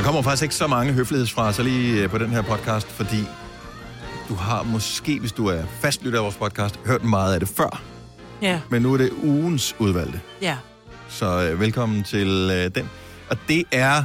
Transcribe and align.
Der 0.00 0.06
kommer 0.06 0.22
faktisk 0.22 0.42
ikke 0.42 0.54
så 0.54 0.66
mange 0.66 0.92
høflighedsfraser 0.92 1.62
lige 1.62 2.02
øh, 2.02 2.10
på 2.10 2.18
den 2.18 2.30
her 2.30 2.42
podcast, 2.42 2.86
fordi 2.86 3.24
du 4.28 4.34
har 4.34 4.62
måske, 4.62 5.20
hvis 5.20 5.32
du 5.32 5.46
er 5.46 5.62
fastlytter 5.80 6.18
af 6.18 6.22
vores 6.22 6.36
podcast, 6.36 6.80
hørt 6.86 7.04
meget 7.04 7.34
af 7.34 7.40
det 7.40 7.48
før. 7.48 7.82
Ja. 8.42 8.60
Men 8.70 8.82
nu 8.82 8.92
er 8.92 8.96
det 8.96 9.10
ugens 9.22 9.76
udvalgte. 9.78 10.20
Ja. 10.42 10.56
Så 11.08 11.42
øh, 11.42 11.60
velkommen 11.60 12.02
til 12.02 12.50
øh, 12.52 12.74
den. 12.74 12.90
Og 13.30 13.36
det 13.48 13.64
er... 13.72 14.04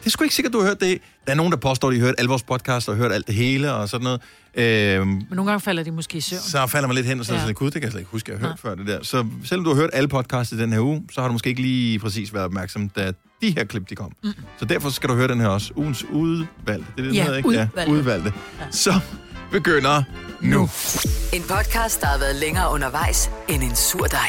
Det 0.00 0.06
er 0.06 0.10
sgu 0.10 0.24
ikke 0.24 0.34
sikkert, 0.34 0.52
du 0.52 0.60
har 0.60 0.66
hørt 0.66 0.80
det. 0.80 0.98
Der 1.26 1.32
er 1.32 1.36
nogen, 1.36 1.52
der 1.52 1.58
påstår, 1.58 1.88
at 1.88 1.94
de 1.94 1.98
har 2.00 2.06
hørt 2.06 2.14
alle 2.18 2.28
vores 2.28 2.42
podcasts 2.42 2.88
og 2.88 2.96
hørt 2.96 3.12
alt 3.12 3.26
det 3.26 3.34
hele 3.34 3.72
og 3.72 3.88
sådan 3.88 4.04
noget. 4.04 4.20
Øhm, 4.54 5.06
Men 5.08 5.26
nogle 5.30 5.50
gange 5.50 5.60
falder 5.60 5.82
de 5.82 5.90
måske 5.90 6.18
i 6.18 6.20
søvn. 6.20 6.40
så 6.42 6.66
falder 6.66 6.88
man 6.88 6.94
lidt 6.94 7.06
hen 7.06 7.20
og 7.20 7.26
så 7.26 7.34
Ja. 7.34 7.46
ja. 7.46 7.52
gud, 7.52 7.66
det 7.70 7.74
kan 7.74 7.82
jeg 7.82 7.90
slet 7.90 8.00
ikke 8.00 8.10
huske, 8.10 8.32
at 8.32 8.38
jeg 8.38 8.46
har 8.46 8.48
hørt 8.52 8.60
før 8.60 8.74
det 8.74 8.86
der. 8.86 9.02
Så 9.02 9.26
selvom 9.44 9.64
du 9.64 9.70
har 9.70 9.76
hørt 9.80 9.90
alle 9.92 10.08
podcasts 10.08 10.52
i 10.52 10.58
den 10.58 10.72
her 10.72 10.80
uge, 10.80 11.02
så 11.12 11.20
har 11.20 11.28
du 11.28 11.32
måske 11.32 11.48
ikke 11.50 11.62
lige 11.62 11.98
præcis 11.98 12.34
været 12.34 12.44
opmærksom, 12.44 12.88
da 12.88 13.12
de 13.42 13.50
her 13.50 13.64
klip, 13.64 13.90
de 13.90 13.94
kom. 13.96 14.12
Mm. 14.24 14.32
Så 14.58 14.64
derfor 14.64 14.90
skal 14.90 15.08
du 15.10 15.14
høre 15.14 15.28
den 15.28 15.40
her 15.40 15.48
også. 15.48 15.72
Ugens 15.76 16.04
udvalgte. 16.04 16.86
Det 16.96 17.02
er 17.04 17.08
det, 17.08 17.14
Ja, 17.14 17.22
hedder, 17.22 17.36
ikke? 17.36 17.48
udvalgte. 17.48 17.80
Ja, 17.80 17.88
udvalgte. 17.90 18.32
Ja. 18.60 18.64
Så 18.70 19.00
begynder 19.52 20.02
nu. 20.40 20.60
En 21.32 21.42
podcast, 21.48 22.00
der 22.00 22.06
har 22.06 22.18
været 22.18 22.36
længere 22.36 22.72
undervejs 22.72 23.30
end 23.48 23.62
en 23.62 23.76
sur 23.76 24.04
dej. 24.06 24.28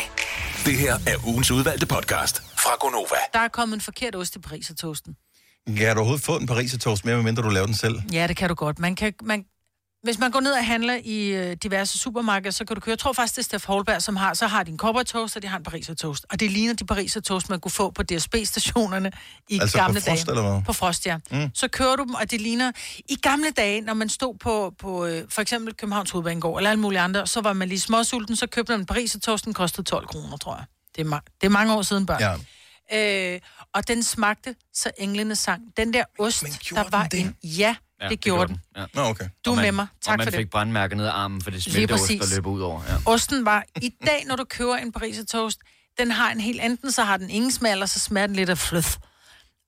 Det 0.66 0.78
her 0.78 0.94
er 1.08 1.28
ugens 1.28 1.52
udvalgte 1.52 1.86
podcast 1.86 2.44
fra 2.58 2.72
Gonova. 2.80 3.16
Der 3.34 3.40
er 3.40 3.48
kommet 3.48 3.76
en 3.76 3.82
forkert 3.82 4.16
ost 4.16 4.36
i 4.36 4.40
Paris 4.40 4.70
og 4.70 4.78
toasten. 4.78 5.16
Kan 5.68 5.76
du 5.96 6.00
overhovedet 6.00 6.26
få 6.26 6.38
en 6.38 6.48
parisertoast 6.48 7.06
med, 7.06 7.16
medmindre 7.16 7.44
du 7.44 7.50
laver 7.50 7.66
den 7.66 7.76
selv? 7.76 7.96
Ja, 8.14 8.28
det 8.28 8.38
kan 8.38 8.50
du 8.50 8.56
godt. 8.56 8.80
Man 8.80 8.96
kan, 8.96 9.14
man, 9.24 9.46
hvis 10.04 10.20
man 10.20 10.32
går 10.32 10.40
ned 10.40 10.52
og 10.52 10.66
handler 10.66 10.98
i 11.04 11.28
øh, 11.28 11.58
diverse 11.64 11.98
supermarkeder, 11.98 12.52
så 12.52 12.66
kan 12.66 12.76
du 12.76 12.80
køre. 12.80 12.92
Jeg 12.92 13.00
tror 13.00 13.14
faktisk, 13.14 13.36
det 13.36 13.40
er 13.40 13.44
Steff 13.44 13.66
Holberg, 13.66 14.02
som 14.02 14.16
har, 14.16 14.34
så 14.34 14.48
har 14.48 14.64
de 14.64 14.72
en 14.72 14.78
toast, 14.78 15.36
og 15.36 15.42
de 15.42 15.48
har 15.48 15.58
en 15.58 15.64
pariser 15.64 15.94
toast. 15.94 16.26
Og 16.30 16.40
det 16.40 16.52
ligner 16.52 16.74
de 16.74 16.86
pariser 16.86 17.22
toast, 17.22 17.50
man 17.50 17.60
kunne 17.60 17.72
få 17.72 17.90
på 17.92 18.04
DSB-stationerne 18.04 19.12
i 19.50 19.60
Altså 19.60 19.78
på 19.78 19.82
gamle 19.84 20.02
Frost, 20.02 20.28
dage. 20.28 20.38
eller 20.38 20.52
hvad? 20.54 20.62
På 20.66 20.74
Frost, 20.74 21.06
ja. 21.06 21.18
Mm. 21.32 21.50
Så 21.54 21.68
kører 21.68 21.96
du 21.96 22.04
dem, 22.04 22.14
og 22.14 22.32
det 22.32 22.42
ligner... 22.42 22.72
I 23.10 23.16
gamle 23.16 23.52
dage, 23.58 23.82
når 23.82 23.94
man 23.94 24.10
stod 24.10 24.36
på, 24.38 24.74
på 24.80 25.06
øh, 25.06 25.24
for 25.30 25.42
eksempel 25.42 25.74
Københavns 25.74 26.12
Hovedbanegård, 26.12 26.60
eller 26.60 26.70
alle 26.70 26.82
mulige 26.82 27.00
andre, 27.00 27.28
så 27.28 27.42
var 27.42 27.54
man 27.54 27.68
lige 27.70 27.80
småsulten, 27.80 28.36
så 28.36 28.48
købte 28.48 28.72
man 28.72 28.80
en 28.80 28.86
pariser 28.86 29.20
toast, 29.20 29.46
den 29.46 29.54
kostede 29.54 29.88
12 29.88 30.08
kroner, 30.08 30.38
tror 30.38 30.56
jeg. 30.56 30.66
Det 30.96 31.08
er, 31.08 31.18
ma- 31.18 31.36
det 31.42 31.48
er 31.48 31.52
mange 31.52 31.74
år 31.74 31.82
siden, 31.82 32.06
børn. 32.06 32.20
Ja. 32.22 32.34
Øh, 32.94 33.40
og 33.74 33.88
den 33.88 34.04
smagte, 34.04 34.56
så 34.74 34.92
englene 34.98 35.36
sang. 35.36 35.62
Den 35.78 35.94
der 35.94 36.04
ost, 36.20 36.44
Men 36.44 36.52
der 36.52 36.90
var 36.90 37.02
den 37.08 37.12
det? 37.12 37.20
en... 37.20 37.36
Ja, 37.44 37.76
ja 38.02 38.10
det 38.10 38.20
gjorde 38.22 38.48
den. 38.48 38.62
Ja. 38.78 38.86
Nå, 38.94 39.02
okay. 39.02 39.26
Du 39.46 39.50
er 39.50 39.52
Og 39.52 39.56
man- 39.56 39.66
med 39.66 39.72
mig. 39.72 39.88
og 39.96 40.02
Tak 40.02 40.18
man 40.18 40.26
for 40.26 40.32
det. 40.32 40.38
fik 40.38 40.50
brandmærker 40.50 40.96
ned 40.96 41.06
ad 41.06 41.12
armen, 41.12 41.42
for 41.42 41.52
det 41.52 41.64
smelteost, 41.64 42.02
præcis. 42.04 42.22
der 42.30 42.36
løber 42.36 42.50
ud 42.50 42.62
over. 42.62 42.82
Ja. 42.90 42.96
Osten 43.06 43.46
var... 43.46 43.64
I 43.82 43.94
dag, 44.06 44.24
når 44.28 44.36
du 44.36 44.44
køber 44.44 44.76
en 44.76 44.92
pariser 44.92 45.26
toast, 45.26 45.60
den 46.00 46.12
har 46.12 46.32
en 46.32 46.40
helt... 46.40 46.62
Enten 46.62 46.92
så 46.92 47.04
har 47.04 47.18
den 47.18 47.30
ingen 47.30 47.52
smag, 47.52 47.72
eller 47.72 47.86
så 47.86 48.00
smager 48.00 48.28
den 48.28 48.36
lidt 48.36 48.50
af 48.50 48.58
fløf. 48.58 48.98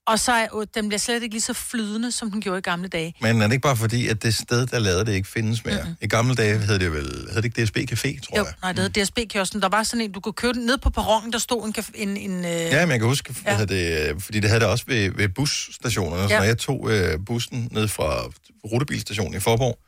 Og 0.08 0.20
så 0.20 0.32
er, 0.32 0.48
den 0.76 0.88
bliver 0.88 1.00
slet 1.00 1.24
ikke 1.24 1.36
lige 1.36 1.42
så 1.42 1.54
flydende, 1.54 2.12
som 2.12 2.32
den 2.32 2.42
gjorde 2.42 2.58
i 2.60 2.62
gamle 2.62 2.88
dage. 2.88 3.14
Men 3.22 3.42
er 3.42 3.48
det 3.48 3.54
ikke 3.54 3.62
bare 3.64 3.78
fordi, 3.78 4.08
at 4.08 4.24
det 4.24 4.36
sted, 4.36 4.68
der 4.68 4.80
lavede 4.80 5.06
det, 5.06 5.14
ikke 5.14 5.28
findes 5.30 5.66
mere? 5.66 5.82
Mm-hmm. 5.82 5.96
I 6.02 6.08
gamle 6.08 6.36
dage 6.36 6.58
hed 6.58 6.80
det 6.80 6.92
vel, 6.92 7.28
hed 7.34 7.36
det 7.42 7.46
ikke 7.46 7.64
DSB 7.66 7.78
Café, 7.78 8.20
tror 8.20 8.38
Jo, 8.38 8.44
jeg? 8.44 8.54
nej, 8.62 8.72
det 8.72 8.82
hedder 8.82 9.04
DSB-kiosken. 9.04 9.62
Der 9.62 9.70
var 9.70 9.84
sådan 9.84 10.02
en, 10.02 10.12
du 10.12 10.20
kunne 10.20 10.34
købe 10.34 10.54
den 10.54 10.66
ned 10.66 10.78
på 10.78 10.90
perronen, 10.90 11.34
der 11.34 11.40
stod 11.40 11.66
en... 11.68 11.76
en, 12.10 12.18
en 12.32 12.46
øh, 12.46 12.52
Ja, 12.52 12.86
men 12.86 12.92
jeg 12.92 13.00
kan 13.00 13.08
huske, 13.08 13.36
Ja. 13.46 13.58
ja. 13.60 13.66
det, 13.66 14.10
øh, 14.10 14.22
fordi 14.22 14.40
det 14.40 14.50
havde 14.50 14.60
det 14.62 14.70
også 14.70 14.84
ved, 14.88 15.12
ved 15.16 15.30
busstationerne. 15.30 16.24
Så 16.28 16.34
Ja. 16.34 16.38
når 16.40 16.46
jeg 16.46 16.58
tog 16.58 16.92
øh, 16.92 17.20
bussen 17.26 17.68
ned 17.72 17.88
fra 17.88 18.24
rutebilstationen 18.72 19.34
i 19.38 19.40
Forborg, 19.40 19.80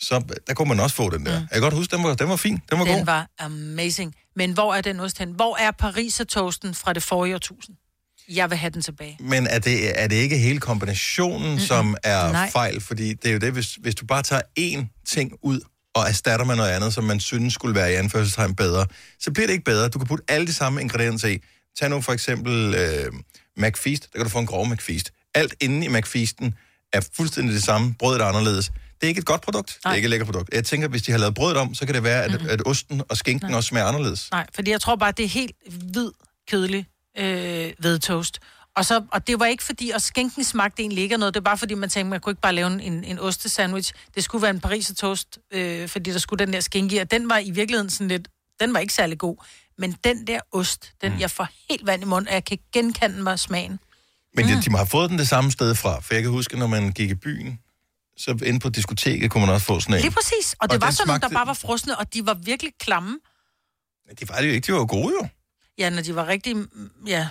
så 0.00 0.22
der 0.46 0.54
kunne 0.54 0.68
man 0.68 0.80
også 0.80 0.96
få 0.96 1.10
den 1.10 1.26
der. 1.26 1.32
Mm. 1.38 1.42
Jeg 1.42 1.48
kan 1.52 1.60
godt 1.62 1.74
huske, 1.74 1.96
den 1.96 2.04
var, 2.04 2.14
den 2.14 2.28
var 2.28 2.36
fin. 2.36 2.58
Den 2.70 2.78
var 2.78 2.84
den 2.84 2.94
god. 2.98 3.04
var 3.04 3.26
amazing. 3.38 4.14
Men 4.36 4.52
hvor 4.52 4.74
er 4.74 4.80
den 4.80 5.00
ost 5.00 5.18
hen? 5.18 5.30
Hvor 5.30 5.56
er 5.56 5.70
pariser 5.70 6.24
toasten 6.24 6.74
fra 6.74 6.92
det 6.92 7.02
forrige 7.02 7.34
årtusind? 7.34 7.76
Jeg 8.28 8.50
vil 8.50 8.58
have 8.58 8.70
den 8.70 8.82
tilbage. 8.82 9.16
Men 9.20 9.46
er 9.46 9.58
det, 9.58 10.02
er 10.02 10.06
det 10.06 10.16
ikke 10.16 10.38
hele 10.38 10.58
kombinationen, 10.58 11.48
mm-hmm. 11.48 11.58
som 11.66 11.96
er 12.04 12.32
Nej. 12.32 12.50
fejl? 12.50 12.80
Fordi 12.80 13.14
det 13.14 13.28
er 13.28 13.32
jo 13.32 13.38
det, 13.38 13.52
hvis, 13.52 13.74
hvis 13.74 13.94
du 13.94 14.06
bare 14.06 14.22
tager 14.22 14.42
én 14.60 15.04
ting 15.06 15.32
ud 15.42 15.60
og 15.94 16.08
erstatter 16.08 16.46
med 16.46 16.56
noget 16.56 16.70
andet, 16.70 16.94
som 16.94 17.04
man 17.04 17.20
synes 17.20 17.54
skulle 17.54 17.74
være 17.74 17.92
i 17.92 17.94
anførselstegn 17.94 18.54
bedre, 18.54 18.86
så 19.20 19.30
bliver 19.30 19.46
det 19.46 19.52
ikke 19.52 19.64
bedre. 19.64 19.88
Du 19.88 19.98
kan 19.98 20.06
putte 20.06 20.24
alle 20.28 20.46
de 20.46 20.52
samme 20.52 20.80
ingredienser 20.80 21.28
i. 21.28 21.38
Tag 21.78 21.90
nu 21.90 22.00
for 22.00 22.12
eksempel 22.12 22.74
øh, 22.74 23.12
McFeast. 23.56 24.02
Der 24.12 24.18
kan 24.18 24.24
du 24.24 24.30
få 24.30 24.38
en 24.38 24.46
grov 24.46 24.66
McFeast. 24.66 25.12
Alt 25.34 25.54
inde 25.60 25.86
i 25.86 25.88
McFeasten 25.88 26.54
er 26.92 27.00
fuldstændig 27.16 27.54
det 27.54 27.62
samme. 27.62 27.94
Brødet 27.98 28.20
er 28.20 28.24
anderledes. 28.24 28.66
Det 28.66 29.06
er 29.06 29.08
ikke 29.08 29.18
et 29.18 29.24
godt 29.24 29.40
produkt. 29.40 29.68
Det 29.68 29.84
Nej. 29.84 29.92
er 29.92 29.96
ikke 29.96 30.06
et 30.06 30.10
lækkert 30.10 30.26
produkt. 30.26 30.54
Jeg 30.54 30.64
tænker, 30.64 30.88
hvis 30.88 31.02
de 31.02 31.12
har 31.12 31.18
lavet 31.18 31.34
brødet 31.34 31.56
om, 31.56 31.74
så 31.74 31.86
kan 31.86 31.94
det 31.94 32.02
være, 32.02 32.24
at, 32.24 32.30
mm-hmm. 32.30 32.48
at 32.50 32.66
osten 32.66 33.02
og 33.08 33.16
skinken 33.16 33.54
også 33.54 33.68
smager 33.68 33.86
anderledes. 33.86 34.30
Nej, 34.30 34.46
fordi 34.54 34.70
jeg 34.70 34.80
tror 34.80 34.96
bare, 34.96 35.12
det 35.16 35.24
er 35.24 35.28
helt 35.28 35.52
hvid, 35.92 36.10
kedelig 36.48 36.86
øh, 37.18 37.72
hvedtoast. 37.78 38.38
Og, 38.76 38.84
så, 38.86 39.02
og 39.12 39.26
det 39.26 39.40
var 39.40 39.46
ikke 39.46 39.64
fordi, 39.64 39.90
at 39.90 40.02
skænken 40.02 40.44
smagte 40.44 40.82
egentlig 40.82 41.02
ikke 41.02 41.12
af 41.12 41.18
noget. 41.18 41.34
Det 41.34 41.44
var 41.44 41.50
bare 41.50 41.58
fordi, 41.58 41.74
man 41.74 41.88
tænkte, 41.88 42.10
man 42.10 42.20
kunne 42.20 42.30
ikke 42.30 42.40
bare 42.40 42.54
lave 42.54 42.82
en, 42.82 43.04
en, 43.04 43.18
ostesandwich. 43.18 43.92
Det 44.14 44.24
skulle 44.24 44.42
være 44.42 44.50
en 44.50 44.60
pariser 44.60 44.94
toast, 44.94 45.38
øh, 45.50 45.88
fordi 45.88 46.12
der 46.12 46.18
skulle 46.18 46.46
den 46.46 46.52
der 46.52 46.60
skænke 46.60 46.96
i. 46.96 46.98
Og 46.98 47.10
den 47.10 47.28
var 47.28 47.38
i 47.38 47.50
virkeligheden 47.50 47.90
sådan 47.90 48.08
lidt, 48.08 48.28
den 48.60 48.74
var 48.74 48.80
ikke 48.80 48.94
særlig 48.94 49.18
god. 49.18 49.36
Men 49.78 49.96
den 50.04 50.26
der 50.26 50.40
ost, 50.52 50.92
den 51.02 51.12
mm. 51.12 51.20
jeg 51.20 51.30
får 51.30 51.48
helt 51.70 51.86
vand 51.86 52.02
i 52.02 52.06
munden, 52.06 52.28
og 52.28 52.34
jeg 52.34 52.44
kan 52.44 52.58
genkende 52.72 53.22
mig 53.22 53.38
smagen. 53.38 53.78
Men 54.36 54.48
de, 54.48 54.62
de 54.62 54.70
må 54.70 54.76
have 54.76 54.86
fået 54.86 55.10
den 55.10 55.18
det 55.18 55.28
samme 55.28 55.50
sted 55.50 55.74
fra. 55.74 56.00
For 56.00 56.14
jeg 56.14 56.22
kan 56.22 56.32
huske, 56.32 56.58
når 56.58 56.66
man 56.66 56.92
gik 56.92 57.10
i 57.10 57.14
byen, 57.14 57.58
så 58.16 58.38
inde 58.44 58.60
på 58.60 58.68
diskoteket 58.68 59.30
kunne 59.30 59.46
man 59.46 59.54
også 59.54 59.66
få 59.66 59.80
sådan 59.80 59.94
en. 59.94 60.00
Lige 60.00 60.10
præcis. 60.12 60.54
Og 60.60 60.68
det 60.70 60.76
Og 60.76 60.80
var 60.86 60.90
sådan 60.90 61.08
nogle, 61.08 61.20
der 61.20 61.26
smagte- 61.28 61.34
bare 61.34 61.46
var 61.46 61.54
frosne, 61.54 61.98
og 61.98 62.14
de 62.14 62.26
var 62.26 62.34
virkelig 62.34 62.72
klamme. 62.80 63.18
De 64.20 64.28
var 64.28 64.40
det 64.40 64.48
jo 64.48 64.52
ikke, 64.52 64.66
de 64.66 64.72
var 64.72 64.78
jo 64.78 64.86
gode 64.88 65.12
jo. 65.22 65.28
Ja, 65.78 65.90
når 65.90 66.02
de 66.02 66.14
var 66.14 66.26
rigtig, 66.26 66.56
mm, 66.56 66.90
ja, 67.06 67.28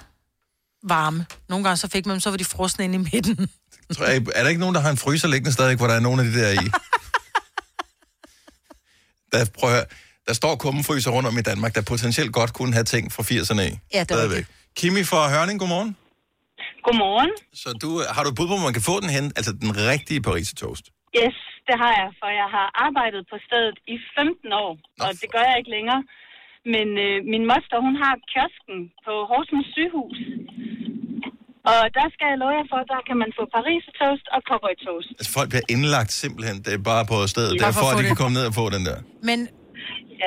varme. 0.83 1.25
Nogle 1.49 1.63
gange 1.63 1.77
så 1.77 1.87
fik 1.87 2.05
man 2.05 2.13
dem, 2.13 2.19
så 2.19 2.29
var 2.29 2.37
de 2.37 2.45
frosne 2.45 2.85
inde 2.85 2.95
i 2.95 2.97
midten. 2.97 3.49
Tror 3.95 4.05
jeg, 4.05 4.15
er 4.35 4.41
der 4.43 4.49
ikke 4.49 4.59
nogen, 4.59 4.75
der 4.75 4.81
har 4.81 4.89
en 4.89 4.97
fryser 4.97 5.27
liggende 5.27 5.53
stadig, 5.53 5.77
hvor 5.77 5.87
der 5.87 5.93
er 5.93 5.99
nogle 5.99 6.21
af 6.21 6.27
de 6.27 6.33
der 6.39 6.49
i? 6.51 6.55
der, 9.31 9.39
prøv 9.59 9.69
at 9.69 9.75
høre, 9.75 9.85
der 10.27 10.33
står 10.33 10.55
kummenfryser 10.55 11.11
rundt 11.11 11.27
om 11.27 11.37
i 11.37 11.41
Danmark, 11.41 11.75
der 11.75 11.81
potentielt 11.81 12.33
godt 12.33 12.53
kunne 12.53 12.73
have 12.73 12.83
ting 12.83 13.11
fra 13.11 13.23
80'erne 13.23 13.61
af. 13.67 13.79
Ja, 13.93 13.99
det 13.99 14.11
er 14.11 14.15
Stadigvæk. 14.15 14.45
Kimi 14.79 15.03
fra 15.03 15.29
Hørning, 15.33 15.59
godmorgen. 15.59 15.91
Godmorgen. 16.85 17.31
Så 17.61 17.69
du, 17.83 17.89
har 18.15 18.21
du 18.23 18.29
et 18.29 18.35
bud 18.39 18.47
på, 18.47 18.53
hvor 18.55 18.65
man 18.69 18.75
kan 18.77 18.85
få 18.91 18.95
den 19.03 19.09
hen? 19.17 19.25
Altså 19.39 19.51
den 19.63 19.71
rigtige 19.91 20.21
Paris 20.27 20.49
toast? 20.63 20.85
Yes, 21.21 21.37
det 21.67 21.75
har 21.83 21.93
jeg, 22.01 22.09
for 22.19 22.29
jeg 22.41 22.49
har 22.57 22.67
arbejdet 22.87 23.21
på 23.31 23.37
stedet 23.47 23.75
i 23.93 23.95
15 24.17 24.53
år, 24.65 24.71
Nå, 24.97 25.01
og 25.05 25.11
det 25.21 25.27
gør 25.35 25.43
jeg 25.49 25.55
ikke 25.61 25.71
længere. 25.77 26.01
Men 26.73 26.87
øh, 27.05 27.15
min 27.33 27.43
moster, 27.51 27.77
hun 27.87 27.95
har 28.03 28.13
kiosken 28.31 28.77
på 29.05 29.13
Horsens 29.31 29.67
sygehus. 29.75 30.17
Og 31.73 31.81
der 31.97 32.07
skal 32.13 32.25
jeg 32.31 32.37
love 32.43 32.53
jer 32.59 32.67
for, 32.73 32.79
der 32.93 32.99
kan 33.07 33.17
man 33.23 33.29
få 33.37 33.43
Paris 33.57 33.83
toast 33.99 34.25
og 34.35 34.39
cowboy 34.49 34.75
toast. 34.87 35.09
Altså 35.19 35.31
folk 35.37 35.47
bliver 35.53 35.67
indlagt 35.75 36.11
simpelthen, 36.23 36.55
det 36.65 36.71
er 36.79 36.83
bare 36.93 37.03
på 37.13 37.17
stedet. 37.33 37.49
Bare 37.51 37.57
Det 37.59 37.65
er 37.71 37.77
for 37.79 37.85
for, 37.85 37.89
at 37.93 37.97
de 37.97 38.03
det. 38.03 38.09
kan 38.11 38.17
komme 38.23 38.35
ned 38.39 38.45
og 38.51 38.55
få 38.61 38.65
den 38.75 38.83
der. 38.89 38.97
Men, 39.29 39.39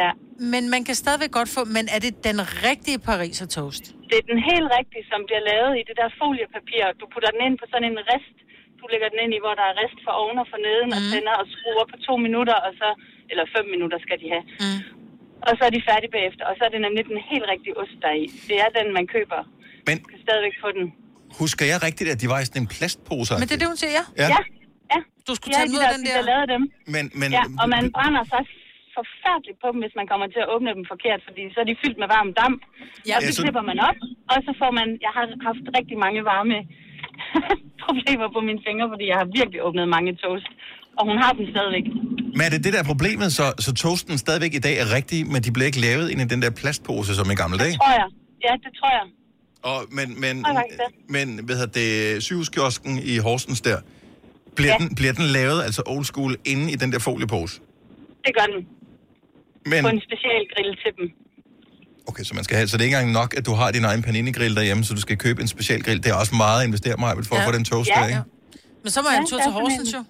Ja, 0.00 0.10
men 0.54 0.62
man 0.74 0.82
kan 0.88 0.96
stadigvæk 1.04 1.32
godt 1.38 1.50
få, 1.56 1.60
men 1.76 1.84
er 1.94 2.00
det 2.06 2.12
den 2.28 2.38
rigtige 2.68 2.98
pariser 3.08 3.46
toast? 3.58 3.84
det 4.10 4.16
er 4.22 4.26
den 4.32 4.40
helt 4.50 4.68
rigtige, 4.78 5.04
som 5.12 5.20
bliver 5.28 5.42
lavet 5.52 5.72
i 5.80 5.82
det 5.88 5.96
der 6.00 6.08
foliepapir. 6.20 6.84
Du 7.00 7.04
putter 7.12 7.30
den 7.34 7.40
ind 7.46 7.54
på 7.60 7.66
sådan 7.72 7.86
en 7.92 7.98
rest. 8.12 8.36
Du 8.80 8.84
lægger 8.92 9.08
den 9.12 9.18
ind 9.24 9.32
i, 9.36 9.40
hvor 9.44 9.54
der 9.60 9.66
er 9.70 9.74
rest 9.82 9.98
for 10.06 10.12
oven 10.22 10.36
og 10.42 10.46
for 10.52 10.60
neden, 10.68 10.88
mm. 10.90 10.96
og 10.96 11.00
tænder 11.12 11.34
og 11.42 11.46
skruer 11.54 11.86
på 11.92 11.96
to 12.08 12.14
minutter, 12.26 12.56
og 12.66 12.70
så, 12.80 12.88
eller 13.30 13.44
fem 13.56 13.66
minutter 13.74 13.98
skal 14.06 14.16
de 14.22 14.26
have. 14.34 14.44
Mm. 14.64 14.80
Og 15.46 15.52
så 15.58 15.62
er 15.68 15.72
de 15.76 15.80
færdige 15.90 16.12
bagefter, 16.16 16.44
og 16.50 16.54
så 16.58 16.62
er 16.66 16.70
det 16.74 16.80
nemlig 16.86 17.02
den 17.12 17.18
helt 17.30 17.46
rigtige 17.52 17.74
ost, 17.82 17.96
der 18.02 18.08
er 18.14 18.18
i. 18.24 18.26
Det 18.50 18.56
er 18.64 18.70
den, 18.78 18.86
man 18.98 19.04
køber. 19.14 19.40
Men 19.88 19.94
Du 20.02 20.06
kan 20.12 20.20
stadigvæk 20.26 20.54
få 20.64 20.68
den. 20.78 20.84
husker 21.42 21.64
jeg 21.72 21.78
rigtigt, 21.88 22.08
at 22.14 22.18
de 22.22 22.26
var 22.32 22.38
i 22.42 22.46
sådan 22.50 22.62
en 22.64 22.70
plastpose? 22.76 23.30
Men 23.40 23.46
det 23.48 23.54
er 23.56 23.60
det, 23.62 23.68
hun 23.72 23.78
siger, 23.82 23.92
ja. 24.00 24.04
Ja, 24.22 24.28
Ja, 24.34 24.40
ja. 24.94 24.98
Du 25.28 25.32
skulle 25.36 25.52
Ja, 25.54 25.58
tage 25.58 25.66
den 25.68 25.72
de 25.74 25.76
ud 25.78 25.82
af 25.86 25.88
der, 25.90 25.96
den 25.98 26.04
de 26.06 26.10
der... 26.10 26.18
der 26.20 26.26
lavede 26.32 26.48
dem. 26.54 26.62
men, 26.94 27.04
men, 27.20 27.28
Ja, 27.38 27.44
og 27.62 27.66
man 27.74 27.84
brænder 27.96 28.24
sig 28.32 28.42
forfærdeligt 28.98 29.58
på 29.62 29.66
dem, 29.72 29.78
hvis 29.84 29.94
man 30.00 30.06
kommer 30.12 30.26
til 30.34 30.40
at 30.44 30.48
åbne 30.54 30.70
dem 30.78 30.84
forkert, 30.92 31.20
fordi 31.26 31.42
så 31.54 31.58
er 31.62 31.66
de 31.70 31.76
fyldt 31.82 31.98
med 32.02 32.08
varm 32.16 32.30
damp. 32.40 32.60
Ja, 33.10 33.14
og 33.16 33.22
Ja, 33.22 33.26
så 33.28 33.32
så- 33.36 33.42
klipper 33.44 33.64
man 33.70 33.78
op, 33.88 33.98
og 34.32 34.38
så 34.46 34.52
får 34.60 34.70
man... 34.78 34.86
Jeg 35.06 35.12
har 35.16 35.24
haft 35.48 35.65
rigtig 35.78 35.97
mange 36.04 36.20
varme 36.32 36.56
problemer 37.86 38.28
på 38.36 38.41
mine 38.48 38.60
fingre, 38.66 38.86
fordi 38.92 39.04
jeg 39.12 39.18
har 39.20 39.28
virkelig 39.38 39.60
åbnet 39.66 39.86
mange 39.97 40.12
toast. 40.24 40.50
Og 40.98 41.07
hun 41.10 41.16
har 41.22 41.33
dem 41.33 41.47
stadigvæk. 41.54 41.84
Men 42.37 42.41
er 42.47 42.51
det 42.51 42.65
det 42.65 42.72
der 42.72 42.78
er 42.78 42.83
problemet, 42.84 43.33
så, 43.33 43.53
så 43.59 43.72
toasten 43.75 44.19
stadigvæk 44.19 44.54
i 44.54 44.59
dag 44.59 44.78
er 44.78 44.92
rigtig, 44.95 45.27
men 45.27 45.42
de 45.42 45.51
bliver 45.53 45.66
ikke 45.66 45.81
lavet 45.81 46.10
ind 46.10 46.21
i 46.21 46.25
den 46.25 46.42
der 46.42 46.51
plastpose 46.51 47.15
som 47.15 47.31
i 47.31 47.34
gamle 47.34 47.59
dage? 47.59 47.77
Tror 47.77 47.91
jeg. 47.92 48.09
Ja, 48.45 48.53
det 48.65 48.71
tror 48.78 48.91
jeg. 48.98 49.07
Og, 49.63 49.78
men, 49.91 50.21
men, 50.21 50.45
jeg 50.47 50.65
det. 50.71 51.10
men 51.16 51.45
hvad 51.45 51.57
hedder 51.57 51.72
det, 52.13 52.22
sygehuskiosken 52.22 52.98
i 53.04 53.16
Horsens 53.16 53.60
der, 53.60 53.78
bliver, 54.57 54.72
Ja. 54.81 54.87
den, 54.87 54.95
bliver 54.95 55.13
den 55.13 55.25
lavet, 55.25 55.63
altså 55.63 55.83
old 55.87 56.04
school, 56.04 56.37
inde 56.45 56.72
i 56.72 56.77
den 56.77 56.92
der 56.92 56.98
foliepose? 56.98 57.60
Det 58.27 58.33
gør 58.39 58.47
den. 58.54 58.66
Men, 59.66 59.83
På 59.84 59.89
en 59.89 60.01
special 60.09 60.42
grill 60.54 60.77
til 60.84 60.92
dem. 60.98 61.07
okay, 62.07 62.25
så 62.25 62.34
man 62.34 62.45
skal 62.45 62.57
have, 62.57 62.69
så 62.69 62.77
det 62.77 62.83
er 62.83 62.87
ikke 62.87 62.97
engang 62.97 63.13
nok, 63.13 63.34
at 63.37 63.47
du 63.47 63.53
har 63.53 63.71
din 63.71 63.84
egen 63.84 64.03
panini-grill 64.03 64.54
derhjemme, 64.57 64.84
så 64.84 64.95
du 64.95 65.01
skal 65.01 65.16
købe 65.16 65.42
en 65.42 65.48
special 65.48 65.83
grill. 65.83 66.03
Det 66.03 66.10
er 66.10 66.15
også 66.15 66.34
meget 66.34 66.60
at 66.60 66.66
investere 66.66 66.97
mig 66.98 67.16
for 67.25 67.34
Ja. 67.37 67.41
at 67.42 67.47
få 67.48 67.53
den 67.57 67.65
toast 67.65 67.91
Ja. 67.97 68.01
der, 68.01 68.07
ikke? 68.09 68.21
Men 68.83 68.91
så 68.91 69.03
må 69.03 69.09
jeg 69.10 69.19
en 69.19 69.25
Ja, 69.25 69.31
tur 69.31 69.39
til 69.42 69.53
Horsens, 69.53 69.89
en- 69.89 69.95
jo. 69.98 70.04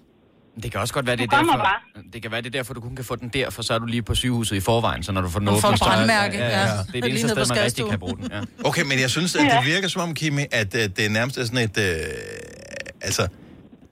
Det 0.63 0.71
kan 0.71 0.81
også 0.81 0.93
godt 0.93 1.07
være, 1.07 1.15
det 1.15 1.23
er 1.23 1.37
derfor, 1.37 1.57
bare. 1.57 2.03
det 2.13 2.21
kan 2.21 2.31
være, 2.31 2.41
det 2.41 2.47
er 2.47 2.51
derfor, 2.59 2.73
du 2.73 2.81
kun 2.81 2.95
kan 2.95 3.05
få 3.05 3.15
den 3.15 3.29
der, 3.29 3.49
for 3.49 3.61
så 3.61 3.73
er 3.73 3.79
du 3.79 3.85
lige 3.85 4.01
på 4.03 4.15
sygehuset 4.15 4.55
i 4.55 4.59
forvejen, 4.59 5.03
så 5.03 5.11
når 5.11 5.21
du 5.21 5.29
får 5.29 5.39
den 5.39 5.47
får 5.47 5.67
åbnet, 5.67 5.79
så 5.79 5.85
er- 5.85 5.89
brandmærke, 5.89 6.37
ja, 6.37 6.47
ja, 6.49 6.59
ja. 6.59 6.65
Det 6.65 6.71
er 6.71 6.83
det 6.91 6.93
Lige 7.03 7.09
eneste 7.09 7.27
sted, 7.45 7.55
man 7.55 7.63
rigtig 7.65 7.85
kan 7.89 7.99
bruge 7.99 8.17
den. 8.17 8.27
Ja. 8.31 8.41
Okay, 8.69 8.83
men 8.89 8.99
jeg 8.99 9.09
synes, 9.09 9.35
at 9.35 9.41
det 9.55 9.65
virker 9.73 9.87
som 9.87 10.01
om, 10.01 10.15
Kimi, 10.15 10.41
at 10.51 10.69
uh, 10.73 10.79
det 10.95 10.99
er 11.05 11.09
nærmest 11.09 11.37
er 11.37 11.45
sådan 11.49 11.63
et... 11.69 11.77
Uh, 11.77 13.03
altså, 13.07 13.23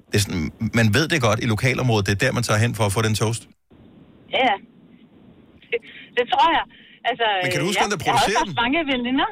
det 0.09 0.15
er 0.19 0.23
sådan, 0.27 0.51
man 0.79 0.87
ved 0.93 1.05
det 1.07 1.21
godt 1.27 1.39
i 1.45 1.45
lokalområdet, 1.55 2.05
det 2.07 2.13
er 2.17 2.21
der, 2.25 2.31
man 2.39 2.43
tager 2.43 2.59
hen 2.65 2.71
for 2.75 2.83
at 2.89 2.91
få 2.97 3.01
den 3.07 3.15
toast. 3.15 3.41
Ja. 4.39 4.51
Det, 5.71 5.79
det 6.17 6.23
tror 6.33 6.47
jeg. 6.57 6.63
Altså, 7.09 7.25
Men 7.43 7.51
kan 7.51 7.59
du 7.61 7.65
huske, 7.69 7.81
ja, 7.81 7.87
hvem 7.87 7.91
der 7.99 8.05
Jeg 8.05 8.13
har 8.13 8.17
producerer 8.17 8.39
også 8.41 8.51
haft 8.51 8.61
mange 8.63 8.79
veninder. 8.93 9.29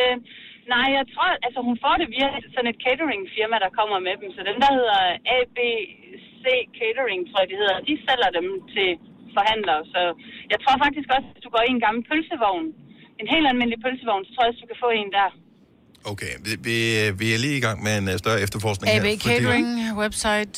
Øh, 0.00 0.14
nej, 0.74 0.86
jeg 0.98 1.04
tror, 1.14 1.28
altså 1.46 1.60
hun 1.68 1.76
får 1.84 1.94
det 2.00 2.08
via 2.14 2.28
sådan 2.54 2.70
et 2.72 2.78
catering-firma, 2.86 3.56
der 3.64 3.70
kommer 3.78 3.98
med 4.06 4.14
dem. 4.20 4.28
Så 4.36 4.40
dem, 4.50 4.56
der 4.64 4.70
hedder 4.78 5.00
ABC 5.38 5.58
Catering, 6.78 7.20
tror 7.28 7.38
jeg, 7.42 7.48
de 7.52 7.56
hedder, 7.62 7.76
de 7.88 7.94
sælger 8.06 8.30
dem 8.38 8.46
til 8.74 8.88
forhandlere. 9.36 9.80
Så 9.92 10.00
jeg 10.52 10.58
tror 10.62 10.74
faktisk 10.84 11.08
også, 11.16 11.26
hvis 11.32 11.42
du 11.46 11.50
går 11.56 11.62
i 11.68 11.70
en 11.76 11.82
gammel 11.86 12.02
pølsevogn, 12.10 12.66
en 13.20 13.26
helt 13.34 13.46
almindelig 13.52 13.78
pølsevogn, 13.84 14.22
så 14.26 14.30
tror 14.34 14.42
jeg 14.44 14.50
også, 14.52 14.62
du 14.64 14.68
kan 14.72 14.80
få 14.86 14.90
en 15.02 15.10
der. 15.18 15.28
Okay, 16.12 16.32
vi, 16.46 16.52
vi, 16.68 16.76
vi 17.20 17.26
er 17.34 17.38
lige 17.44 17.56
i 17.60 17.64
gang 17.66 17.78
med 17.86 17.92
en 18.00 18.06
uh, 18.12 18.16
større 18.22 18.40
efterforskning 18.46 18.86
AB 18.88 18.92
her. 18.94 19.02
fordi- 19.02 19.26
Catering, 19.28 19.66
website. 20.02 20.56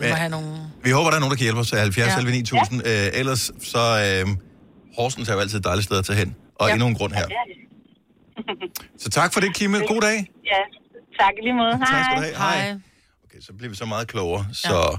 Vi 0.00 0.04
må 0.12 0.16
have 0.24 0.32
nogle... 0.36 0.50
Vi 0.86 0.90
håber, 0.96 1.08
der 1.10 1.16
er 1.18 1.22
nogen, 1.24 1.34
der 1.34 1.40
kan 1.42 1.46
hjælpe 1.48 1.62
os 1.64 1.68
til 1.72 1.78
70 1.78 1.98
Ja. 1.98 2.20
ja. 2.20 2.30
9000. 2.30 2.82
Ja. 2.84 3.06
Øh, 3.06 3.20
ellers 3.20 3.42
så... 3.72 3.82
Øh, 4.04 4.24
Horsens 4.98 5.26
er 5.30 5.34
jo 5.36 5.40
altid 5.44 5.58
et 5.62 5.64
dejligt 5.70 5.84
sted 5.88 5.96
at 6.02 6.06
tage 6.08 6.18
hen. 6.22 6.30
Og 6.60 6.64
Ja. 6.64 6.68
ja. 6.68 6.72
endnu 6.74 6.86
en 6.92 6.96
grund 7.00 7.12
her. 7.20 7.26
Det 7.32 7.36
er 7.42 7.46
det. 7.50 7.56
Så 9.02 9.10
tak 9.10 9.32
for 9.32 9.40
det, 9.40 9.54
Kimme. 9.54 9.78
God 9.78 10.00
dag. 10.00 10.30
Ja, 10.44 10.62
tak 11.20 11.32
lige 11.42 11.54
måde. 11.54 11.76
Hej. 11.76 11.86
Tak 11.86 12.04
skal 12.04 12.16
du 12.16 12.22
have. 12.22 12.36
Hej. 12.36 12.78
Okay, 13.24 13.40
så 13.40 13.52
bliver 13.52 13.70
vi 13.70 13.76
så 13.76 13.84
meget 13.84 14.08
klogere. 14.08 14.46
Så 14.52 14.98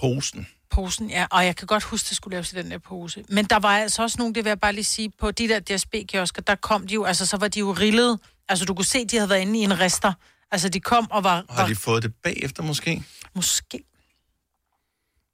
posen. 0.00 0.46
Posen, 0.70 1.10
ja. 1.10 1.26
Og 1.30 1.46
jeg 1.46 1.56
kan 1.56 1.66
godt 1.66 1.82
huske, 1.82 2.06
at 2.06 2.08
det 2.08 2.16
skulle 2.16 2.32
laves 2.34 2.52
i 2.52 2.56
den 2.56 2.70
der 2.70 2.78
pose. 2.78 3.24
Men 3.28 3.44
der 3.44 3.58
var 3.58 3.78
altså 3.78 4.02
også 4.02 4.16
nogle, 4.18 4.34
det 4.34 4.44
vil 4.44 4.50
jeg 4.50 4.60
bare 4.60 4.72
lige 4.72 4.84
sige, 4.84 5.12
på 5.18 5.30
de 5.30 5.48
der 5.48 5.60
DSB-kiosker, 5.60 6.42
der 6.42 6.54
kom 6.54 6.86
de 6.86 6.94
jo, 6.94 7.04
altså 7.04 7.26
så 7.26 7.36
var 7.36 7.48
de 7.48 7.58
jo 7.58 7.72
rillet. 7.72 8.18
Altså 8.48 8.64
du 8.64 8.74
kunne 8.74 8.84
se, 8.84 9.04
de 9.04 9.16
havde 9.16 9.30
været 9.30 9.40
inde 9.40 9.58
i 9.60 9.62
en 9.62 9.80
rester. 9.80 10.12
Altså 10.50 10.68
de 10.68 10.80
kom 10.80 11.10
og 11.10 11.24
var... 11.24 11.44
Har 11.50 11.62
var 11.62 11.68
de 11.68 11.76
fået 11.76 12.02
det 12.02 12.14
bagefter 12.22 12.62
måske? 12.62 13.02
Måske. 13.34 13.78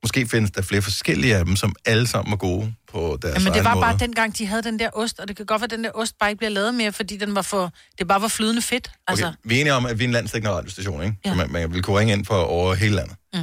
Måske 0.06 0.26
findes 0.30 0.50
der 0.50 0.62
flere 0.62 0.82
forskellige 0.82 1.36
af 1.36 1.44
dem, 1.44 1.56
som 1.56 1.74
alle 1.86 2.06
sammen 2.06 2.32
er 2.32 2.36
gode 2.36 2.74
på 2.92 3.18
deres 3.22 3.34
Ja, 3.34 3.40
men 3.44 3.52
det 3.58 3.64
var 3.64 3.74
måde. 3.74 3.82
bare 3.86 3.96
dengang, 3.98 4.38
de 4.38 4.46
havde 4.46 4.62
den 4.62 4.78
der 4.78 4.90
ost, 4.92 5.20
og 5.20 5.28
det 5.28 5.36
kan 5.36 5.46
godt 5.46 5.60
være, 5.60 5.64
at 5.64 5.70
den 5.76 5.84
der 5.84 5.90
ost 5.94 6.14
bare 6.20 6.30
ikke 6.30 6.38
bliver 6.38 6.50
lavet 6.50 6.74
mere, 6.74 6.92
fordi 6.92 7.16
den 7.16 7.34
var 7.34 7.42
for, 7.42 7.72
det 7.98 8.08
bare 8.08 8.22
var 8.22 8.28
flydende 8.28 8.62
fedt. 8.62 8.90
Altså, 9.08 9.26
Okay, 9.26 9.36
vi 9.44 9.56
er 9.56 9.60
enige 9.60 9.72
om, 9.74 9.86
at 9.86 9.98
vi 9.98 10.04
er 10.04 10.08
en 10.08 10.12
landstækkende 10.12 10.54
radiostation, 10.56 11.02
ikke? 11.02 11.16
Ja. 11.24 11.30
Så 11.30 11.36
man, 11.36 11.52
man 11.52 11.72
vil 11.74 11.82
kunne 11.82 11.98
ringe 11.98 12.12
ind 12.12 12.24
for 12.26 12.34
over 12.34 12.74
hele 12.74 12.94
landet. 12.94 13.16
Mm. 13.34 13.40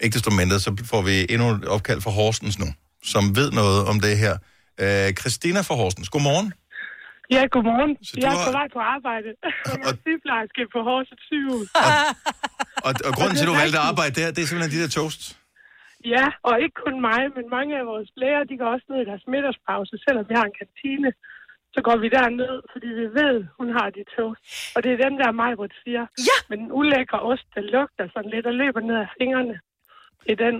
Ikke 0.00 0.14
desto 0.14 0.30
mindre, 0.30 0.60
så 0.60 0.76
får 0.84 1.02
vi 1.02 1.26
endnu 1.30 1.50
et 1.50 1.64
opkald 1.64 2.00
fra 2.00 2.10
Horsens 2.10 2.58
nu, 2.58 2.66
som 3.04 3.36
ved 3.36 3.50
noget 3.52 3.84
om 3.86 4.00
det 4.00 4.18
her. 4.18 4.34
Øh, 4.80 5.12
Christina 5.20 5.60
fra 5.60 5.74
Horsens, 5.74 6.08
godmorgen. 6.08 6.52
Ja, 7.30 7.42
godmorgen. 7.54 7.96
Så 8.04 8.14
Jeg 8.16 8.26
er 8.32 8.36
har- 8.38 8.46
på 8.46 8.52
vej 8.52 8.66
på 8.76 8.80
arbejde. 8.96 9.28
Jeg 9.66 9.74
er 9.82 9.88
Og- 9.88 9.98
sygeplejerske 10.06 10.62
på 10.74 10.78
Horsens 10.88 11.22
sygehus. 11.30 11.68
Og, 12.86 12.94
og 13.08 13.12
grunden 13.18 13.36
til, 13.36 13.42
at 13.42 13.48
du 13.48 13.52
det 13.54 13.60
valgte 13.62 13.78
at 13.78 13.84
arbejde 13.84 14.20
der, 14.20 14.30
det 14.30 14.42
er 14.42 14.46
simpelthen 14.46 14.78
de 14.78 14.82
der 14.84 14.88
toasts. 14.88 15.37
Ja, 16.14 16.26
og 16.48 16.54
ikke 16.64 16.76
kun 16.84 16.96
mig, 17.08 17.20
men 17.36 17.44
mange 17.56 17.72
af 17.80 17.84
vores 17.92 18.08
læger, 18.20 18.42
de 18.50 18.54
går 18.60 18.68
også 18.74 18.86
ned 18.90 18.98
i 19.04 19.08
deres 19.10 19.24
middagspause, 19.32 19.94
selvom 20.06 20.24
vi 20.30 20.34
har 20.38 20.46
en 20.50 20.56
kantine. 20.62 21.10
Så 21.74 21.80
går 21.86 21.96
vi 22.02 22.08
derned, 22.18 22.54
fordi 22.72 22.88
vi 23.00 23.06
ved, 23.20 23.36
hun 23.58 23.68
har 23.78 23.88
de 23.96 24.02
toast. 24.16 24.40
Og 24.74 24.78
det 24.84 24.90
er 24.92 24.98
den 25.06 25.14
der 25.22 25.30
Majbert 25.40 25.74
siger. 25.84 26.04
Ja! 26.28 26.36
Men 26.50 26.56
den 26.62 26.70
ulækre 26.78 27.18
ost, 27.30 27.46
der 27.54 27.62
lugter 27.74 28.04
sådan 28.14 28.30
lidt 28.34 28.46
og 28.50 28.54
løber 28.62 28.80
ned 28.90 28.96
af 29.04 29.08
fingrene. 29.20 29.56
Det 30.24 30.32
er 30.36 30.40
den. 30.46 30.56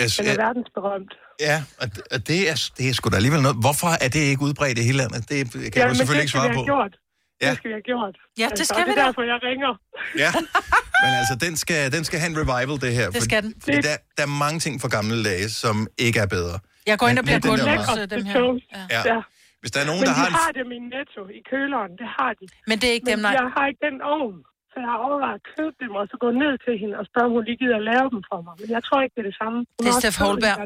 Jeg, 0.00 0.08
Den 0.18 0.26
er 0.34 0.38
verdensberømt. 0.46 1.12
ja, 1.48 1.56
og, 1.80 1.86
det- 1.94 2.06
det, 2.30 2.38
er, 2.52 2.56
det 2.78 2.84
er 2.90 2.94
sgu 2.98 3.06
da 3.12 3.16
alligevel 3.20 3.42
noget. 3.46 3.58
Hvorfor 3.66 3.90
er 4.04 4.08
det 4.16 4.22
ikke 4.32 4.42
udbredt 4.48 4.78
i 4.82 4.84
hele 4.88 4.98
landet? 5.02 5.20
Det 5.32 5.38
kan 5.72 5.80
ja, 5.80 5.86
men 5.88 5.96
selvfølgelig 6.00 6.22
det 6.22 6.26
ikke 6.28 6.36
svare 6.38 6.54
på. 6.60 6.64
gjort. 6.72 6.92
Ja. 7.42 7.50
Det 7.50 7.56
skal 7.60 7.68
vi 7.72 7.74
have 7.78 7.86
gjort. 7.92 8.14
Ja, 8.42 8.48
det 8.58 8.64
skal 8.70 8.82
og 8.82 8.86
vi 8.88 8.92
det 8.92 8.98
er 8.98 9.04
derfor, 9.06 9.22
jeg 9.32 9.38
ringer. 9.50 9.72
Ja, 10.24 10.30
men 11.04 11.10
altså, 11.20 11.34
den 11.46 11.54
skal, 11.62 11.80
den 11.96 12.02
skal 12.08 12.16
have 12.22 12.30
en 12.34 12.38
revival, 12.42 12.76
det 12.86 12.92
her. 12.98 13.06
Det 13.16 13.22
skal 13.30 13.40
den. 13.46 13.52
Fordi 13.64 13.78
der, 13.88 13.96
der 14.18 14.24
er 14.28 14.32
mange 14.44 14.58
ting 14.64 14.74
fra 14.82 14.88
gamle 14.96 15.16
dage, 15.30 15.46
som 15.62 15.76
ikke 16.06 16.18
er 16.26 16.30
bedre. 16.36 16.56
jeg 16.90 16.96
går 17.00 17.06
ind 17.10 17.18
og 17.22 17.24
Men- 17.24 17.40
bliver 17.40 17.56
men 17.56 17.66
var- 17.70 17.90
hos 17.90 17.98
øh, 18.02 18.10
dem 18.14 18.22
her. 18.30 18.34
Ja. 18.94 19.00
Ja. 19.12 19.18
Hvis 19.62 19.70
der 19.74 19.80
er 19.84 19.86
nogen, 19.90 20.00
Men 20.02 20.08
der 20.08 20.14
de 20.16 20.20
har 20.22 20.28
en... 20.32 20.36
har 20.44 20.50
dem 20.60 20.68
i 20.78 20.80
netto, 20.94 21.20
i 21.38 21.40
køleren. 21.50 21.92
Det 22.00 22.08
har 22.18 22.30
de. 22.40 22.44
Men 22.70 22.74
det 22.80 22.86
er 22.90 22.94
ikke 22.98 23.08
Men 23.10 23.14
dem, 23.14 23.20
nej. 23.26 23.34
jeg 23.40 23.48
har 23.56 23.64
ikke 23.70 23.82
den 23.88 23.96
ovn. 24.16 24.36
Så 24.72 24.76
jeg 24.84 24.88
har 24.92 24.98
overvejet 25.08 25.36
at 25.40 25.44
købe 25.56 25.76
dem, 25.82 25.92
og 26.00 26.04
så 26.10 26.16
gå 26.24 26.28
ned 26.42 26.52
til 26.66 26.74
hende 26.82 26.94
og 27.00 27.04
spørge, 27.10 27.26
om 27.30 27.32
hun 27.36 27.42
lige 27.48 27.58
gider 27.62 27.76
at 27.82 27.86
lave 27.92 28.06
dem 28.14 28.20
for 28.30 28.38
mig. 28.46 28.54
Men 28.60 28.68
jeg 28.76 28.82
tror 28.86 28.98
ikke, 29.04 29.14
det 29.16 29.22
er 29.24 29.28
det 29.32 29.36
samme. 29.42 29.58
Hun 29.76 29.82
Det 29.84 29.88
er 29.92 30.00
Steff 30.02 30.16
Holberg. 30.24 30.56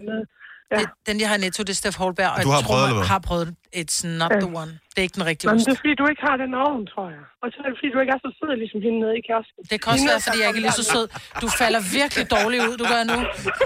Ja. 0.73 0.77
Det, 0.81 0.87
den, 1.07 1.15
jeg 1.23 1.29
har 1.31 1.37
i 1.41 1.43
netto, 1.47 1.61
det 1.69 1.73
er 1.77 1.81
Steff 1.83 1.97
Holberg, 2.03 2.31
og 2.35 2.39
Du 2.45 2.49
har 2.53 2.59
jeg 2.59 2.65
tror, 2.67 2.75
prøvet, 2.75 2.95
hvad? 2.97 3.07
har 3.15 3.19
prøvet 3.29 3.45
det. 3.49 3.55
It's 3.81 3.99
not 4.21 4.31
Ja. 4.35 4.39
the 4.45 4.51
one. 4.63 4.73
Det 4.93 4.99
er 5.03 5.07
ikke 5.09 5.19
den 5.21 5.27
rigtige 5.31 5.47
Men 5.51 5.57
ost. 5.57 5.67
det 5.67 5.73
er 5.77 5.81
fordi, 5.83 5.95
du 6.03 6.07
ikke 6.13 6.23
har 6.29 6.37
den 6.45 6.51
ovn, 6.67 6.83
tror 6.93 7.07
jeg. 7.17 7.23
Og 7.43 7.47
så 7.53 7.57
er 7.65 7.69
det 7.71 7.77
fordi, 7.81 7.89
du 7.95 7.99
ikke 8.03 8.13
er 8.17 8.21
så 8.27 8.31
sød, 8.39 8.53
ligesom 8.65 8.79
hende 8.87 8.99
nede 9.05 9.15
i 9.21 9.23
kiosken. 9.29 9.61
Det 9.73 9.77
kan 9.83 9.89
også 9.95 10.07
være, 10.13 10.21
fordi 10.27 10.39
jeg 10.43 10.49
ikke 10.51 10.61
er 10.63 10.67
lige 10.69 10.79
så 10.83 10.87
sød. 10.95 11.05
Du 11.45 11.49
falder 11.61 11.81
virkelig 11.99 12.25
dårligt 12.37 12.63
ud, 12.69 12.75
du 12.83 12.87
gør 12.95 13.03
nu. 13.13 13.19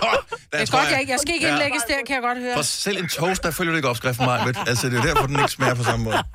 Det 0.53 0.59
er 0.65 0.69
godt, 0.79 0.89
jeg 0.93 0.99
ikke. 1.03 1.13
Jeg 1.15 1.21
skal 1.25 1.33
ikke 1.37 1.49
indlægges 1.51 1.83
der, 1.91 1.99
kan 2.07 2.15
jeg 2.19 2.25
godt 2.29 2.39
høre. 2.47 2.57
For 2.61 2.67
selv 2.87 2.97
en 3.05 3.09
toast, 3.21 3.41
der 3.45 3.51
følger 3.59 3.73
du 3.75 3.77
ikke 3.81 3.91
opskriften 3.93 4.25
mig, 4.31 4.37
ved. 4.47 4.55
Altså, 4.71 4.85
det 4.91 4.97
er 5.01 5.05
derfor, 5.09 5.27
den 5.31 5.37
ikke 5.45 5.55
smager 5.59 5.77
på 5.81 5.85
samme 5.91 6.03
måde. 6.09 6.21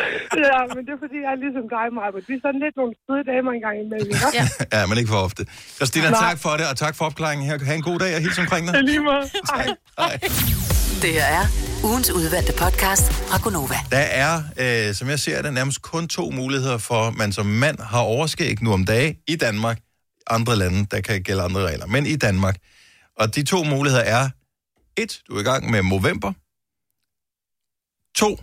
Ja, 0.48 0.58
men 0.74 0.80
det 0.86 0.92
er 0.96 1.00
fordi, 1.04 1.18
jeg 1.24 1.30
er 1.36 1.40
ligesom 1.44 1.64
dig, 1.76 1.86
Maja. 1.96 2.10
Vi 2.28 2.34
er 2.38 2.40
sådan 2.46 2.60
lidt 2.64 2.76
nogle 2.80 2.92
søde 3.06 3.24
damer 3.32 3.52
engang 3.58 3.76
imellem. 3.84 4.08
ikke? 4.16 4.26
Ja. 4.38 4.44
Ja, 4.76 4.82
men 4.88 4.94
ikke 5.00 5.10
for 5.14 5.20
ofte. 5.28 5.42
Christina, 5.78 6.10
Nej. 6.10 6.20
tak 6.26 6.38
for 6.44 6.52
det, 6.58 6.64
og 6.70 6.76
tak 6.84 6.94
for 6.98 7.04
opklaringen 7.10 7.44
her. 7.50 7.56
Ha' 7.68 7.74
en 7.74 7.82
god 7.90 7.98
dag, 8.04 8.10
og 8.16 8.20
hils 8.20 8.38
omkring 8.38 8.62
dig. 8.68 8.82
Lige 8.90 9.00
måde. 9.10 9.24
Hej. 9.52 9.66
Hej. 10.02 10.14
Det 11.04 11.10
her 11.18 11.24
er 11.38 11.44
ugens 11.84 12.10
udvalgte 12.10 12.52
podcast 12.64 13.06
fra 13.28 13.38
Gonova. 13.44 13.74
Der 13.90 14.04
er, 14.24 14.34
øh, 14.88 14.94
som 14.94 15.08
jeg 15.08 15.18
ser 15.26 15.42
det, 15.42 15.54
nærmest 15.54 15.82
kun 15.82 16.08
to 16.08 16.30
muligheder 16.30 16.78
for, 16.78 17.00
at 17.08 17.14
man 17.14 17.32
som 17.32 17.46
mand 17.46 17.78
har 17.80 18.00
overskæg 18.00 18.62
nu 18.62 18.72
om 18.72 18.84
dage 18.84 19.18
i 19.28 19.36
Danmark. 19.36 19.78
Andre 20.26 20.56
lande, 20.56 20.86
der 20.90 21.00
kan 21.00 21.22
gælde 21.22 21.42
andre 21.42 21.60
regler, 21.70 21.86
men 21.86 22.06
i 22.06 22.16
Danmark. 22.16 22.56
Og 23.16 23.34
de 23.34 23.42
to 23.44 23.64
muligheder 23.64 24.04
er, 24.04 24.28
et, 24.96 25.20
du 25.28 25.34
er 25.36 25.40
i 25.40 25.42
gang 25.42 25.70
med 25.70 25.82
Movember. 25.82 26.32
To, 28.16 28.38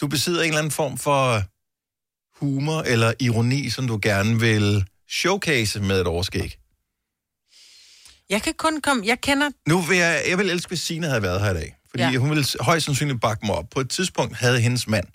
du 0.00 0.06
besidder 0.06 0.40
en 0.42 0.46
eller 0.48 0.58
anden 0.58 0.70
form 0.70 0.98
for 0.98 1.42
humor 2.44 2.82
eller 2.82 3.12
ironi, 3.20 3.70
som 3.70 3.86
du 3.86 3.98
gerne 4.02 4.40
vil 4.40 4.84
showcase 5.10 5.80
med 5.80 6.00
et 6.00 6.06
overskæg. 6.06 6.58
Jeg 8.30 8.42
kan 8.42 8.54
kun 8.58 8.80
komme... 8.80 9.02
Jeg 9.06 9.20
kender... 9.20 9.50
Nu 9.68 9.80
vil 9.80 9.96
jeg, 9.98 10.22
jeg 10.28 10.38
vil 10.38 10.50
elske, 10.50 10.68
hvis 10.68 10.80
Signe 10.80 11.06
havde 11.06 11.22
været 11.22 11.40
her 11.40 11.50
i 11.50 11.54
dag. 11.54 11.76
Fordi 11.90 12.02
Ja. 12.02 12.16
hun 12.16 12.30
ville 12.30 12.44
højst 12.60 12.86
sandsynligt 12.86 13.20
bakke 13.20 13.46
mig 13.46 13.54
op. 13.54 13.64
På 13.70 13.80
et 13.80 13.90
tidspunkt 13.90 14.36
havde 14.36 14.60
hendes 14.60 14.86
mand, 14.88 15.06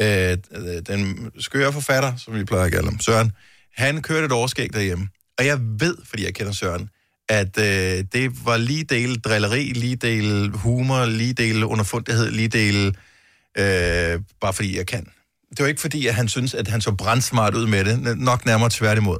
øh, 0.00 0.38
den 0.86 1.30
skøre 1.38 1.72
forfatter, 1.72 2.16
som 2.16 2.34
vi 2.34 2.44
plejer 2.44 2.64
at 2.64 2.72
kalde 2.72 2.84
ham, 2.88 3.00
Søren, 3.00 3.32
han 3.76 4.02
kørte 4.02 4.26
et 4.26 4.32
overskæg 4.32 4.72
derhjemme. 4.72 5.08
Og 5.38 5.46
jeg 5.46 5.58
ved, 5.60 5.96
fordi 6.04 6.24
jeg 6.24 6.34
kender 6.34 6.52
Søren, 6.52 6.88
at 7.28 7.58
øh, 7.58 8.04
det 8.12 8.44
var 8.44 8.56
lige 8.56 8.84
dele 8.84 9.16
drilleri, 9.16 9.64
lige 9.64 9.96
dele 9.96 10.50
humor, 10.50 11.04
lige 11.06 11.32
dele 11.32 11.66
underfundighed, 11.66 12.30
lige 12.30 12.48
dele 12.48 12.94
øh, 13.58 14.20
bare 14.40 14.52
fordi 14.52 14.76
jeg 14.78 14.86
kan. 14.86 15.06
Det 15.50 15.58
var 15.60 15.66
ikke 15.66 15.80
fordi, 15.80 16.06
at 16.06 16.14
han 16.14 16.28
synes, 16.28 16.54
at 16.54 16.68
han 16.68 16.80
så 16.80 16.92
brandsmart 16.92 17.54
ud 17.54 17.66
med 17.66 17.84
det. 17.84 18.18
Nok 18.18 18.46
nærmere 18.46 18.70
tværtimod. 18.70 19.18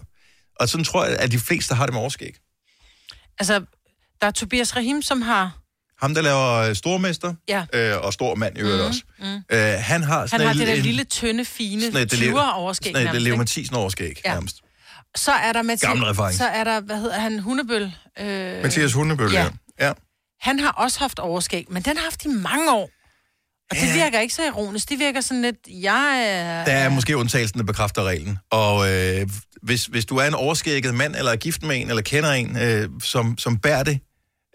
Og 0.60 0.68
sådan 0.68 0.84
tror 0.84 1.04
jeg, 1.04 1.16
at 1.18 1.32
de 1.32 1.38
fleste 1.38 1.74
har 1.74 1.86
det 1.86 1.92
med 1.92 2.00
overskæg. 2.00 2.34
Altså, 3.38 3.60
der 4.20 4.26
er 4.26 4.30
Tobias 4.30 4.76
Rahim, 4.76 5.02
som 5.02 5.22
har... 5.22 5.56
Ham, 6.02 6.14
der 6.14 6.22
laver 6.22 6.54
øh, 6.54 6.74
Stormester, 6.76 7.34
Ja. 7.48 7.64
øh, 7.72 7.96
og 8.04 8.12
Stor 8.12 8.34
Mand 8.34 8.58
i 8.58 8.60
øvrigt 8.60 8.82
også. 8.82 9.02
Mm. 9.18 9.24
Øh, 9.26 9.58
han 9.78 10.02
har 10.02 10.18
Han 10.18 10.28
sådan 10.28 10.46
har 10.46 10.52
et- 10.52 10.58
det 10.58 10.66
der 10.66 10.74
en- 10.74 10.82
lille, 10.82 11.04
tynde, 11.04 11.44
fine 11.44 11.82
sådan 11.82 12.02
et- 12.02 12.12
20'er 12.12 12.52
overskæg 12.52 12.90
Sådan 12.92 13.00
et 13.00 13.04
nærmest, 13.04 13.24
Leo? 13.24 13.36
Mathisen 13.36 13.74
overskæg, 13.76 14.20
Ja. 14.24 14.32
nærmest. 14.32 14.56
Så 15.16 15.32
er 15.32 15.52
der 15.52 15.62
Mathias... 15.62 15.88
Gammel 15.88 16.06
reference. 16.06 16.38
Så 16.38 16.44
er 16.46 16.64
der, 16.64 16.80
hvad 16.80 16.96
hedder 16.96 17.18
han, 17.20 17.38
Hundebøl. 17.38 17.92
Øh, 18.20 18.62
Mathias 18.62 18.92
Hundebøl, 18.92 19.32
ja. 19.32 19.42
ja. 19.78 19.86
ja. 19.86 19.92
Han 20.40 20.58
har 20.60 20.70
også 20.70 20.98
haft 20.98 21.18
overskæg, 21.18 21.66
men 21.70 21.82
den 21.82 21.96
har 21.96 22.04
haft 22.04 22.24
i 22.24 22.28
mange 22.28 22.72
år. 22.72 22.90
Og 23.70 23.76
det 23.76 23.94
virker 23.94 24.20
ikke 24.20 24.34
så 24.34 24.46
ironisk. 24.46 24.88
Det 24.88 24.98
virker 24.98 25.20
sådan 25.20 25.42
lidt, 25.42 25.56
jeg 25.68 26.24
er... 26.26 26.64
Der 26.64 26.72
er 26.72 26.88
måske 26.88 27.16
undtagelsen, 27.16 27.58
der 27.58 27.64
bekræfter 27.64 28.04
reglen. 28.04 28.38
Og 28.50 28.92
øh, 28.92 29.28
hvis, 29.62 29.86
hvis 29.86 30.04
du 30.04 30.16
er 30.16 30.24
en 30.26 30.34
overskægget 30.34 30.94
mand, 30.94 31.16
eller 31.16 31.32
er 31.32 31.36
gift 31.36 31.62
med 31.62 31.76
en, 31.80 31.88
eller 31.88 32.02
kender 32.02 32.30
en, 32.30 32.56
øh, 32.56 32.88
som, 33.02 33.38
som 33.38 33.58
bærer 33.58 33.82
det, 33.82 34.00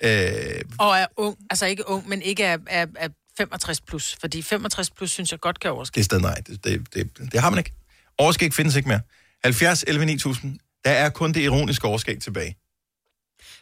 øh, 0.03 0.62
Og 0.79 0.98
er 0.98 1.05
ung. 1.17 1.38
Altså 1.50 1.65
ikke 1.65 1.89
ung, 1.89 2.10
men 2.10 2.22
ikke 2.22 2.43
er, 2.43 2.57
er, 2.67 2.86
er 2.95 3.07
65 3.38 3.81
plus. 3.81 4.17
Fordi 4.22 4.41
65 4.41 4.89
plus 4.89 5.12
synes 5.12 5.31
jeg 5.31 5.39
godt 5.39 5.60
kan 5.60 5.72
overskæg. 5.72 5.95
det 5.95 6.01
er 6.01 6.05
stadig 6.05 6.24
nej. 6.24 6.36
Det, 6.48 6.63
det, 6.63 6.93
det, 6.93 7.31
det 7.31 7.39
har 7.41 7.50
man 7.50 7.60
ikke. 7.60 7.72
Overskæg 8.17 8.53
findes 8.53 8.75
ikke 8.75 8.89
mere. 8.89 9.00
70 9.43 9.84
11 9.88 10.05
9000. 10.05 10.60
Der 10.86 10.91
er 10.91 11.10
kun 11.10 11.34
det 11.34 11.41
ironiske 11.41 11.88
overskæg 11.88 12.19
tilbage. 12.22 12.55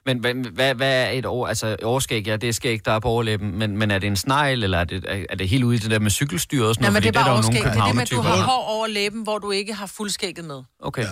Men 0.06 0.20
hvad, 0.20 0.34
hvad, 0.34 0.76
hvad 0.76 1.04
er 1.04 1.10
et 1.10 1.26
år, 1.26 1.48
altså 1.48 1.78
overskæg? 1.84 2.28
Ja, 2.28 2.38
det 2.38 2.50
er 2.50 2.54
skæg, 2.54 2.86
der 2.86 2.92
er 2.92 3.00
på 3.00 3.08
overlæben, 3.08 3.58
men, 3.58 3.78
men 3.78 3.92
er 3.92 4.00
det 4.00 4.08
en 4.08 4.16
snegl, 4.16 4.64
eller 4.64 4.78
er 4.78 4.84
det, 4.84 5.06
er, 5.08 5.26
er 5.30 5.36
det 5.36 5.50
helt 5.50 5.64
ude 5.64 5.76
i 5.76 5.80
det 5.80 5.92
der 5.92 6.00
med 6.00 6.12
cykelstyr 6.12 6.64
og 6.64 6.76
sådan 6.76 6.84
Nej, 6.84 6.90
noget? 6.90 7.04
men 7.04 7.14
det 7.14 7.20
er 7.20 7.24
bare 7.24 7.34
overskæg. 7.34 7.64
Det 7.64 7.80
er 7.80 7.86
det 7.86 7.96
med, 7.96 8.02
at 8.02 8.12
du 8.12 8.22
har 8.22 8.42
hår 8.42 8.64
over 8.64 8.88
læben, 8.88 9.24
hvor 9.24 9.38
du 9.38 9.52
ikke 9.52 9.74
har 9.74 9.86
fuldskægget 9.86 10.46
med. 10.46 10.64
Okay, 10.80 11.04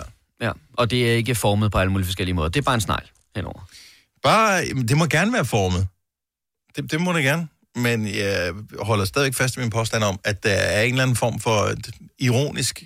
ja. 0.41 0.45
ja. 0.45 0.51
Og 0.77 0.91
det 0.91 1.12
er 1.12 1.15
ikke 1.15 1.36
formet 1.36 1.71
på 1.71 1.77
alle 1.77 1.91
mulige 1.91 2.05
forskellige 2.05 2.36
måder. 2.36 2.50
Det 2.50 2.60
er 2.60 2.63
bare 2.63 2.75
en 2.75 2.81
snegl 2.81 3.12
henover. 3.36 3.67
Bare, 4.24 4.65
det 4.65 4.98
må 4.98 5.05
gerne 5.05 5.33
være 5.33 5.45
formet. 5.45 5.88
Det, 6.75 6.91
det 6.91 7.01
må 7.01 7.13
det 7.13 7.24
gerne. 7.24 7.48
Men 7.75 8.07
jeg 8.07 8.53
holder 8.79 9.05
stadig 9.05 9.36
fast 9.36 9.57
i 9.57 9.60
min 9.60 9.69
påstand 9.69 10.03
om, 10.03 10.19
at 10.24 10.43
der 10.43 10.50
er 10.50 10.81
en 10.81 10.91
eller 10.91 11.03
anden 11.03 11.15
form 11.15 11.39
for 11.39 11.69
ironisk 12.19 12.83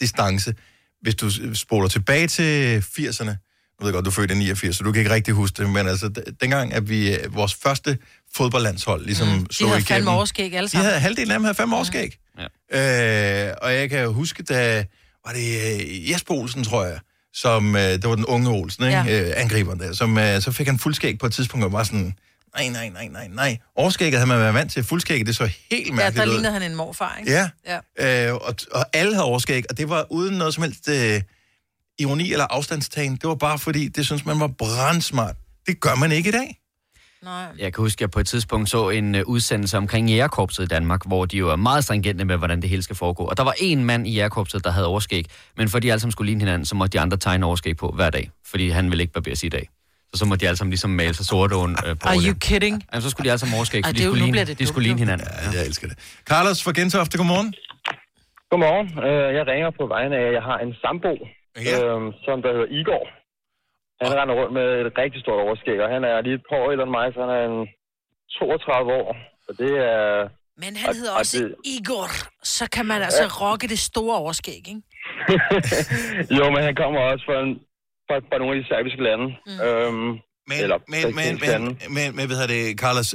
distance 0.00 0.54
hvis 1.00 1.14
du 1.14 1.54
spoler 1.54 1.88
tilbage 1.88 2.26
til 2.26 2.78
80'erne, 2.78 3.47
nu 3.80 3.84
ved 3.84 3.88
jeg 3.88 3.94
godt, 3.94 4.04
du 4.04 4.10
er 4.10 4.14
født 4.14 4.30
i 4.30 4.34
89, 4.34 4.76
så 4.76 4.84
du 4.84 4.92
kan 4.92 5.00
ikke 5.00 5.14
rigtig 5.14 5.34
huske 5.34 5.62
det, 5.62 5.70
men 5.70 5.88
altså, 5.88 6.10
dengang, 6.40 6.72
at 6.74 6.88
vi, 6.88 7.14
øh, 7.16 7.34
vores 7.34 7.54
første 7.54 7.98
fodboldlandshold 8.36 9.04
ligesom 9.04 9.28
mm, 9.28 9.46
De 9.46 9.54
slog 9.54 9.70
havde 9.70 9.80
igennem. 9.80 9.96
fandme 9.96 10.10
overskæg 10.10 10.54
alle 10.54 10.66
De 10.66 10.70
sammen. 10.70 10.86
havde, 10.86 11.00
halvdelen 11.00 11.30
af 11.30 11.34
dem 11.38 11.44
havde 11.44 11.54
fem 11.54 11.72
årskæg. 11.72 12.16
Ja. 12.72 13.48
Øh, 13.48 13.54
og 13.62 13.74
jeg 13.74 13.90
kan 13.90 14.08
huske, 14.12 14.42
da 14.42 14.84
var 15.26 15.32
det 15.32 15.80
øh, 15.80 16.10
Jesper 16.10 16.34
Olsen, 16.34 16.64
tror 16.64 16.84
jeg, 16.84 16.98
som, 17.34 17.76
øh, 17.76 17.82
det 17.82 18.08
var 18.08 18.14
den 18.14 18.24
unge 18.26 18.50
Olsen, 18.50 18.84
ikke? 18.84 18.96
Ja. 18.98 19.04
Ja. 19.04 19.28
Øh, 19.28 19.32
angriberen 19.36 19.80
der, 19.80 19.92
som, 19.92 20.18
øh, 20.18 20.40
så 20.42 20.52
fik 20.52 20.66
han 20.66 20.78
fuldskæg 20.78 21.18
på 21.18 21.26
et 21.26 21.32
tidspunkt, 21.32 21.64
og 21.66 21.72
var 21.72 21.82
sådan, 21.84 22.14
nej, 22.56 22.68
nej, 22.68 22.88
nej, 22.88 23.08
nej, 23.08 23.28
nej. 23.28 23.58
Overskægget 23.76 24.14
havde 24.18 24.28
man 24.28 24.38
været 24.38 24.54
vant 24.54 24.72
til, 24.72 24.84
fuldskægget, 24.84 25.26
det 25.26 25.36
så 25.36 25.50
helt 25.70 25.88
Ja, 25.88 25.92
mærkeligt 25.94 26.16
der 26.16 26.26
ud. 26.30 26.32
lignede 26.32 26.52
han 26.52 26.62
en 26.62 26.74
morfar, 26.76 27.16
ikke? 27.20 27.32
Ja, 27.32 27.48
ja. 27.98 28.28
øh, 28.28 28.34
og, 28.34 28.54
og 28.72 28.84
alle 28.92 29.12
havde 29.14 29.24
overskæg, 29.24 29.64
og 29.70 29.78
det 29.78 29.88
var 29.88 30.06
uden 30.12 30.34
noget 30.38 30.54
som 30.54 30.62
helst 30.62 30.88
øh, 30.88 31.20
ironi 31.98 32.32
eller 32.32 32.46
afstandstagen. 32.50 33.12
Det 33.12 33.24
var 33.28 33.34
bare 33.34 33.58
fordi, 33.58 33.88
det 33.88 34.06
synes 34.06 34.24
man 34.26 34.40
var 34.40 34.50
brandsmart. 34.58 35.34
Det 35.66 35.80
gør 35.80 35.94
man 35.94 36.12
ikke 36.12 36.28
i 36.28 36.32
dag. 36.32 36.58
Nej. 37.22 37.46
Jeg 37.58 37.74
kan 37.74 37.82
huske, 37.82 37.96
at 37.96 38.00
jeg 38.00 38.10
på 38.10 38.20
et 38.20 38.26
tidspunkt 38.26 38.70
så 38.70 38.88
en 38.90 39.14
uh, 39.14 39.20
udsendelse 39.26 39.76
omkring 39.78 40.08
jægerkorpset 40.10 40.62
i 40.62 40.66
Danmark, 40.66 41.06
hvor 41.06 41.24
de 41.24 41.36
jo 41.36 41.48
er 41.50 41.56
meget 41.56 41.84
stringente 41.84 42.24
med, 42.24 42.36
hvordan 42.36 42.62
det 42.62 42.70
hele 42.70 42.82
skal 42.82 42.96
foregå. 42.96 43.24
Og 43.24 43.36
der 43.36 43.42
var 43.42 43.54
en 43.58 43.84
mand 43.84 44.06
i 44.06 44.10
jægerkorpset, 44.14 44.64
der 44.64 44.70
havde 44.70 44.86
overskæg, 44.86 45.24
men 45.56 45.68
fordi 45.68 45.86
de 45.86 45.92
alle 45.92 46.00
sammen 46.00 46.12
skulle 46.12 46.26
ligne 46.28 46.40
hinanden, 46.40 46.66
så 46.66 46.74
måtte 46.74 46.98
de 46.98 47.00
andre 47.02 47.16
tegne 47.16 47.46
overskæg 47.46 47.76
på 47.76 47.88
hver 47.90 48.10
dag, 48.10 48.30
fordi 48.46 48.68
han 48.68 48.90
ville 48.90 49.02
ikke 49.02 49.12
barbere 49.12 49.36
sig 49.36 49.46
i 49.46 49.50
dag. 49.50 49.68
Så 50.12 50.18
så 50.18 50.24
måtte 50.24 50.44
de 50.44 50.48
alle 50.48 50.56
sammen 50.56 50.70
ligesom 50.70 50.90
male 50.90 51.14
sig 51.14 51.26
sorte 51.26 51.56
uh, 51.56 51.62
på 51.72 52.08
Are 52.08 52.16
you 52.26 52.34
kidding? 52.40 52.84
Jamen, 52.92 53.02
så 53.02 53.10
skulle 53.10 53.24
de 53.24 53.30
alle 53.30 53.38
sammen 53.38 53.56
overskæg, 53.56 53.78
Ej, 53.80 53.88
for 53.88 53.92
det 53.92 53.98
de 53.98 54.02
er 54.02 54.06
jo- 54.06 54.14
skulle, 54.14 54.32
ligne, 54.32 54.54
de 54.54 54.66
skulle 54.66 54.82
ligne 54.88 54.98
hinanden. 54.98 55.26
Ja, 55.52 55.58
jeg 55.58 55.66
elsker 55.66 55.88
det. 55.88 55.98
Carlos 56.28 56.62
fra 56.64 56.72
Gentofte, 56.72 57.18
godmorgen. 57.18 57.54
Godmorgen. 58.50 58.86
Øh, 59.06 59.34
Jeg 59.38 59.44
ringer 59.52 59.70
på 59.80 59.84
vegne 59.94 60.16
af, 60.20 60.24
at 60.28 60.32
jeg 60.38 60.42
har 60.50 60.58
en 60.66 60.72
sambo, 60.84 61.12
Ja. 61.66 61.76
øhm, 61.84 62.08
som 62.24 62.36
der 62.44 62.50
hedder 62.56 62.70
Igor. 62.80 63.04
Han 64.02 64.10
render 64.18 64.34
rundt 64.40 64.52
med 64.58 64.66
et 64.86 64.92
rigtig 65.02 65.20
stort 65.24 65.40
overskæg, 65.46 65.78
og 65.84 65.88
han 65.94 66.02
er 66.10 66.20
lige 66.26 66.34
et 66.40 66.44
par 66.48 66.56
år 66.62 66.70
ældre 66.72 66.86
end 66.88 66.94
mig, 66.98 67.06
så 67.14 67.18
han 67.24 67.30
er 67.38 67.42
en 67.52 67.60
32 68.38 68.92
år. 69.00 69.10
Så 69.46 69.50
det 69.62 69.72
er... 69.92 70.28
Men 70.62 70.76
han 70.76 70.88
Og- 70.88 70.96
hedder 70.96 71.12
og 71.12 71.18
også 71.18 71.38
det- 71.38 71.54
Igor. 71.76 72.08
Så 72.56 72.64
kan 72.74 72.86
man 72.86 73.02
altså 73.02 73.24
rocke 73.42 73.68
det 73.68 73.78
store 73.78 74.16
overskæg, 74.24 74.54
ikke? 74.56 74.82
jo, 76.38 76.44
men 76.54 76.60
han 76.68 76.74
kommer 76.82 77.00
også 77.00 77.24
fra, 77.28 77.36
en, 77.46 77.52
fra, 78.08 78.16
fra 78.28 78.38
nogle 78.38 78.52
af 78.56 78.62
de 78.62 78.68
serbiske 78.68 79.02
lande. 79.08 79.26
Mm. 79.46 79.60
Øhm, 79.66 80.18
Men, 80.50 80.58
Eller 80.64 80.78
men, 80.94 81.02
men, 81.20 81.32
men, 81.46 81.62
men, 81.96 82.16
men, 82.16 82.26
hvad 82.26 82.48
det, 82.54 82.78
Carlos, 82.80 83.14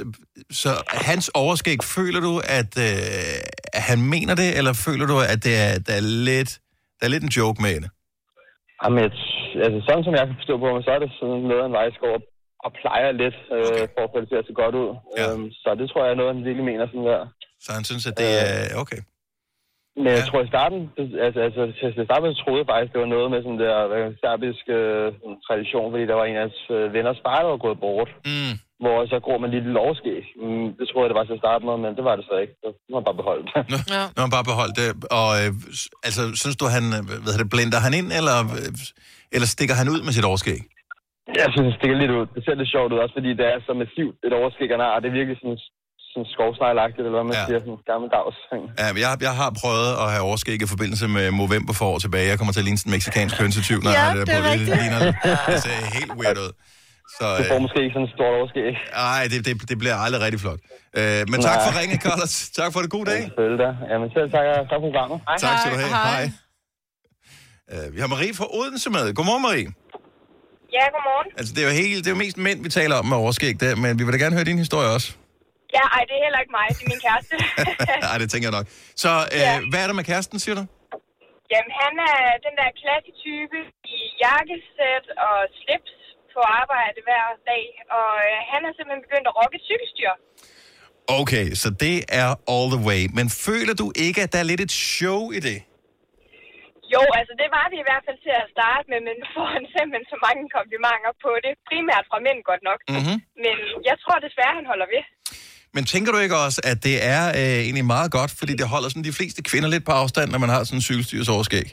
så 0.50 0.68
hans 1.08 1.30
overskæg, 1.34 1.78
føler 1.96 2.20
du, 2.20 2.32
at, 2.58 2.72
øh, 2.78 3.40
han 3.74 3.98
mener 4.14 4.34
det, 4.34 4.58
eller 4.58 4.72
føler 4.86 5.06
du, 5.06 5.16
at 5.32 5.44
det 5.44 5.54
er, 5.66 5.72
der 5.86 5.94
er 6.00 6.04
lidt, 6.30 6.50
der 7.00 7.04
er 7.06 7.10
lidt 7.10 7.22
en 7.22 7.28
joke 7.40 7.62
med 7.62 7.74
det? 7.80 7.90
Jamen, 8.82 8.98
jeg, 9.04 9.10
altså, 9.66 9.78
sådan 9.88 10.04
som 10.04 10.14
jeg 10.18 10.26
kan 10.26 10.36
forstå 10.40 10.54
på 10.58 10.66
mig, 10.74 10.84
så 10.84 10.90
er 10.90 10.98
det 11.02 11.10
sådan 11.20 11.42
noget, 11.50 11.64
en 11.66 11.76
op 12.16 12.24
og 12.64 12.70
plejer 12.80 13.10
lidt, 13.22 13.36
øh, 13.56 13.58
Okay. 13.68 13.86
for 13.94 14.02
at 14.04 14.10
få 14.12 14.20
det 14.20 14.28
til 14.28 14.40
at 14.40 14.46
se 14.48 14.52
godt 14.62 14.74
ud. 14.82 14.90
Ja. 15.18 15.24
Øhm, 15.32 15.46
så 15.62 15.68
det 15.80 15.86
tror 15.90 16.02
jeg 16.04 16.10
er 16.12 16.20
noget, 16.20 16.34
han 16.34 16.44
virkelig 16.48 16.66
mener 16.70 16.86
sådan 16.86 17.06
der. 17.12 17.22
Så 17.64 17.70
han 17.76 17.84
synes, 17.90 18.04
at 18.10 18.16
det 18.22 18.30
er 18.46 18.76
okay. 18.82 19.00
Men 19.96 20.06
jeg 20.06 20.18
Ja. 20.18 20.28
tror 20.28 20.42
i 20.42 20.52
starten, 20.54 20.80
altså, 21.26 21.38
altså 21.46 21.62
til 21.78 21.86
at 22.00 22.06
starte 22.08 22.22
med, 22.22 22.34
troede 22.42 22.58
jeg 22.62 22.70
faktisk, 22.72 22.92
det 22.92 23.00
var 23.04 23.14
noget 23.16 23.28
med 23.30 23.40
sådan 23.42 23.60
der 23.64 23.76
serbisk 24.22 24.64
øh, 24.78 25.06
tradition, 25.46 25.92
fordi 25.92 26.04
der 26.10 26.14
var 26.20 26.24
en 26.26 26.36
af 26.36 26.40
hans 26.46 26.58
øh, 26.76 26.92
venners 26.96 27.20
far, 27.24 27.38
der 27.42 27.50
var 27.54 27.64
gået 27.66 27.80
bort, 27.80 28.10
Mm. 28.30 28.54
Hvor 28.82 28.96
så 29.12 29.16
går 29.28 29.36
man 29.42 29.48
lige 29.52 29.64
lidt 29.68 29.80
overskæg. 29.86 30.22
Mm, 30.44 30.66
det 30.78 30.84
troede 30.88 31.04
jeg, 31.04 31.10
det 31.12 31.18
var 31.20 31.26
til 31.28 31.38
at 31.38 31.42
starte 31.44 31.62
med, 31.68 31.76
men 31.84 31.90
det 31.98 32.04
var 32.08 32.14
det 32.18 32.24
så 32.30 32.34
ikke. 32.42 32.54
Så 32.62 32.68
nu 32.86 32.90
har 32.94 33.00
jeg 33.02 33.08
bare 33.10 33.20
beholdt 33.22 33.44
det. 33.50 33.60
Nå, 33.72 33.78
Ja. 33.96 34.02
Når 34.14 34.22
han 34.26 34.32
bare 34.38 34.48
beholdt 34.52 34.74
det. 34.80 34.88
Og 35.20 35.28
øh, 35.40 35.50
altså, 36.08 36.22
synes 36.42 36.56
du, 36.60 36.64
han 36.76 36.84
øh, 36.96 37.00
hvad 37.22 37.30
hedder 37.32 37.44
det, 37.46 37.54
blender 37.54 37.80
han 37.86 37.92
ind, 38.00 38.08
eller, 38.18 38.36
øh, 38.58 38.70
eller 39.34 39.48
stikker 39.54 39.76
han 39.80 39.86
ud 39.94 40.00
med 40.06 40.12
sit 40.18 40.26
overskæg? 40.30 40.60
Jeg 41.42 41.48
synes, 41.54 41.66
det 41.70 41.76
stikker 41.80 41.96
lidt 42.02 42.12
ud. 42.18 42.24
Det 42.34 42.40
ser 42.44 42.54
lidt 42.60 42.70
sjovt 42.74 42.90
ud, 42.94 42.98
også 43.04 43.14
fordi 43.18 43.30
det 43.40 43.46
er 43.52 43.56
så 43.68 43.72
massivt 43.82 44.16
et 44.26 44.32
overskæg, 44.40 44.68
han 44.74 44.82
har, 44.84 44.90
og 44.96 45.00
det 45.02 45.08
er 45.10 45.16
virkelig 45.20 45.36
sådan, 45.42 45.58
sådan 46.10 46.26
skovsneglagtigt, 46.34 47.02
eller 47.06 47.16
hvad 47.18 47.26
man 47.30 47.36
Ja. 47.36 47.42
ja. 47.42 47.46
siger, 47.48 47.60
sådan 47.64 47.80
gammeldags. 47.92 48.38
Ja, 48.82 48.86
men 48.94 49.00
jeg, 49.04 49.10
jeg 49.28 49.34
har 49.42 49.50
prøvet 49.62 49.90
at 50.02 50.06
have 50.14 50.24
overskæg 50.28 50.58
i 50.66 50.68
forbindelse 50.74 51.06
med 51.16 51.24
Movember 51.38 51.74
for 51.80 51.86
år 51.92 51.98
tilbage. 52.04 52.26
Jeg 52.32 52.36
kommer 52.38 52.52
til 52.54 52.62
at 52.62 52.66
ligne 52.68 52.80
sådan 52.80 52.90
en 52.92 52.96
meksikansk 52.98 53.34
hønsetyv, 53.42 53.78
når 53.86 53.92
Ja, 53.92 53.96
jeg 53.98 54.04
har 54.08 54.14
det, 54.18 54.22
det 54.26 54.34
der 54.34 54.40
er 54.40 54.56
på. 54.58 54.64
Det, 54.70 54.76
ligner, 54.82 55.00
det 55.50 55.56
ser 55.66 55.76
helt 55.98 56.12
weird 56.20 56.38
ud. 56.46 56.50
Så, 57.18 57.24
Du 57.38 57.42
får 57.52 57.58
øh, 57.58 57.64
måske 57.66 57.78
ikke 57.84 57.94
sådan 57.96 58.08
et 58.10 58.14
stort 58.18 58.34
overskæg. 58.40 58.72
ej, 59.14 59.22
det, 59.32 59.38
det, 59.46 59.52
det 59.70 59.76
bliver 59.82 59.96
aldrig 60.04 60.20
rigtig 60.26 60.40
flot. 60.44 60.60
Øh, 60.98 61.20
men 61.32 61.38
tak 61.48 61.56
Nej. 61.58 61.64
for 61.66 61.72
ringen, 61.80 61.98
Carlos. 62.06 62.34
Tak 62.60 62.68
for 62.74 62.80
det. 62.82 62.90
God 62.96 63.04
dag. 63.12 63.20
Selvfølgelig 63.28 63.60
da. 63.66 63.70
Jamen 63.90 64.08
selv 64.16 64.28
tak, 64.34 64.44
tak 64.70 64.78
for 64.80 64.84
programmet. 64.88 65.18
Hej. 65.28 65.36
Tak 65.46 65.54
skal 65.60 65.70
du 65.74 65.78
have. 65.82 65.92
Hej. 65.98 66.12
Hej. 66.14 66.24
Øh, 67.72 67.86
vi 67.94 67.98
har 68.02 68.08
Marie 68.14 68.34
fra 68.40 68.46
Odense 68.58 68.88
med. 68.96 69.04
Godmorgen, 69.18 69.42
Marie. 69.48 69.68
Ja, 70.76 70.84
godmorgen. 70.94 71.28
Altså, 71.38 71.50
det 71.54 71.60
er 71.64 71.68
jo, 71.70 71.74
helt, 71.82 71.98
det 72.04 72.08
er 72.10 72.14
jo 72.16 72.20
mest 72.24 72.38
mænd, 72.46 72.58
vi 72.66 72.70
taler 72.80 72.94
om 73.00 73.06
med 73.10 73.16
overskæg 73.24 73.54
der, 73.64 73.72
men 73.82 73.90
vi 73.98 74.02
vil 74.04 74.12
da 74.16 74.18
gerne 74.24 74.36
høre 74.38 74.48
din 74.52 74.60
historie 74.64 74.88
også. 74.96 75.08
Ja, 75.76 75.84
ej, 75.96 76.02
det 76.08 76.14
er 76.18 76.22
heller 76.26 76.40
ikke 76.44 76.54
mig, 76.60 76.66
det 76.76 76.82
er 76.86 76.90
min 76.94 77.02
kæreste. 77.08 77.34
Nej, 78.08 78.16
det 78.22 78.26
tænker 78.32 78.46
jeg 78.48 78.56
nok. 78.58 78.66
Så 79.02 79.10
øh, 79.36 79.40
Ja. 79.46 79.52
hvad 79.70 79.80
er 79.84 79.88
der 79.90 79.96
med 80.00 80.06
kæresten, 80.10 80.36
siger 80.44 80.56
du? 80.60 80.64
Jamen, 81.52 81.72
han 81.82 81.92
er 82.12 82.18
den 82.46 82.54
der 82.60 82.70
klassetype 82.80 83.58
i 83.96 83.98
jakkesæt 84.24 85.06
og 85.28 85.36
slips 85.60 85.92
på 86.36 86.40
arbejde 86.60 86.98
hver 87.08 87.26
dag, 87.52 87.64
og 87.98 88.10
øh, 88.28 88.36
han 88.52 88.60
er 88.68 88.72
simpelthen 88.76 89.04
begyndt 89.06 89.26
at 89.30 89.34
rocke 89.38 89.56
et 89.60 89.64
cykelstyr. 89.70 90.12
Okay, 91.20 91.46
så 91.62 91.68
det 91.84 91.96
er 92.22 92.28
all 92.54 92.68
the 92.74 92.82
way. 92.88 93.02
Men 93.18 93.26
føler 93.46 93.74
du 93.82 93.86
ikke, 94.06 94.18
at 94.24 94.30
der 94.32 94.38
er 94.42 94.48
lidt 94.52 94.62
et 94.66 94.74
show 94.94 95.20
i 95.38 95.40
det? 95.48 95.58
Jo, 96.94 97.02
altså 97.18 97.34
det 97.42 97.48
var 97.56 97.66
det 97.72 97.78
i 97.82 97.86
hvert 97.88 98.04
fald 98.06 98.18
til 98.26 98.34
at 98.42 98.46
starte 98.56 98.86
med, 98.92 98.98
men 99.06 99.14
nu 99.20 99.26
får 99.36 99.48
han 99.56 99.64
simpelthen 99.74 100.06
så 100.12 100.18
mange 100.26 100.42
komplimenter 100.56 101.12
på 101.24 101.30
det. 101.44 101.52
Primært 101.70 102.04
fra 102.10 102.18
mænd 102.26 102.40
godt 102.50 102.62
nok. 102.70 102.78
Mhm. 102.96 103.16
Men 103.44 103.56
jeg 103.88 103.96
tror 104.02 104.16
desværre, 104.26 104.54
han 104.60 104.66
holder 104.72 104.88
ved. 104.94 105.02
Men 105.76 105.82
tænker 105.92 106.10
du 106.12 106.18
ikke 106.26 106.38
også, 106.46 106.60
at 106.70 106.78
det 106.88 106.96
er 107.16 107.22
øh, 107.40 107.58
egentlig 107.66 107.86
meget 107.96 108.10
godt, 108.18 108.32
fordi 108.40 108.52
det 108.60 108.66
holder 108.74 108.88
sådan 108.88 109.08
de 109.10 109.18
fleste 109.18 109.40
kvinder 109.50 109.68
lidt 109.74 109.84
på 109.88 109.92
afstand, 110.02 110.28
når 110.30 110.40
man 110.44 110.50
har 110.54 110.60
sådan 110.64 110.78
en 110.78 110.86
cykelstyrs 110.88 111.28
overskæg? 111.36 111.66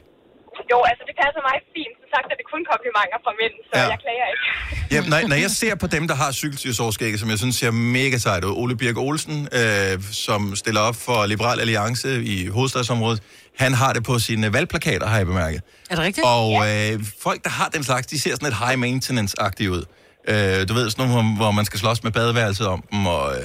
Jo, 0.71 0.77
altså 0.89 1.03
det 1.09 1.15
passer 1.23 1.41
mig 1.49 1.55
fint. 1.75 1.93
Som 2.01 2.07
sagt 2.13 2.27
er 2.33 2.37
det 2.41 2.47
kun 2.53 2.61
komplimenter 2.71 3.17
fra 3.25 3.31
mænd, 3.41 3.55
så 3.67 3.71
Ja. 3.75 3.81
ja. 3.83 3.87
jeg 3.93 3.99
klager 4.05 4.27
ikke. 4.33 4.45
Jamen, 4.93 5.09
når, 5.13 5.19
når 5.31 5.39
jeg 5.45 5.51
ser 5.61 5.73
på 5.83 5.87
dem, 5.95 6.03
der 6.11 6.15
har 6.23 6.29
cykelstyrsoverskæg, 6.41 7.11
som 7.21 7.27
jeg 7.33 7.39
synes 7.43 7.55
ser 7.61 7.71
mega 7.99 8.17
sejt 8.25 8.43
ud, 8.47 8.53
Ole 8.61 8.75
Birk 8.81 8.97
Olsen, 9.07 9.37
øh, 9.59 9.93
som 10.25 10.41
stiller 10.61 10.81
op 10.89 10.97
for 11.07 11.17
Liberal 11.33 11.59
Alliance 11.65 12.09
i 12.35 12.35
hovedstadsområdet, 12.55 13.19
han 13.63 13.71
har 13.81 13.91
det 13.95 14.03
på 14.09 14.13
sine 14.27 14.47
valgplakater, 14.55 15.05
har 15.11 15.17
jeg 15.21 15.27
bemærket. 15.33 15.61
Er 15.91 15.95
det 15.95 16.03
rigtigt? 16.07 16.25
Og 16.35 16.47
øh, 16.69 16.93
folk, 17.25 17.39
der 17.47 17.53
har 17.59 17.67
den 17.75 17.83
slags, 17.89 18.05
de 18.13 18.17
ser 18.23 18.31
sådan 18.35 18.47
lidt 18.49 18.57
high 18.63 18.77
maintenance-agtige 18.85 19.69
ud. 19.77 19.83
Øh, 20.31 20.59
du 20.69 20.73
ved, 20.77 20.85
sådan 20.89 20.99
nogle, 21.01 21.13
hvor, 21.15 21.25
hvor 21.41 21.51
man 21.59 21.65
skal 21.69 21.77
slås 21.83 21.99
med 22.05 22.11
badeværelset 22.17 22.67
om 22.75 22.79
dem, 22.91 23.01
og... 23.15 23.23
Øh, 23.35 23.43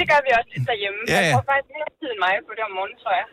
Det 0.00 0.08
gør 0.12 0.20
vi 0.26 0.30
også 0.38 0.50
lidt 0.54 0.66
derhjemme. 0.72 0.98
Ja, 1.08 1.12
ja. 1.14 1.20
Jeg 1.20 1.32
tror 1.34 1.44
faktisk 1.52 1.70
mere 1.76 1.90
tid 2.00 2.08
end 2.14 2.20
mig 2.26 2.34
på 2.48 2.52
det 2.56 2.62
om 2.68 2.72
morgenen, 2.78 2.98
tror 3.04 3.14
jeg. 3.20 3.26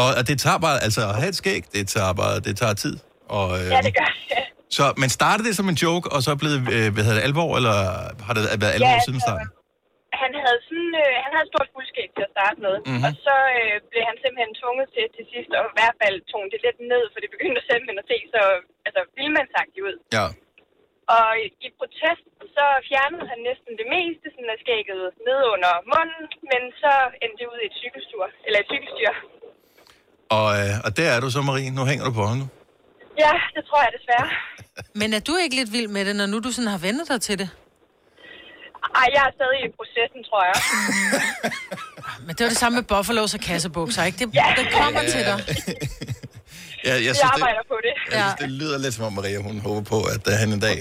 Og, 0.00 0.08
og 0.18 0.22
det 0.28 0.36
tager 0.44 0.58
bare, 0.66 0.76
altså 0.86 1.00
at 1.10 1.14
have 1.20 1.28
et 1.34 1.38
skæg, 1.42 1.62
det 1.76 1.84
tager 1.94 2.12
bare, 2.22 2.34
det 2.46 2.54
tager 2.62 2.74
tid. 2.84 2.94
Og, 3.36 3.46
øh, 3.58 3.66
Ja, 3.74 3.80
det 3.88 3.94
gør 4.00 4.10
det. 4.30 4.44
Så, 4.76 4.84
men 5.02 5.08
startede 5.18 5.44
det 5.48 5.54
som 5.60 5.66
en 5.72 5.78
joke, 5.84 6.06
og 6.14 6.18
så 6.26 6.30
blevet, 6.42 6.58
øh, 6.76 6.86
hvad 6.94 7.02
hedder 7.06 7.18
det, 7.20 7.26
alvor, 7.28 7.50
eller 7.58 7.76
har 8.26 8.32
det 8.36 8.42
været 8.62 8.74
alvor 8.76 8.94
Ja, 8.96 9.04
siden 9.06 9.18
altså, 9.20 9.26
starten? 9.28 9.48
Han 10.22 10.32
havde 10.44 10.58
sådan, 10.68 10.92
øh, 11.04 11.12
han 11.24 11.30
havde 11.34 11.46
et 11.48 11.52
stort 11.54 11.68
fuldskæg 11.74 12.08
til 12.16 12.24
at 12.28 12.32
starte 12.36 12.58
med, 12.66 12.74
Mhm. 12.78 12.86
mm-hmm. 12.90 13.06
og 13.08 13.12
så 13.26 13.36
øh, 13.58 13.74
blev 13.90 14.02
han 14.10 14.16
simpelthen 14.22 14.52
tvunget 14.60 14.86
til 14.94 15.04
til 15.16 15.24
sidst 15.32 15.50
at 15.58 15.62
i 15.72 15.76
hvert 15.78 15.96
fald 16.02 16.16
tone 16.32 16.48
det 16.52 16.60
lidt 16.66 16.78
ned, 16.92 17.04
for 17.12 17.18
det 17.22 17.30
begyndte 17.34 17.60
simpelthen 17.70 17.98
at 18.02 18.08
se 18.12 18.18
så 18.34 18.42
altså, 18.86 19.00
vildmandsagtigt 19.18 19.84
ud. 19.88 19.96
Ja. 20.18 20.26
Og 21.16 21.28
i, 21.44 21.46
i 21.66 21.68
protest, 21.78 22.24
så 22.56 22.64
fjernede 22.88 23.24
han 23.32 23.40
næsten 23.48 23.72
det 23.80 23.86
meste 23.96 24.26
sådan 24.34 24.52
af 24.54 24.58
skægget 24.64 25.02
ned 25.28 25.40
under 25.54 25.72
munden, 25.92 26.24
men 26.50 26.62
så 26.82 26.92
endte 27.22 27.38
det 27.40 27.46
ud 27.52 27.58
i 27.62 27.68
et 27.70 27.76
cykelstyr, 27.82 28.24
eller 28.46 28.58
et 28.62 28.68
cykelstyr. 28.72 29.12
Og, 30.36 30.48
øh, 30.60 30.72
og 30.84 30.90
der 30.96 31.08
er 31.14 31.20
du 31.20 31.28
så, 31.30 31.40
Marie. 31.42 31.70
Nu 31.78 31.82
hænger 31.90 32.04
du 32.04 32.12
på 32.12 32.22
hånden. 32.30 32.50
Ja, 33.24 33.32
det 33.54 33.62
tror 33.68 33.80
jeg 33.84 33.90
desværre. 33.98 34.28
Men 35.00 35.08
er 35.18 35.20
du 35.28 35.32
ikke 35.42 35.56
lidt 35.60 35.72
vild 35.76 35.88
med 35.96 36.02
det, 36.08 36.16
når 36.16 36.26
nu 36.26 36.38
du 36.46 36.50
sådan 36.56 36.70
har 36.74 36.78
vendt 36.86 37.08
dig 37.12 37.20
til 37.28 37.38
det? 37.38 37.48
Ej, 39.00 39.06
jeg 39.16 39.22
er 39.28 39.32
stadig 39.38 39.60
i 39.68 39.70
processen, 39.78 40.20
tror 40.28 40.42
jeg. 40.50 40.56
Men 42.26 42.32
det 42.36 42.40
var 42.44 42.50
det 42.54 42.60
samme 42.64 42.74
med 42.80 42.86
Buffalos 42.92 43.34
og 43.38 43.40
kassebukser, 43.48 44.02
ikke? 44.08 44.18
Det, 44.20 44.26
Ja. 44.40 44.46
det 44.60 44.66
kommer 44.80 45.02
til 45.14 45.22
dig. 45.30 45.38
Ja, 46.88 46.94
jeg 46.94 47.04
Jeg 47.08 47.14
synes, 47.18 47.32
det, 47.36 47.42
arbejder 47.42 47.64
på 47.72 47.76
det. 47.86 47.94
jeg 48.14 48.20
synes, 48.24 48.38
det 48.44 48.50
lyder 48.60 48.78
lidt 48.84 48.94
som 48.96 49.04
om, 49.08 49.12
Maria, 49.18 49.38
hun 49.48 49.56
håber 49.68 49.84
på, 49.94 49.98
at 50.14 50.22
uh, 50.30 50.34
han 50.42 50.48
en 50.56 50.62
dag 50.68 50.78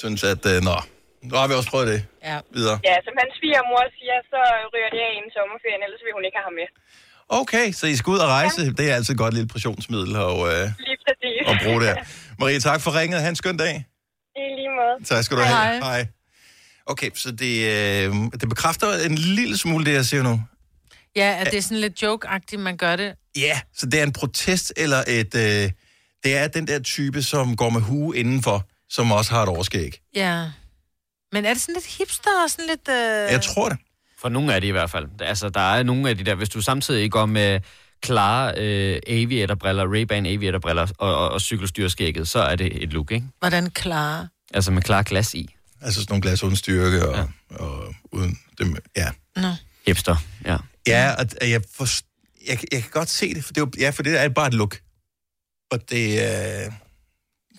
synes, 0.00 0.20
at 0.32 0.42
uh, 0.52 0.56
nå, 0.68 0.76
nu 1.28 1.32
har 1.40 1.46
vi 1.50 1.54
også 1.60 1.70
prøvet 1.74 1.88
det 1.92 2.00
Ja. 2.30 2.36
videre. 2.56 2.76
Ja, 2.88 2.94
som 3.06 3.14
hans 3.22 3.32
svigermor 3.38 3.82
siger, 3.98 4.16
så 4.32 4.40
ryger 4.72 4.90
det 4.94 5.00
af 5.08 5.12
inden 5.18 5.32
sommerferien, 5.36 5.80
ellers 5.86 6.02
vil 6.06 6.12
hun 6.18 6.24
ikke 6.28 6.36
have 6.40 6.48
ham 6.50 6.56
med. 6.60 6.68
Okay, 7.34 7.72
så 7.72 7.86
I 7.86 7.96
skal 7.96 8.10
ud 8.10 8.18
og 8.18 8.28
rejse. 8.28 8.72
Det 8.72 8.90
er 8.90 8.94
altid 8.94 9.14
et 9.14 9.18
godt 9.18 9.34
lille 9.34 9.48
pressionsmiddel 9.48 10.08
Lige 10.08 10.16
præcis. 10.16 11.46
at 11.46 11.60
bruge 11.64 11.80
der. 11.82 11.96
Marie, 12.38 12.60
tak 12.60 12.80
for 12.80 13.00
ringet. 13.00 13.20
Ha' 13.20 13.28
en 13.28 13.36
skøn 13.36 13.56
dag. 13.56 13.86
I 14.36 14.40
lige 14.56 14.68
måde. 14.68 15.04
Tak 15.04 15.24
skal 15.24 15.36
du 15.36 15.42
Hej. 15.42 15.64
have. 15.64 15.84
Hej. 15.84 16.06
Okay, 16.86 17.10
så 17.14 17.30
det, 17.30 17.66
øh, 17.66 18.14
det 18.40 18.48
bekræfter 18.48 19.06
en 19.06 19.14
lille 19.14 19.58
smule 19.58 19.84
det, 19.84 19.92
jeg 19.92 20.04
siger 20.04 20.22
nu. 20.22 20.42
Ja, 21.16 21.36
at 21.40 21.46
det 21.50 21.58
er 21.58 21.62
sådan 21.62 21.80
lidt 21.80 22.02
joke-agtigt, 22.02 22.58
man 22.58 22.76
gør 22.76 22.96
det. 22.96 23.14
Ja, 23.36 23.60
så 23.74 23.86
det 23.86 24.00
er 24.00 24.02
en 24.02 24.12
protest 24.12 24.72
eller 24.76 25.04
et... 25.08 25.34
Øh, 25.34 25.70
det 26.24 26.36
er 26.36 26.48
den 26.48 26.66
der 26.66 26.78
type, 26.78 27.22
som 27.22 27.56
går 27.56 27.70
med 27.70 27.80
hue 27.80 28.16
indenfor, 28.16 28.68
som 28.90 29.12
også 29.12 29.30
har 29.30 29.42
et 29.42 29.48
overskæg. 29.48 30.00
Ja. 30.14 30.50
Men 31.32 31.44
er 31.44 31.52
det 31.52 31.62
sådan 31.62 31.74
lidt 31.74 31.86
hipster 31.98 32.30
og 32.44 32.50
sådan 32.50 32.66
lidt... 32.66 32.88
Øh... 32.88 33.32
Jeg 33.32 33.42
tror 33.42 33.68
det. 33.68 33.78
For 34.22 34.28
nogle 34.28 34.54
af 34.54 34.60
de 34.60 34.66
i 34.66 34.70
hvert 34.70 34.90
fald. 34.90 35.06
Altså, 35.20 35.48
der 35.48 35.60
er 35.60 35.82
nogle 35.82 36.08
af 36.10 36.18
de 36.18 36.24
der, 36.24 36.34
hvis 36.34 36.48
du 36.48 36.60
samtidig 36.60 37.10
går 37.10 37.26
med 37.26 37.60
klare 38.02 38.54
øh, 38.58 39.00
aviatorbriller, 39.06 39.84
Ray-Ban 39.84 40.26
aviatorbriller 40.28 40.86
og, 40.98 41.14
og, 41.16 41.30
og 41.30 41.40
cykelstyrskægget, 41.40 42.28
så 42.28 42.38
er 42.38 42.56
det 42.56 42.82
et 42.82 42.92
look, 42.92 43.10
ikke? 43.12 43.26
Hvordan 43.38 43.70
klare? 43.70 44.28
Altså 44.54 44.70
med 44.70 44.82
klar 44.82 45.02
glas 45.02 45.34
i. 45.34 45.54
Altså 45.80 46.00
sådan 46.00 46.12
nogle 46.12 46.22
glas 46.22 46.42
uden 46.42 46.56
styrke 46.56 47.08
og, 47.08 47.16
ja. 47.16 47.24
og 47.56 47.94
uden 48.12 48.38
dem, 48.58 48.76
ja. 48.96 49.10
Nå. 49.36 49.48
Hipster, 49.86 50.16
ja. 50.46 50.56
Ja, 50.86 51.12
og 51.18 51.26
og 51.40 51.50
jeg, 51.50 51.62
for, 51.76 51.86
jeg, 52.48 52.58
jeg 52.72 52.82
kan 52.82 52.90
godt 52.90 53.08
se 53.08 53.34
det, 53.34 53.44
for 53.44 53.52
det, 53.52 53.62
er 53.62 53.66
ja, 53.78 53.90
for 53.90 54.02
det 54.02 54.20
er 54.20 54.28
bare 54.28 54.46
et 54.46 54.54
look. 54.54 54.78
Og 55.70 55.90
det, 55.90 56.10
øh, 56.12 56.72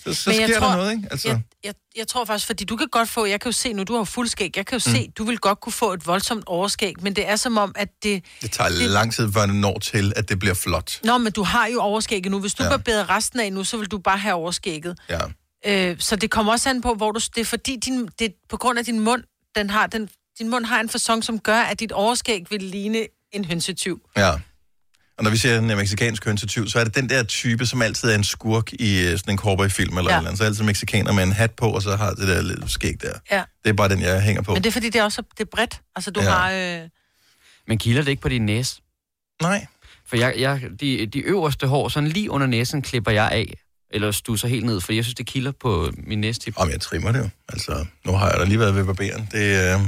så, 0.04 0.14
så 0.14 0.30
Men 0.30 0.36
sker 0.36 0.48
jeg 0.48 0.56
tror- 0.60 0.68
der 0.68 0.76
noget, 0.76 0.92
ikke? 0.92 1.08
Altså, 1.12 1.28
Jeg, 1.28 1.42
jeg, 1.64 1.74
jeg 1.96 2.08
tror 2.08 2.26
faktisk, 2.26 2.46
fordi 2.48 2.64
du 2.66 2.76
kan 2.76 2.88
godt 2.88 3.10
få, 3.10 3.26
jeg 3.26 3.42
kan 3.42 3.50
jo 3.52 3.54
se 3.58 3.74
nu, 3.74 3.84
du 3.84 3.96
har 3.96 4.04
fuld 4.04 4.28
skæg, 4.28 4.58
jeg 4.58 4.66
kan 4.66 4.80
jo 4.80 4.90
mm. 4.90 4.96
se, 4.96 5.12
du 5.18 5.24
vil 5.24 5.38
godt 5.38 5.60
kunne 5.60 5.74
få 5.74 5.94
et 5.94 6.08
voldsomt 6.08 6.44
overskæg, 6.48 6.94
men 7.02 7.16
det 7.16 7.30
er 7.30 7.36
som 7.36 7.58
om, 7.58 7.72
at 7.76 7.90
det... 8.04 8.24
det 8.42 8.52
tager 8.52 8.70
det... 8.70 8.90
lang 8.90 9.14
tid, 9.14 9.34
før 9.34 9.46
det 9.46 9.56
når 9.56 9.80
til, 9.80 10.14
at 10.16 10.30
det 10.30 10.40
bliver 10.40 10.54
flot. 10.54 11.00
Nå, 11.04 11.18
men 11.18 11.32
du 11.32 11.44
har 11.44 11.68
jo 11.68 11.80
overskægget 11.82 12.32
nu. 12.32 12.40
Hvis 12.40 12.54
du 12.54 12.64
Ja. 12.64 12.70
barberer 12.70 13.10
resten 13.10 13.40
af 13.40 13.54
nu, 13.54 13.64
så 13.64 13.78
vil 13.78 13.88
du 13.88 13.98
bare 13.98 14.18
have 14.18 14.34
overskægget. 14.36 15.00
Ja. 15.10 15.20
Øh, 15.66 16.00
så 16.00 16.16
det 16.16 16.32
kommer 16.32 16.52
også 16.52 16.70
an 16.70 16.82
på, 16.82 16.94
hvor 16.94 17.12
du... 17.12 17.20
Det 17.36 17.42
er 17.42 17.46
fordi, 17.46 17.76
din, 17.86 18.06
det 18.20 18.26
er 18.26 18.32
på 18.50 18.58
grund 18.58 18.80
af 18.80 18.86
din 18.86 19.00
mund, 19.00 19.24
den 19.56 19.70
har, 19.70 19.88
den, 19.88 20.10
din 20.40 20.50
mund 20.50 20.66
har 20.66 20.80
en 20.80 20.90
fasong, 20.90 21.24
som 21.24 21.40
gør, 21.40 21.60
at 21.60 21.80
dit 21.80 21.92
overskæg 21.92 22.46
vil 22.50 22.64
ligne 22.64 23.08
en 23.32 23.46
hønsetyv. 23.46 24.02
ja. 24.18 24.32
Og 25.18 25.24
når 25.24 25.32
vi 25.32 25.38
ser 25.38 25.60
en 25.60 25.68
meksikansk 25.68 26.26
hønsetyv, 26.26 26.68
så 26.68 26.80
er 26.80 26.84
det 26.84 26.96
den 26.96 27.10
der 27.10 27.24
type, 27.24 27.66
som 27.66 27.82
altid 27.82 28.10
er 28.10 28.16
en 28.16 28.24
skurk 28.24 28.74
i 28.74 29.02
øh, 29.02 29.18
sådan 29.18 29.34
en 29.34 29.38
cowboyfilm 29.38 29.98
eller 29.98 30.12
Ja. 30.12 30.18
eller 30.18 30.30
andet. 30.30 30.38
Så 30.38 30.44
er 30.44 30.48
altid 30.48 30.64
mexikaner 30.64 31.12
med 31.12 31.24
en 31.24 31.32
hat 31.32 31.52
på, 31.52 31.66
og 31.70 31.82
så 31.82 31.96
har 31.96 32.14
det 32.14 32.28
der 32.28 32.42
lidt 32.42 32.72
skæg 32.72 32.96
der. 33.02 33.14
Ja. 33.32 33.44
Det 33.64 33.70
er 33.70 33.74
bare 33.74 33.90
den, 33.90 34.02
jeg 34.02 34.22
hænger 34.22 34.42
på. 34.42 34.54
Men 34.54 34.64
det 34.64 34.70
er 34.70 34.74
fordi, 34.74 34.90
det 34.90 35.00
er 35.00 35.04
også 35.04 35.22
det 35.38 35.44
er 35.44 35.50
bredt. 35.56 35.82
Altså, 35.96 36.12
du 36.12 36.22
Ja. 36.22 36.30
har... 36.30 36.52
Øh, 36.52 36.82
Men 37.68 37.78
kilder 37.78 38.02
det 38.02 38.10
ikke 38.12 38.22
på 38.22 38.30
din 38.30 38.46
næse? 38.46 38.82
Nej. 39.42 39.66
For 40.08 40.16
jeg, 40.18 40.34
jeg, 40.38 40.62
de, 40.80 41.06
de 41.06 41.20
øverste 41.20 41.68
hår, 41.68 41.90
sådan 41.90 42.10
lige 42.10 42.32
under 42.32 42.48
næsen, 42.48 42.82
klipper 42.82 43.12
jeg 43.12 43.30
af. 43.32 43.54
Eller 43.92 44.12
stusser 44.12 44.48
helt 44.48 44.66
ned, 44.66 44.82
for 44.82 44.94
jeg 44.94 45.04
synes, 45.04 45.16
det 45.16 45.26
kilder 45.26 45.52
på 45.62 45.92
min 46.08 46.22
næstip. 46.22 46.54
Om 46.58 46.70
jeg 46.70 46.82
trimmer 46.82 47.12
det 47.12 47.20
jo. 47.20 47.30
Altså, 47.50 47.86
nu 48.06 48.12
har 48.12 48.30
jeg 48.30 48.40
da 48.40 48.44
lige 48.46 48.60
været 48.60 48.76
ved 48.76 48.86
barberen. 48.86 49.30
Det 49.32 49.74
øh, 49.74 49.80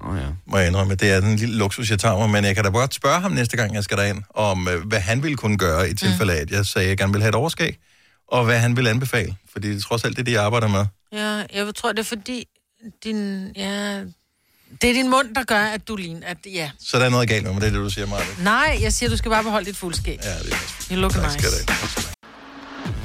Oh, 0.00 0.16
ja. 0.18 0.26
må 0.46 0.58
jeg 0.58 0.66
indrømme. 0.66 0.94
Det 0.94 1.10
er 1.10 1.20
den 1.20 1.36
lille 1.36 1.56
luksus, 1.56 1.90
jeg 1.90 1.98
tager 1.98 2.18
mig. 2.18 2.30
Men 2.30 2.44
jeg 2.44 2.54
kan 2.54 2.64
da 2.64 2.70
godt 2.70 2.94
spørge 2.94 3.20
ham 3.20 3.30
næste 3.32 3.56
gang, 3.56 3.74
jeg 3.74 3.84
skal 3.84 3.96
derind, 3.98 4.22
om 4.34 4.68
øh, 4.68 4.86
hvad 4.86 5.00
han 5.00 5.22
ville 5.22 5.36
kunne 5.36 5.58
gøre 5.58 5.90
i 5.90 5.94
tilfælde 5.94 6.32
af, 6.32 6.40
at 6.40 6.50
jeg 6.50 6.66
sagde, 6.66 6.84
at 6.84 6.88
jeg 6.90 6.98
gerne 6.98 7.12
vil 7.12 7.22
have 7.22 7.28
et 7.28 7.34
overskæg. 7.34 7.78
Og 8.28 8.44
hvad 8.44 8.58
han 8.58 8.76
vil 8.76 8.86
anbefale. 8.86 9.36
Fordi 9.52 9.68
det 9.68 9.76
er 9.76 9.80
trods 9.80 10.04
alt 10.04 10.16
det, 10.16 10.26
de 10.26 10.40
arbejder 10.40 10.68
med. 10.68 10.84
ja, 11.12 11.42
jeg 11.54 11.74
tror, 11.74 11.92
det 11.92 11.98
er 11.98 12.02
fordi, 12.04 12.44
din... 13.04 13.50
Ja, 13.56 14.00
det 14.82 14.90
er 14.90 14.94
din 14.94 15.10
mund, 15.10 15.34
der 15.34 15.42
gør, 15.44 15.60
at 15.60 15.88
du 15.88 15.96
ligner... 15.96 16.26
At, 16.26 16.36
ja. 16.54 16.70
Så 16.80 16.98
der 16.98 17.04
er 17.04 17.10
noget 17.10 17.28
galt 17.28 17.44
med 17.44 17.52
mig, 17.52 17.60
det 17.60 17.66
er 17.68 17.72
det, 17.72 17.80
du 17.80 17.90
siger, 17.90 18.06
Martin. 18.06 18.44
Nej, 18.44 18.78
jeg 18.82 18.92
siger, 18.92 19.10
du 19.10 19.16
skal 19.16 19.30
bare 19.30 19.42
beholde 19.44 19.66
dit 19.66 19.76
fuldskæg. 19.76 20.18
Ja, 20.22 20.28
det 20.38 20.52
er 20.52 20.56
også 20.56 20.94
You 20.94 21.00
look 21.00 21.12
Tak 21.12 21.24
nice. 21.34 21.48
skal. 21.48 21.74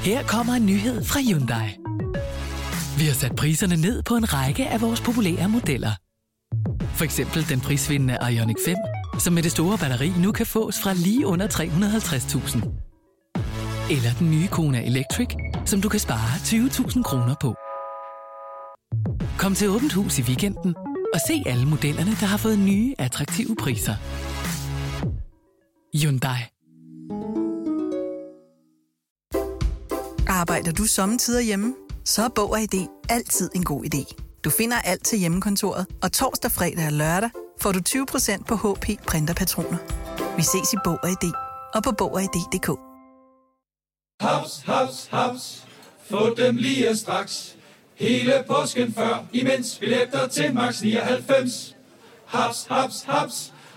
Her 0.02 0.22
kommer 0.22 0.54
en 0.54 0.66
nyhed 0.66 1.04
fra 1.04 1.20
Hyundai. 1.20 1.68
Vi 2.98 3.04
har 3.06 3.14
sat 3.14 3.36
priserne 3.36 3.76
ned 3.76 4.02
på 4.02 4.16
en 4.16 4.32
række 4.32 4.66
af 4.68 4.80
vores 4.80 5.00
populære 5.00 5.48
modeller. 5.48 5.92
For 6.94 7.04
eksempel 7.04 7.48
den 7.48 7.60
prisvindende 7.60 8.18
Ioniq 8.32 8.56
5, 8.64 8.76
som 9.18 9.32
med 9.32 9.42
det 9.42 9.52
store 9.52 9.78
batteri 9.78 10.12
nu 10.18 10.32
kan 10.32 10.46
fås 10.46 10.74
fra 10.82 10.92
lige 10.92 11.26
under 11.26 11.46
350.000. 11.46 12.90
Eller 13.90 14.10
den 14.18 14.30
nye 14.30 14.46
Kona 14.46 14.86
Electric, 14.86 15.28
som 15.66 15.80
du 15.80 15.88
kan 15.88 16.00
spare 16.00 16.30
20.000 16.36 17.02
kroner 17.02 17.34
på. 17.40 17.54
Kom 19.38 19.54
til 19.54 19.68
Åbent 19.68 19.92
Hus 19.92 20.18
i 20.18 20.22
weekenden 20.22 20.74
og 21.14 21.20
se 21.26 21.42
alle 21.46 21.66
modellerne, 21.66 22.10
der 22.10 22.26
har 22.26 22.36
fået 22.36 22.58
nye, 22.58 22.94
attraktive 22.98 23.56
priser. 23.56 23.94
Hyundai. 25.94 26.40
Arbejder 30.28 30.72
du 30.72 30.84
sommetider 30.84 31.40
hjemme? 31.40 31.74
Så 32.04 32.24
er 32.24 32.28
Bog 32.28 32.50
og 32.50 32.60
ID 32.60 32.86
altid 33.08 33.50
en 33.54 33.64
god 33.64 33.84
idé. 33.84 34.29
Du 34.44 34.50
finder 34.50 34.76
alt 34.76 35.04
til 35.04 35.18
hjemmekontoret, 35.18 35.86
og 36.02 36.12
torsdag, 36.12 36.50
fredag 36.50 36.86
og 36.86 36.92
lørdag 36.92 37.30
får 37.60 37.72
du 37.72 37.80
20% 37.88 38.44
på 38.44 38.54
HP 38.56 38.86
printerpatroner. 39.06 39.78
Vi 40.36 40.42
ses 40.42 40.72
i 40.72 40.76
Bog 40.84 40.98
og 41.02 41.08
ID 41.10 41.32
og 41.74 41.82
på 41.82 41.92
Bog 41.92 42.12
og 42.12 42.22
ID.dk. 42.22 42.68
Haps, 44.20 44.62
haps, 44.66 45.08
haps. 45.10 45.66
Få 46.10 46.34
dem 46.34 46.56
lige 46.56 46.96
straks. 46.96 47.56
Hele 47.94 48.44
påsken 48.46 48.94
før, 48.94 49.24
imens 49.32 49.78
billetter 49.80 50.26
til 50.26 50.54
max 50.54 50.82
99. 50.82 51.76
Haps, 52.26 52.66
haps, 52.70 53.02
haps. 53.02 53.52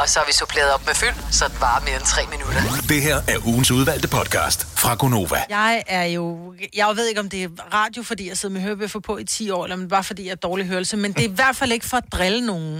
Og 0.00 0.08
så 0.08 0.18
har 0.18 0.26
vi 0.26 0.32
suppleret 0.32 0.72
op 0.74 0.86
med 0.86 0.94
fyld, 0.94 1.32
så 1.32 1.48
det 1.48 1.60
varer 1.60 1.80
mere 1.84 1.96
end 1.96 2.04
tre 2.04 2.22
minutter. 2.26 2.60
Det 2.88 3.02
her 3.02 3.16
er 3.28 3.46
ugens 3.46 3.70
udvalgte 3.70 4.08
podcast 4.08 4.66
fra 4.78 4.94
Gonova. 4.94 5.44
Jeg 5.48 5.82
er 5.86 6.04
jo... 6.04 6.54
Jeg 6.74 6.96
ved 6.96 7.06
ikke, 7.08 7.20
om 7.20 7.30
det 7.30 7.42
er 7.44 7.48
radio, 7.74 8.02
fordi 8.02 8.28
jeg 8.28 8.38
sidder 8.38 8.52
med 8.52 8.60
hørebøffer 8.62 9.00
på 9.00 9.18
i 9.18 9.24
10 9.24 9.50
år, 9.50 9.64
eller 9.64 9.74
om 9.76 9.80
det 9.80 9.88
bare 9.90 10.04
fordi 10.04 10.24
jeg 10.24 10.30
er 10.30 10.34
dårlig 10.34 10.66
hørelse, 10.66 10.96
men 10.96 11.12
det 11.12 11.24
er 11.24 11.28
i 11.28 11.32
hvert 11.34 11.56
fald 11.56 11.72
ikke 11.72 11.86
for 11.86 11.96
at 11.96 12.04
drille 12.12 12.46
nogen, 12.46 12.76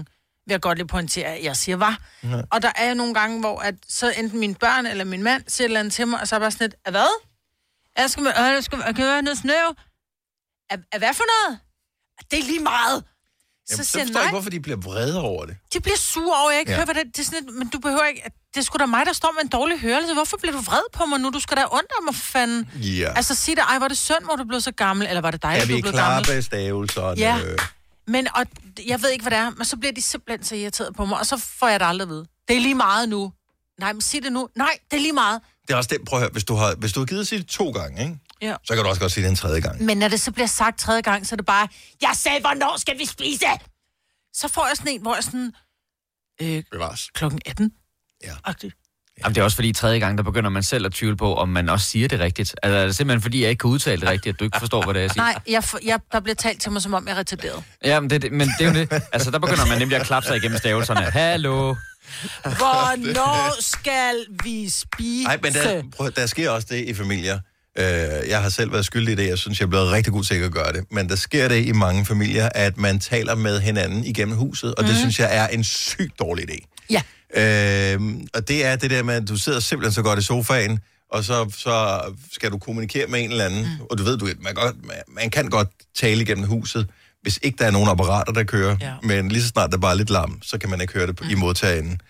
vil 0.47 0.53
jeg 0.55 0.61
godt 0.61 0.79
lige 0.79 0.87
pointere, 0.87 1.27
at 1.27 1.45
jeg 1.45 1.57
siger 1.57 1.77
var. 1.77 1.99
Og 2.51 2.63
der 2.63 2.73
er 2.77 2.89
jo 2.89 2.95
nogle 2.95 3.15
gange, 3.15 3.41
hvor 3.41 3.59
at, 3.59 3.75
så 3.89 4.13
enten 4.19 4.41
mine 4.41 4.55
børn 4.55 4.87
eller 4.87 5.05
min 5.05 5.23
mand 5.23 5.43
siger 5.49 5.65
et 5.65 5.69
eller 5.69 5.81
andet 5.81 5.95
til 5.95 6.09
mig, 6.09 6.21
og 6.21 6.29
så 6.29 6.35
er 6.35 6.39
jeg 6.39 6.43
bare 6.43 6.51
sådan 6.51 6.65
lidt, 6.65 6.75
"Er 6.85 6.91
hvad? 6.91 7.23
Jeg 7.99 8.11
skal, 8.11 8.27
øh, 8.27 8.33
jeg 8.37 8.65
skal 8.65 8.79
jeg 8.87 8.95
kan 8.95 9.05
høre 9.05 9.23
noget 9.23 9.39
snøv. 9.39 9.69
Er, 10.71 10.77
er 10.93 10.99
hvad 10.99 11.15
for 11.15 11.25
noget? 11.33 11.61
Det 12.31 12.39
er 12.39 12.43
lige 12.43 12.61
meget. 12.63 13.05
Jamen, 13.71 13.85
så 13.85 13.99
jeg, 13.99 14.07
forstår 14.07 14.21
jeg 14.21 14.25
ikke, 14.25 14.27
"Nej." 14.27 14.31
hvorfor 14.31 14.51
de 14.51 14.61
bliver 14.61 14.77
vrede 14.77 15.21
over 15.21 15.47
det. 15.47 15.57
De 15.73 15.81
bliver 15.81 15.97
sure 15.97 16.37
over, 16.41 16.49
at 16.51 16.53
jeg 16.55 16.61
ikke 16.61 16.73
Ja. 16.73 16.77
hører, 16.77 16.85
hvad 16.85 16.95
det, 16.95 17.05
det 17.17 17.19
er. 17.19 17.25
Sådan, 17.25 17.49
et, 17.49 17.55
men 17.55 17.69
du 17.69 17.79
behøver 17.79 18.05
ikke... 18.05 18.23
Det 18.55 18.61
er 18.61 18.65
sgu 18.65 18.79
da 18.79 18.87
mig, 18.87 19.07
der 19.07 19.13
står 19.13 19.33
med 19.37 19.43
en 19.43 19.49
dårlig 19.49 19.81
hørelse. 19.81 20.13
Hvorfor 20.15 20.37
bliver 20.37 20.53
du 20.53 20.61
vred 20.61 20.83
på 20.93 21.07
mig 21.07 21.21
nu? 21.21 21.31
Du 21.31 21.41
skal 21.41 21.57
da 21.57 21.65
undre 21.65 21.99
mig, 22.05 22.15
fanden. 22.15 22.69
Ja. 22.75 23.13
Altså, 23.17 23.35
sig 23.35 23.57
det, 23.57 23.63
ej, 23.69 23.79
var 23.79 23.89
det 23.89 23.97
synd, 23.99 24.25
hvor 24.25 24.37
du 24.37 24.45
blev 24.45 24.61
så 24.61 24.73
gammel? 24.73 25.07
Eller 25.09 25.21
var 25.21 25.31
det 25.31 25.43
dig, 25.43 25.49
Er 25.49 25.59
der 25.59 25.67
vi 25.67 25.81
blev 25.83 25.93
gammel? 25.93 26.31
med 26.35 26.43
stavelserne? 26.43 27.21
Ja. 27.21 27.39
Men 28.07 28.29
og, 28.35 28.45
jeg 28.87 29.03
ved 29.03 29.11
ikke, 29.11 29.23
hvad 29.23 29.31
det 29.31 29.39
er, 29.39 29.51
men 29.51 29.65
så 29.65 29.77
bliver 29.77 29.93
de 29.93 30.03
simpelthen 30.03 30.45
så 30.45 30.55
irriteret 30.55 30.97
på 30.97 31.05
mig, 31.05 31.19
og 31.19 31.27
så 31.27 31.37
får 31.59 31.69
jeg 31.69 31.81
det 31.81 31.87
aldrig 31.87 32.05
at 32.07 32.09
vide. 32.09 32.27
Det 32.49 32.57
er 32.57 32.61
lige 32.61 32.75
meget 32.75 33.09
nu. 33.09 33.33
Nej, 33.81 33.93
men 33.93 34.01
sig 34.01 34.23
det 34.23 34.33
nu. 34.33 34.49
Nej, 34.57 34.79
det 34.91 34.97
er 34.97 35.01
lige 35.01 35.13
meget. 35.13 35.41
Det 35.71 35.75
er 35.75 35.79
også 35.79 35.89
det, 35.93 35.99
prøv 36.09 36.19
at 36.19 36.23
høre, 36.23 36.31
hvis 36.33 36.45
du 36.45 36.55
har, 36.55 36.75
hvis 36.79 36.93
du 36.93 37.01
har 37.01 37.05
givet 37.07 37.21
at 37.21 37.27
sige 37.27 37.39
det 37.39 37.47
to 37.47 37.71
gange, 37.71 38.03
ikke? 38.03 38.19
Ja. 38.43 38.55
så 38.65 38.75
kan 38.75 38.83
du 38.85 38.89
også 38.89 39.01
godt 39.01 39.13
sige 39.13 39.25
det 39.25 39.31
en 39.31 39.37
tredje 39.37 39.61
gang. 39.61 39.83
Men 39.85 39.97
når 39.99 40.09
det 40.09 40.21
så 40.21 40.33
bliver 40.33 40.47
sagt 40.47 40.79
tredje 40.79 41.01
gang, 41.01 41.27
så 41.27 41.35
er 41.35 41.37
det 41.37 41.47
bare, 41.47 41.69
jeg 42.03 42.11
sagde, 42.15 42.41
hvornår 42.41 42.75
skal 42.79 42.99
vi 42.99 43.05
spise? 43.07 43.45
Så 44.35 44.49
får 44.49 44.67
jeg 44.67 44.77
sådan 44.77 44.93
en, 44.93 45.03
hvor 45.03 45.15
jeg 45.15 45.25
sådan, 45.25 45.53
øh, 46.43 46.63
Bevares. 46.73 47.11
klokken 47.15 47.41
18. 47.47 47.73
Ja. 48.25 48.33
Agtigt. 48.45 48.75
Jamen, 49.23 49.35
det 49.35 49.41
er 49.41 49.45
også 49.45 49.55
fordi 49.55 49.73
tredje 49.73 49.99
gang, 49.99 50.19
der 50.19 50.25
begynder 50.25 50.51
man 50.51 50.63
selv 50.63 50.87
at 50.87 50.93
tvivle 50.93 51.17
på, 51.17 51.35
om 51.35 51.49
man 51.49 51.69
også 51.69 51.87
siger 51.87 52.09
det 52.09 52.21
rigtigt. 52.21 52.55
Altså, 52.63 52.77
er 52.77 52.87
det 52.87 52.97
simpelthen 52.97 53.23
fordi, 53.23 53.43
jeg 53.43 53.51
ikke 53.51 53.61
kan 53.61 53.71
udtale 53.71 54.01
det 54.01 54.09
rigtigt, 54.09 54.35
at 54.35 54.41
du 54.41 54.45
ikke 54.45 54.59
forstår, 54.59 54.85
hvad 54.85 54.95
det 54.95 55.01
er, 55.01 55.05
jeg 55.05 55.11
siger? 55.11 55.23
Nej, 55.23 55.35
jeg, 55.49 55.63
jeg, 55.85 56.01
der 56.13 56.21
bliver 56.21 56.35
talt 56.35 56.61
til 56.63 56.73
mig, 56.73 56.83
som 56.83 56.95
om 56.95 57.07
jeg 57.07 57.15
er 57.15 57.19
retarderet. 57.19 57.65
Ja, 57.85 58.01
men 58.01 58.11
det, 58.11 58.23
det- 58.23 58.33
men 58.33 58.49
det 58.59 58.67
er 58.67 58.69
jo 58.69 58.75
det. 58.75 59.03
Altså, 59.13 59.31
der 59.31 59.39
begynder 59.39 59.67
man 59.67 59.79
nemlig 59.79 59.99
at 60.01 60.07
klappe 60.07 60.27
sig 60.29 60.37
igennem 60.37 60.59
stavelserne. 60.59 61.01
Hallo. 61.01 61.75
Hvornår 62.61 63.63
skal 63.63 64.27
vi 64.45 64.69
spise? 64.69 65.25
Nej, 65.25 65.39
men 65.43 65.53
der, 65.53 65.83
prøv, 65.97 66.11
der 66.17 66.27
sker 66.27 66.51
også 66.51 66.67
det 66.71 66.89
i 66.89 66.95
familier. 66.95 67.39
Øh, 67.79 68.29
jeg 68.29 68.43
har 68.43 68.49
selv 68.49 68.73
været 68.73 68.85
skyldig 68.85 69.13
i 69.13 69.17
det. 69.17 69.29
Jeg 69.29 69.39
synes, 69.39 69.61
jeg 69.61 69.67
er 69.67 69.71
blevet 69.71 69.93
rigtig 69.93 70.13
god 70.13 70.25
til 70.25 70.35
at 70.35 70.53
gøre 70.53 70.73
det. 70.73 70.85
Men 70.91 71.09
der 71.09 71.17
sker 71.17 71.49
det 71.49 71.67
i 71.67 71.73
mange 71.73 72.07
familier, 72.07 72.49
at 72.55 72.77
man 72.77 73.01
taler 73.01 73.35
med 73.35 73.61
hinanden 73.61 74.05
igennem 74.05 74.37
huset, 74.37 74.75
og 74.75 74.85
mm. 74.85 74.89
det 74.89 74.99
synes 74.99 75.19
jeg 75.21 75.37
er 75.37 75.47
en 75.47 75.65
sygt 75.65 76.19
dårlig 76.19 76.51
idé. 76.51 76.87
Ja. 76.91 77.03
Øh, 77.35 78.01
og 78.35 78.49
det 78.49 78.67
er 78.67 78.77
det 78.77 78.91
der 78.91 79.03
med, 79.03 79.15
at 79.15 79.29
du 79.29 79.37
sidder 79.37 79.61
simpelthen 79.61 79.93
så 79.93 80.03
godt 80.03 80.19
i 80.19 80.23
sofaen, 80.23 80.79
og 81.11 81.25
så, 81.25 81.53
så 81.57 82.01
skal 82.33 82.51
du 82.51 82.59
kommunikere 82.59 83.07
med 83.07 83.25
en 83.25 83.31
eller 83.31 83.45
anden, 83.45 83.63
mm. 83.63 83.87
og 83.91 83.99
du 83.99 84.03
ved, 84.03 84.19
du, 84.19 84.29
man, 84.41 84.55
godt, 84.55 84.87
man, 84.87 84.97
man 85.09 85.31
kan 85.31 85.49
godt 85.49 85.69
tale 85.97 86.23
igennem 86.23 86.45
huset, 86.45 86.87
hvis 87.23 87.39
ikke 87.43 87.57
der 87.59 87.67
er 87.67 87.71
nogen 87.71 87.89
apparater, 87.89 88.33
der 88.33 88.45
kører, 88.45 88.77
ja. 88.81 88.95
men 89.03 89.29
lige 89.29 89.43
så 89.43 89.49
snart 89.49 89.71
der 89.73 89.79
bare 89.79 89.91
er 89.91 89.97
lidt 89.97 90.11
larm, 90.11 90.39
så 90.43 90.59
kan 90.59 90.71
man 90.71 90.81
ikke 90.81 90.93
høre 90.93 91.07
det 91.07 91.21
mm. 91.21 91.31
i 91.31 91.35
modtagenden. 91.35 92.01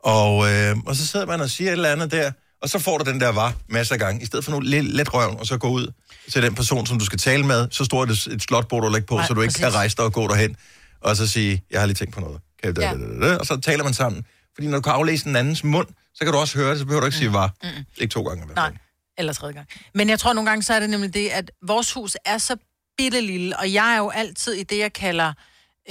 Og, 0.00 0.52
øh, 0.52 0.76
og 0.86 0.96
så 0.96 1.06
sidder 1.06 1.26
man 1.26 1.40
og 1.40 1.50
siger 1.50 1.68
et 1.70 1.72
eller 1.72 1.92
andet 1.92 2.10
der, 2.12 2.32
Og 2.62 2.68
så 2.68 2.78
får 2.78 2.98
du 2.98 3.10
den 3.10 3.20
der 3.20 3.28
var 3.28 3.52
masser 3.68 3.94
af 3.94 3.98
gange. 3.98 4.22
I 4.22 4.26
stedet 4.26 4.44
for 4.44 4.50
nogle 4.52 4.68
lidt 4.70 4.86
let 4.86 5.14
røven, 5.14 5.36
og 5.38 5.46
så 5.46 5.58
gå 5.58 5.68
ud 5.68 5.92
til 6.32 6.42
den 6.42 6.54
person, 6.54 6.86
som 6.86 6.98
du 6.98 7.04
skal 7.04 7.18
tale 7.18 7.46
med. 7.46 7.68
Så 7.70 7.84
stort 7.84 8.10
et, 8.10 8.26
et 8.26 8.42
slotbord, 8.42 8.82
du 8.82 8.88
lægger 8.88 9.06
på, 9.06 9.16
Nej, 9.16 9.26
så 9.26 9.34
du 9.34 9.40
ikke 9.40 9.52
præcis. 9.52 9.64
kan 9.64 9.74
rejse 9.74 9.96
dig 9.96 10.04
og 10.04 10.12
gå 10.12 10.28
derhen. 10.28 10.56
Og 11.00 11.16
så 11.16 11.26
sige, 11.26 11.62
jeg 11.70 11.80
har 11.80 11.86
lige 11.86 11.94
tænkt 11.94 12.14
på 12.14 12.20
noget. 12.20 12.40
Kan 12.62 12.76
jeg, 12.76 12.98
Ja. 13.22 13.28
ja. 13.28 13.36
Og 13.36 13.46
så 13.46 13.60
taler 13.60 13.84
man 13.84 13.94
sammen. 13.94 14.24
Fordi 14.54 14.66
når 14.68 14.76
du 14.78 14.82
kan 14.82 14.92
aflæse 14.92 15.24
den 15.24 15.36
andens 15.36 15.64
mund, 15.64 15.86
så 16.14 16.24
kan 16.24 16.32
du 16.32 16.38
også 16.38 16.58
høre 16.58 16.70
det, 16.70 16.78
så 16.78 16.84
behøver 16.84 17.00
du 17.00 17.06
ikke 17.06 17.18
sige 17.18 17.32
var. 17.32 17.50
Mm-mm. 17.62 17.84
Ikke 17.96 18.12
to 18.12 18.22
gange. 18.22 18.42
i 18.42 18.46
hvert 18.46 18.56
Nej, 18.56 18.66
fald. 18.68 18.76
eller 19.18 19.32
tredje 19.32 19.54
gang. 19.54 19.66
Men 19.94 20.08
jeg 20.08 20.18
tror 20.18 20.32
nogle 20.32 20.50
gange, 20.50 20.62
så 20.62 20.74
er 20.74 20.80
det 20.80 20.90
nemlig 20.90 21.14
det, 21.14 21.28
at 21.28 21.50
vores 21.66 21.92
hus 21.92 22.16
er 22.24 22.38
så 22.38 22.56
bitte 22.98 23.20
lille, 23.20 23.58
og 23.58 23.72
jeg 23.72 23.94
er 23.94 23.98
jo 23.98 24.08
altid 24.10 24.52
i 24.52 24.62
det, 24.62 24.78
jeg 24.78 24.92
kalder... 24.92 25.32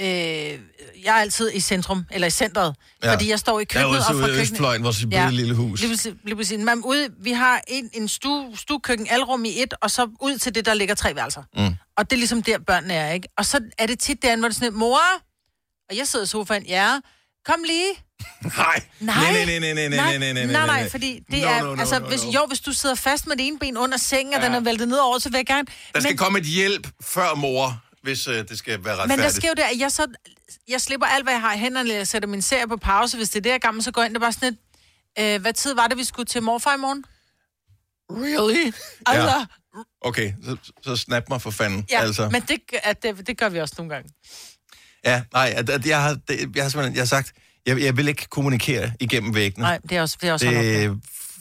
Øh, 0.00 0.06
jeg 0.06 0.58
er 1.16 1.20
altid 1.20 1.50
i 1.54 1.60
centrum, 1.60 2.04
eller 2.10 2.26
i 2.26 2.30
centret, 2.30 2.74
Ja. 3.02 3.06
ja. 3.08 3.14
fordi 3.14 3.30
jeg 3.30 3.38
står 3.38 3.60
i 3.60 3.64
køkkenet 3.64 3.82
Derude 3.84 3.98
og 3.98 4.04
fra 4.04 4.26
køkkenet... 4.26 4.40
Østfløjen, 4.40 4.82
vores 4.84 5.00
bitte 5.02 5.30
lille 5.30 5.54
hus. 5.54 5.80
Lige 5.80 5.90
præcis, 5.92 6.14
lige 6.24 6.36
præcis. 6.36 6.58
Man, 6.58 6.82
ude, 6.84 7.08
vi 7.20 7.32
har 7.32 7.60
en, 7.68 7.90
en 7.92 8.08
stue, 8.08 8.56
stuekøkken, 8.56 9.06
alrum 9.10 9.44
i 9.44 9.62
et, 9.62 9.74
og 9.80 9.90
så 9.90 10.08
ud 10.20 10.38
til 10.38 10.54
det, 10.54 10.66
der 10.66 10.74
ligger 10.74 10.94
tre 10.94 11.14
værelser. 11.14 11.42
Mm. 11.56 11.74
Og 11.96 12.10
det 12.10 12.12
er 12.16 12.18
ligesom 12.18 12.42
der, 12.42 12.58
børnene 12.58 12.94
er, 12.94 13.12
ikke? 13.12 13.28
Og 13.36 13.46
så 13.46 13.60
er 13.78 13.86
det 13.86 13.98
tit 13.98 14.22
derinde, 14.22 14.40
hvor 14.40 14.48
det 14.48 14.54
er 14.54 14.58
sådan, 14.58 14.78
mor, 14.78 14.98
og 15.90 15.96
jeg 15.96 16.06
sidder 16.08 16.24
i 16.24 16.28
sofaen, 16.28 16.66
ja, 16.66 17.00
kom 17.46 17.62
lige. 17.66 17.90
Nej. 18.42 18.82
Nej. 19.00 19.32
Nej, 19.32 19.44
nej, 19.44 19.58
nej, 19.58 19.74
nej, 19.74 19.88
nej, 19.88 20.18
nej, 20.18 20.32
nej, 20.32 20.46
nej, 20.46 20.66
nej, 20.66 20.90
fordi 20.90 21.24
det 21.30 21.42
No, 21.42 21.48
er, 21.48 21.60
no, 21.62 21.74
no, 21.74 21.80
altså, 21.80 21.98
no, 21.98 22.06
hvis, 22.08 22.24
no. 22.24 22.30
jo, 22.30 22.44
hvis 22.46 22.60
du 22.60 22.72
sidder 22.72 22.94
fast 22.94 23.26
med 23.26 23.36
det 23.36 23.46
ene 23.46 23.58
ben 23.58 23.76
under 23.76 23.98
sengen, 23.98 24.34
og 24.34 24.42
den 24.42 24.54
er 24.54 24.60
væltet 24.60 24.88
ned 24.88 24.96
over, 24.98 25.18
så 25.18 25.28
vil 25.30 25.36
jeg 25.38 25.46
gerne... 25.46 25.66
Der 25.94 26.00
skal 26.00 26.10
men, 26.10 26.16
komme 26.16 26.38
et 26.38 26.44
hjælp 26.44 26.88
før 27.02 27.34
mor, 27.34 27.82
hvis 28.02 28.28
øh, 28.28 28.48
det 28.48 28.58
skal 28.58 28.84
være 28.84 28.92
retfærdigt. 28.94 29.18
men 29.18 29.24
der 29.24 29.32
sker 29.32 29.48
jo 29.48 29.54
det, 29.54 29.62
at 29.62 29.78
jeg 29.80 29.92
så... 29.92 30.06
Jeg 30.68 30.80
slipper 30.80 31.06
alt, 31.06 31.24
hvad 31.24 31.32
jeg 31.32 31.40
har 31.40 31.54
i 31.54 31.58
hænderne, 31.58 31.92
jeg 31.94 32.08
sætter 32.08 32.28
min 32.28 32.42
serie 32.42 32.68
på 32.68 32.76
pause, 32.76 33.16
hvis 33.16 33.30
det 33.30 33.36
er 33.38 33.42
det, 33.42 33.50
jeg 33.50 33.60
gammel, 33.60 33.84
så 33.84 33.90
går 33.92 34.02
jeg 34.02 34.06
ind, 34.06 34.14
det 34.14 34.18
er 34.18 34.24
bare 34.24 34.32
sådan 34.32 34.48
et... 35.18 35.34
Øh, 35.34 35.40
hvad 35.40 35.52
tid 35.52 35.74
var 35.74 35.86
det, 35.86 35.98
vi 35.98 36.04
skulle 36.04 36.26
til 36.26 36.42
morfar 36.42 36.74
i 36.74 36.78
morgen? 36.78 37.04
Really? 38.10 38.72
Altså, 39.06 39.38
Ja. 39.38 39.44
Okay, 40.00 40.32
så, 40.44 40.56
så 40.82 40.96
snap 40.96 41.28
mig 41.28 41.42
for 41.42 41.50
fanden. 41.50 41.86
ja, 41.90 42.00
altså. 42.00 42.28
men 42.28 42.42
det, 42.42 42.60
at 42.82 43.02
det, 43.02 43.26
det 43.26 43.38
gør 43.38 43.48
vi 43.48 43.60
også 43.60 43.74
nogle 43.78 43.94
gange. 43.94 44.10
Ja, 45.04 45.22
nej, 45.32 45.52
at, 45.56 45.70
at 45.70 45.86
jeg, 45.86 46.02
har, 46.02 46.18
det, 46.28 46.56
jeg 46.56 46.64
har 46.64 46.70
simpelthen 46.70 46.94
jeg 46.94 47.00
har 47.00 47.06
sagt, 47.06 47.32
jeg, 47.66 47.80
jeg 47.80 47.96
vil 47.96 48.08
ikke 48.08 48.26
kommunikere 48.30 48.92
igennem 49.00 49.34
væggene. 49.34 49.62
Nej, 49.62 49.78
det 49.88 49.96
er 49.96 50.02
også, 50.02 50.16
det 50.20 50.28
er 50.28 50.32
også 50.32 50.46
det... 50.46 51.00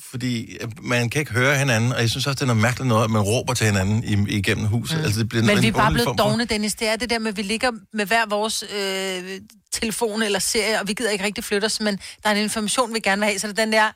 fordi 0.09 0.57
øh, 0.57 0.67
man 0.81 1.09
kan 1.09 1.19
ikke 1.19 1.31
høre 1.31 1.57
hinanden, 1.57 1.91
og 1.91 2.01
jeg 2.01 2.09
synes 2.09 2.27
også, 2.27 2.35
det 2.35 2.41
er 2.41 2.45
noget 2.45 2.61
mærkeligt 2.61 2.87
noget, 2.87 3.03
at 3.03 3.09
man 3.09 3.21
råber 3.21 3.53
til 3.53 3.65
hinanden 3.65 4.27
igennem 4.29 4.65
huset. 4.65 4.97
Mm. 4.97 5.03
Altså, 5.03 5.19
det 5.19 5.29
bliver 5.29 5.43
Men 5.43 5.57
en 5.57 5.63
vi 5.63 5.67
er 5.67 5.71
bare 5.71 5.93
blevet 5.93 6.17
dogne, 6.17 6.45
Dennis. 6.45 6.75
Det 6.75 6.87
er 6.87 6.95
det 6.95 7.09
der 7.09 7.19
med, 7.19 7.31
at 7.31 7.37
vi 7.37 7.41
ligger 7.41 7.71
med 7.93 8.05
hver 8.05 8.25
vores 8.25 8.63
øh, 8.75 9.41
telefon 9.71 10.23
eller 10.23 10.39
serie, 10.39 10.79
og 10.81 10.87
vi 10.87 10.93
gider 10.93 11.09
ikke 11.09 11.25
rigtig 11.25 11.43
flytte 11.43 11.65
os, 11.65 11.79
men 11.79 11.99
der 12.23 12.29
er 12.29 12.33
en 12.33 12.41
information, 12.41 12.93
vi 12.93 12.99
gerne 12.99 13.19
vil 13.19 13.27
have, 13.27 13.39
så 13.39 13.47
det 13.47 13.59
er 13.59 13.63
den 13.65 13.73
der, 13.73 13.91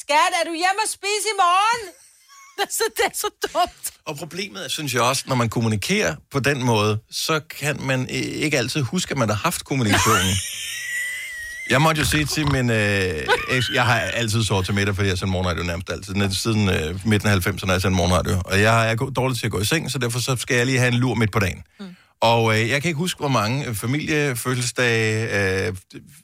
skat, 0.00 0.32
er 0.40 0.44
du 0.44 0.50
hjemme 0.50 0.80
og 0.84 0.88
spise 0.88 1.26
i 1.34 1.36
morgen? 1.38 1.92
så 2.78 2.82
det 2.96 3.04
er 3.04 3.10
så 3.14 3.26
dumt. 3.42 3.92
Og 4.04 4.16
problemet 4.16 4.64
er, 4.64 4.68
synes 4.68 4.94
jeg 4.94 5.02
også, 5.02 5.24
når 5.26 5.34
man 5.34 5.48
kommunikerer 5.48 6.14
på 6.30 6.40
den 6.40 6.62
måde, 6.62 6.98
så 7.10 7.40
kan 7.40 7.82
man 7.82 8.00
øh, 8.02 8.16
ikke 8.16 8.58
altid 8.58 8.80
huske, 8.80 9.10
at 9.10 9.18
man 9.18 9.28
har 9.28 9.36
haft 9.36 9.64
kommunikationen. 9.64 10.34
Jeg 11.70 11.82
måtte 11.82 11.98
jo 11.98 12.04
sige 12.06 12.24
til 12.24 12.52
min... 12.52 12.70
Øh, 12.70 13.10
eks- 13.48 13.74
jeg 13.74 13.84
har 13.84 13.98
altid 14.00 14.44
sovet 14.44 14.64
til 14.66 14.74
middag, 14.74 14.94
fordi 14.96 15.08
jeg 15.08 15.18
sender 15.18 15.32
morgenradio 15.32 15.62
nærmest 15.62 15.90
altid. 15.90 16.14
Net- 16.14 16.36
Siden 16.36 16.68
øh, 16.68 17.06
midten 17.06 17.28
af 17.28 17.46
90'erne 17.46 17.66
har 17.66 17.72
jeg 17.72 17.82
sendt 17.82 17.96
morgenradio. 17.96 18.40
Og 18.44 18.60
jeg 18.60 18.90
er 18.90 18.94
dårlig 18.96 19.38
til 19.38 19.46
at 19.46 19.52
gå 19.52 19.60
i 19.60 19.64
seng, 19.64 19.90
så 19.90 19.98
derfor 19.98 20.18
så 20.20 20.36
skal 20.36 20.56
jeg 20.56 20.66
lige 20.66 20.78
have 20.78 20.88
en 20.92 20.94
lur 20.98 21.14
midt 21.14 21.32
på 21.32 21.38
dagen. 21.38 21.62
Mm. 21.80 21.86
Og 22.20 22.54
øh, 22.60 22.68
jeg 22.70 22.82
kan 22.82 22.88
ikke 22.88 22.98
huske, 22.98 23.18
hvor 23.18 23.28
mange 23.28 23.66
øh, 23.66 23.74
familiefødselsdage, 23.74 25.22
øh, 25.24 25.74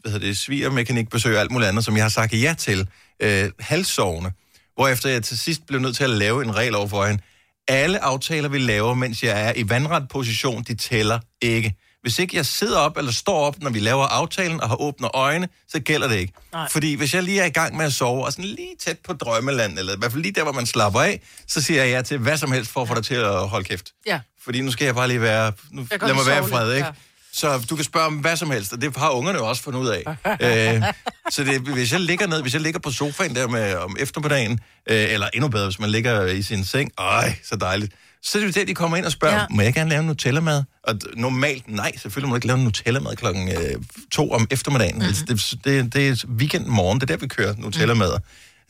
hvad 0.00 0.12
hedder 0.12 0.26
det, 0.26 0.38
svigermekanikbesøg 0.38 1.35
og 1.35 1.40
alt 1.40 1.50
muligt 1.50 1.68
andet, 1.68 1.85
som 1.85 1.96
jeg 1.96 2.05
har 2.05 2.09
sagt 2.09 2.33
ja 2.33 2.55
til, 2.59 2.88
øh, 3.22 3.50
halvsovende. 3.61 4.33
Hvorefter 4.74 5.09
jeg 5.11 5.22
til 5.22 5.38
sidst 5.38 5.66
blev 5.66 5.81
nødt 5.81 5.96
til 5.96 6.05
at 6.05 6.11
lave 6.11 6.44
en 6.44 6.57
regel 6.57 6.74
over 6.74 6.88
for 6.88 7.07
hende. 7.07 7.22
Alle 7.68 8.05
aftaler, 8.05 8.48
vi 8.48 8.59
laver, 8.59 8.94
mens 8.94 9.22
jeg 9.22 9.48
er 9.48 9.52
i 9.57 9.68
vandret 9.70 10.09
position, 10.11 10.62
de 10.68 10.74
tæller 10.74 11.18
ikke. 11.42 11.74
Hvis 12.03 12.19
ikke 12.19 12.37
jeg 12.37 12.47
sidder 12.47 12.79
op 12.79 12.97
eller 12.97 13.12
står 13.12 13.38
op, 13.38 13.62
når 13.62 13.71
vi 13.71 13.81
laver 13.81 14.05
aftalen 14.05 14.61
og 14.61 14.69
har 14.69 14.81
åbne 14.81 15.09
øjne, 15.17 15.49
så 15.69 15.81
gælder 15.81 16.09
det 16.09 16.17
ikke. 16.17 16.33
Nej. 16.53 16.69
Fordi 16.71 16.95
hvis 16.95 17.15
jeg 17.15 17.23
lige 17.23 17.41
er 17.41 17.45
i 17.45 17.51
gang 17.51 17.77
med 17.77 17.85
at 17.85 17.93
sove, 17.93 18.25
og 18.25 18.33
sådan 18.33 18.45
lige 18.45 18.77
tæt 18.81 18.99
på 18.99 19.12
drømmeland, 19.12 19.79
eller 19.79 19.95
i 19.95 19.97
hvert 19.99 20.12
fald 20.12 20.23
lige 20.23 20.33
der, 20.33 20.43
hvor 20.43 20.53
man 20.53 20.67
slapper 20.67 21.01
af, 21.01 21.21
så 21.47 21.62
siger 21.62 21.85
jeg 21.85 21.93
ja 21.93 22.03
til 22.03 22.19
hvad 22.19 22.37
som 22.37 22.53
helst 22.53 22.71
for 22.71 22.83
at 22.83 22.88
få 22.88 22.95
dig 22.95 23.05
til 23.05 23.15
at 23.15 23.49
holde 23.49 23.65
kæft. 23.65 23.93
Ja. 24.07 24.21
Fordi 24.45 24.61
nu 24.61 24.71
skal 24.71 24.85
jeg 24.85 24.95
bare 24.95 25.09
lige 25.09 25.21
være... 25.21 25.53
Nu, 25.71 25.87
lad 25.91 26.15
mig 26.15 26.27
være 26.27 26.47
i 26.47 26.49
fred, 26.51 26.75
ikke? 26.75 26.87
ja. 26.87 26.93
Så 27.35 27.67
du 27.71 27.77
kan 27.77 27.85
spørge 27.85 28.07
om 28.07 28.15
hvad 28.15 28.37
som 28.37 28.51
helst, 28.51 28.73
og 28.73 28.83
det 28.83 28.97
har 28.97 29.11
ungerne 29.11 29.38
jo 29.38 29.49
også 29.49 29.62
fundet 29.62 29.81
ud 29.81 29.88
af. 29.88 30.03
øh, 30.77 30.83
så 31.31 31.45
det, 31.45 31.61
hvis 31.61 31.93
jeg 31.93 32.01
ligger 32.01 32.27
ned, 32.27 32.43
hvis 32.43 32.55
jeg 32.55 32.62
ligger 32.62 32.81
på 32.81 32.91
sofaen 32.91 33.35
der 33.35 33.49
med, 33.49 33.75
om 33.75 33.97
eftermiddagen, 34.01 34.61
øh, 34.91 35.12
eller 35.12 35.29
endnu 35.35 35.49
bedre, 35.49 35.65
hvis 35.65 35.79
man 35.79 35.91
ligger 35.91 36.27
i 36.27 36.43
sin 36.43 36.65
seng, 36.65 36.91
øj, 36.99 37.33
så 37.45 37.57
dejligt, 37.57 37.95
så 38.23 38.39
er 38.39 38.45
det 38.45 38.55
der, 38.55 38.65
de 38.65 38.75
kommer 38.75 38.97
ind 38.97 39.07
og 39.07 39.13
spørger, 39.13 39.37
Ja. 39.41 39.47
må 39.51 39.63
jeg 39.63 39.75
gerne 39.75 39.91
lave 39.91 40.01
en 40.01 40.07
Nutella-mad? 40.07 40.63
Og 40.85 40.99
normalt, 41.17 41.69
nej, 41.69 41.93
selvfølgelig 41.97 42.29
må 42.29 42.33
du 42.33 42.37
ikke 42.37 42.47
lave 42.47 42.59
en 42.59 42.65
Nutella-mad 42.65 43.17
klokken 43.17 43.49
øh, 43.49 43.75
to 44.13 44.31
om 44.31 44.47
eftermiddagen. 44.51 44.95
Mm-hmm. 44.95 45.09
Altså, 45.09 45.57
det, 45.57 45.65
det, 45.65 45.95
det 45.95 46.09
er 46.09 46.27
weekend 46.39 46.67
morgen, 46.67 47.01
det 47.01 47.11
er 47.11 47.17
der, 47.17 47.21
vi 47.21 47.29
kører 47.29 47.55
Nutella-mad. 47.59 48.19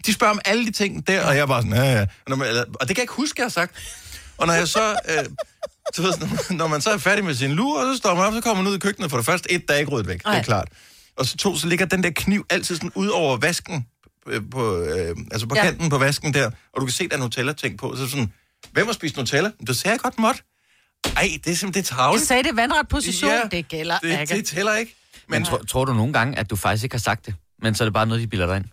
De 0.07 0.13
spørger 0.13 0.31
om 0.33 0.41
alle 0.45 0.67
de 0.67 0.73
ting 0.73 1.07
der, 1.07 1.27
og 1.27 1.35
jeg 1.35 1.43
er 1.43 1.47
bare 1.47 1.63
sådan, 1.63 1.77
ja, 1.77 1.93
ja. 1.93 2.07
Og, 2.29 2.37
det 2.37 2.89
kan 2.89 2.97
jeg 2.97 2.99
ikke 2.99 3.13
huske, 3.13 3.41
jeg 3.41 3.45
har 3.45 3.51
sagt. 3.51 3.73
Og 4.39 4.47
når 4.47 4.55
jeg 4.55 4.69
så... 4.69 4.97
Øh, 5.09 5.25
så 5.95 6.03
ved, 6.03 6.13
sådan, 6.13 6.29
når 6.61 6.67
man 6.67 6.81
så 6.81 6.91
er 6.91 6.99
færdig 6.99 7.25
med 7.25 7.35
sin 7.35 7.53
lur, 7.53 7.81
og 7.81 7.95
så 7.95 7.99
står 7.99 8.15
man 8.15 8.25
op, 8.25 8.33
så 8.33 8.41
kommer 8.41 8.63
man 8.63 8.71
ud 8.71 8.77
i 8.77 8.81
køkkenet. 8.81 9.11
For 9.11 9.17
det 9.19 9.27
første, 9.27 9.53
et, 9.53 9.69
der 9.69 9.75
er 9.75 9.79
ikke 9.79 9.91
ryddet 9.93 10.09
væk, 10.09 10.19
det 10.19 10.25
Nej. 10.27 10.39
er 10.39 10.43
klart. 10.43 10.69
Og 11.17 11.27
så 11.27 11.37
to, 11.37 11.57
så 11.57 11.67
ligger 11.67 11.87
den 11.87 12.03
der 12.03 12.11
kniv 12.11 12.47
altid 12.51 12.77
sådan 12.77 12.93
ud 12.95 13.09
over 13.09 13.37
vasken, 13.37 13.87
øh, 14.29 14.43
på, 14.51 14.79
øh, 14.79 15.17
altså 15.31 15.47
på 15.47 15.55
ja. 15.57 15.63
kanten 15.65 15.91
på 15.91 15.99
vasken 15.99 16.35
der, 16.35 16.47
og 16.47 16.81
du 16.81 16.87
kan 16.87 16.93
se, 16.93 17.09
der 17.09 17.17
er 17.17 17.21
Nutella-ting 17.21 17.79
på. 17.79 17.97
Så 17.97 18.09
sådan, 18.09 18.33
hvem 18.73 18.87
har 18.87 18.93
spist 18.93 19.17
Nutella? 19.17 19.51
Det 19.67 19.77
sagde 19.77 19.93
jeg 19.93 20.01
godt 20.01 20.19
måtte. 20.19 20.43
Ej, 21.17 21.29
det 21.45 21.53
er 21.53 21.57
simpelthen 21.57 21.69
det 21.69 21.77
er 21.77 21.79
Jeg 21.79 21.85
travlt. 21.85 22.23
sagde 22.23 22.43
det 22.43 22.57
vandret 22.57 22.89
position, 22.89 23.31
Ja, 23.31 23.41
det 23.57 23.69
gælder 23.69 23.99
Det, 23.99 24.21
ikke. 24.21 24.35
det 24.37 24.47
tæller 24.47 24.75
ikke. 24.77 24.95
Men 25.29 25.45
tror, 25.45 25.59
tror 25.59 25.85
du 25.85 25.95
nogle 25.95 26.13
gange, 26.13 26.39
at 26.39 26.51
du 26.51 26.57
faktisk 26.57 26.85
ikke 26.85 26.95
har 26.95 27.01
sagt 27.01 27.27
det? 27.27 27.35
Men 27.63 27.75
så 27.75 27.85
er 27.85 27.87
det 27.87 27.93
bare 27.95 28.07
noget, 28.07 28.23
de 28.23 28.27
bilder 28.27 28.47
dig 28.47 28.57
ind? 28.57 28.65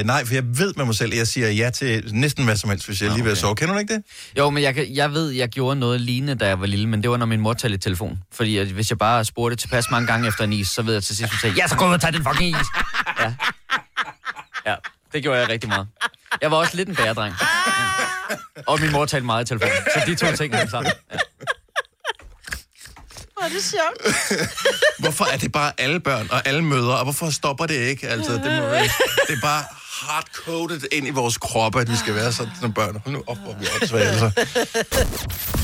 Øh, 0.00 0.06
nej, 0.06 0.24
for 0.24 0.34
jeg 0.34 0.42
ved 0.58 0.74
med 0.76 0.84
mig 0.84 0.94
selv, 0.94 1.12
at 1.12 1.18
jeg 1.18 1.26
siger 1.26 1.50
ja 1.50 1.70
til 1.70 2.14
næsten 2.14 2.44
hvad 2.44 2.56
som 2.56 2.70
helst, 2.70 2.86
hvis 2.86 3.02
jeg 3.02 3.10
lige 3.10 3.22
vil 3.22 3.32
okay. 3.32 3.40
sove. 3.40 3.56
Kender 3.56 3.74
du 3.74 3.80
ikke 3.80 3.94
det? 3.94 4.02
Jo, 4.38 4.50
men 4.50 4.62
jeg, 4.62 4.74
kan- 4.74 4.94
jeg 4.94 5.12
ved, 5.12 5.30
jeg 5.30 5.48
gjorde 5.48 5.80
noget 5.80 6.00
lignende, 6.00 6.34
da 6.34 6.46
jeg 6.46 6.60
var 6.60 6.66
lille, 6.66 6.88
men 6.88 7.02
det 7.02 7.10
var, 7.10 7.16
når 7.16 7.26
min 7.26 7.40
mor 7.40 7.52
talte 7.52 7.74
i 7.74 7.78
telefon. 7.78 8.18
Fordi 8.32 8.56
at 8.58 8.66
hvis 8.66 8.90
jeg 8.90 8.98
bare 8.98 9.24
spurgte 9.24 9.56
tilpas 9.56 9.90
mange 9.90 10.06
gange 10.06 10.28
efter 10.28 10.44
en 10.44 10.52
is, 10.52 10.68
så 10.68 10.82
ved 10.82 10.92
jeg 10.94 11.02
til 11.02 11.16
sidst, 11.16 11.32
hun 11.32 11.38
sagde, 11.40 11.56
ja, 11.56 11.66
så 11.68 11.76
gå 11.76 11.88
ud 11.88 11.92
og 11.94 12.00
tag 12.00 12.12
den 12.12 12.24
fucking 12.24 12.48
is. 12.60 12.66
Ja. 13.20 13.34
ja, 14.66 14.74
det 15.12 15.22
gjorde 15.22 15.38
jeg 15.40 15.48
rigtig 15.48 15.68
meget. 15.68 15.86
Jeg 16.42 16.50
var 16.50 16.56
også 16.56 16.76
lidt 16.76 16.88
en 16.88 16.94
bæredreng. 16.96 17.34
Og 18.66 18.80
min 18.80 18.92
mor 18.92 19.06
talte 19.06 19.26
meget 19.26 19.44
i 19.44 19.48
telefon. 19.48 19.68
Så 19.94 20.02
de 20.06 20.14
to 20.14 20.36
ting 20.36 20.56
hang 20.56 20.70
sammen. 20.70 20.92
Ja. 21.12 21.18
Hvor 23.32 23.42
er 23.42 23.48
det 23.48 23.64
sjovt. 23.64 24.16
Hvorfor 24.98 25.24
er 25.24 25.36
det 25.36 25.52
bare 25.52 25.72
alle 25.78 26.00
børn 26.00 26.28
og 26.30 26.46
alle 26.48 26.64
mødre, 26.64 26.96
og 26.96 27.02
hvorfor 27.04 27.30
stopper 27.30 27.66
det 27.66 27.74
ikke? 27.74 28.08
Altså, 28.08 28.32
det, 28.32 28.42
må, 28.42 28.48
det 28.48 29.36
er 29.36 29.40
bare 29.42 29.64
hardcoded 30.02 30.80
ind 30.92 31.06
i 31.06 31.10
vores 31.10 31.38
kroppe, 31.38 31.80
at 31.80 31.90
vi 31.90 31.96
skal 31.96 32.14
være 32.14 32.32
sådan 32.32 32.52
som 32.60 32.72
børn. 32.72 33.00
Hold 33.04 33.14
nu 33.14 33.22
op, 33.26 33.38
hvor 33.38 33.54
vi 33.54 33.64
er 33.66 33.70
åndssvage, 33.80 34.04
altså. 34.04 34.30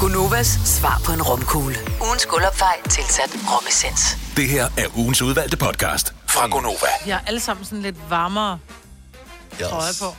Gunovas 0.01 0.59
svar 0.65 1.01
på 1.05 1.13
en 1.13 1.23
romkugle. 1.23 1.77
Ugens 2.01 2.27
guldopfej 2.27 2.77
tilsat 2.91 3.31
romessens. 3.53 4.17
Det 4.37 4.49
her 4.49 4.69
er 4.77 4.87
ugens 4.97 5.23
udvalgte 5.23 5.57
podcast 5.57 6.15
fra 6.27 6.47
Gonova. 6.49 6.87
Vi 7.05 7.11
har 7.11 7.23
alle 7.27 7.41
sammen 7.41 7.65
sådan 7.65 7.83
lidt 7.83 7.97
varmere 8.11 8.59
Yes. 9.61 9.69
trøje 9.69 9.93
på. 10.01 10.17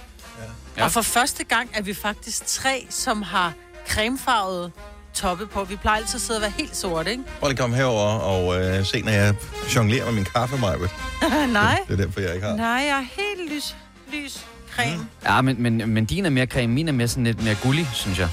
Ja. 0.80 0.84
Og 0.84 0.92
for 0.92 1.02
første 1.02 1.44
gang 1.44 1.70
er 1.74 1.82
vi 1.82 1.94
faktisk 1.94 2.46
tre, 2.46 2.88
som 2.89 3.22
har 3.22 3.54
cremefarvet 3.88 4.72
toppe 5.13 5.48
på. 5.48 5.63
Vi 5.63 5.76
plejer 5.76 5.98
altid 5.98 6.15
at 6.15 6.22
sidde 6.22 6.38
og 6.38 6.42
være 6.42 6.54
helt 6.58 6.76
sorte, 6.76 7.12
ikke? 7.12 7.24
Prøv 7.39 7.48
lige 7.48 7.56
at 7.56 7.60
komme 7.60 7.76
herover 7.76 8.08
og 8.20 8.62
øh, 8.62 8.86
se, 8.86 9.02
når 9.02 9.12
jeg 9.12 9.36
jonglerer 9.76 10.06
med 10.06 10.13
min 10.13 10.26
kaffe, 10.26 10.58
Majbet. 10.58 10.89
Nej. 11.50 11.80
Det 11.88 12.00
er 12.00 12.06
derfor, 12.06 12.20
jeg 12.20 12.34
ikke 12.36 12.48
har. 12.48 12.56
Nej, 12.56 12.65
jeg 12.68 12.98
er 12.98 13.06
helt 13.22 13.52
lys, 13.54 13.76
lys 14.13 14.46
creme. 14.76 15.08
Ja, 15.26 15.42
men, 15.42 15.62
men, 15.62 15.89
men 15.89 16.06
din 16.06 16.26
er 16.26 16.30
mere 16.30 16.46
creme, 16.46 16.74
min 16.74 16.88
er 16.88 16.92
mere 16.92 17.08
sådan 17.08 17.24
lidt 17.24 17.44
mere 17.44 17.56
gullig, 17.63 17.89
synes 17.94 18.20
jeg. 18.20 18.30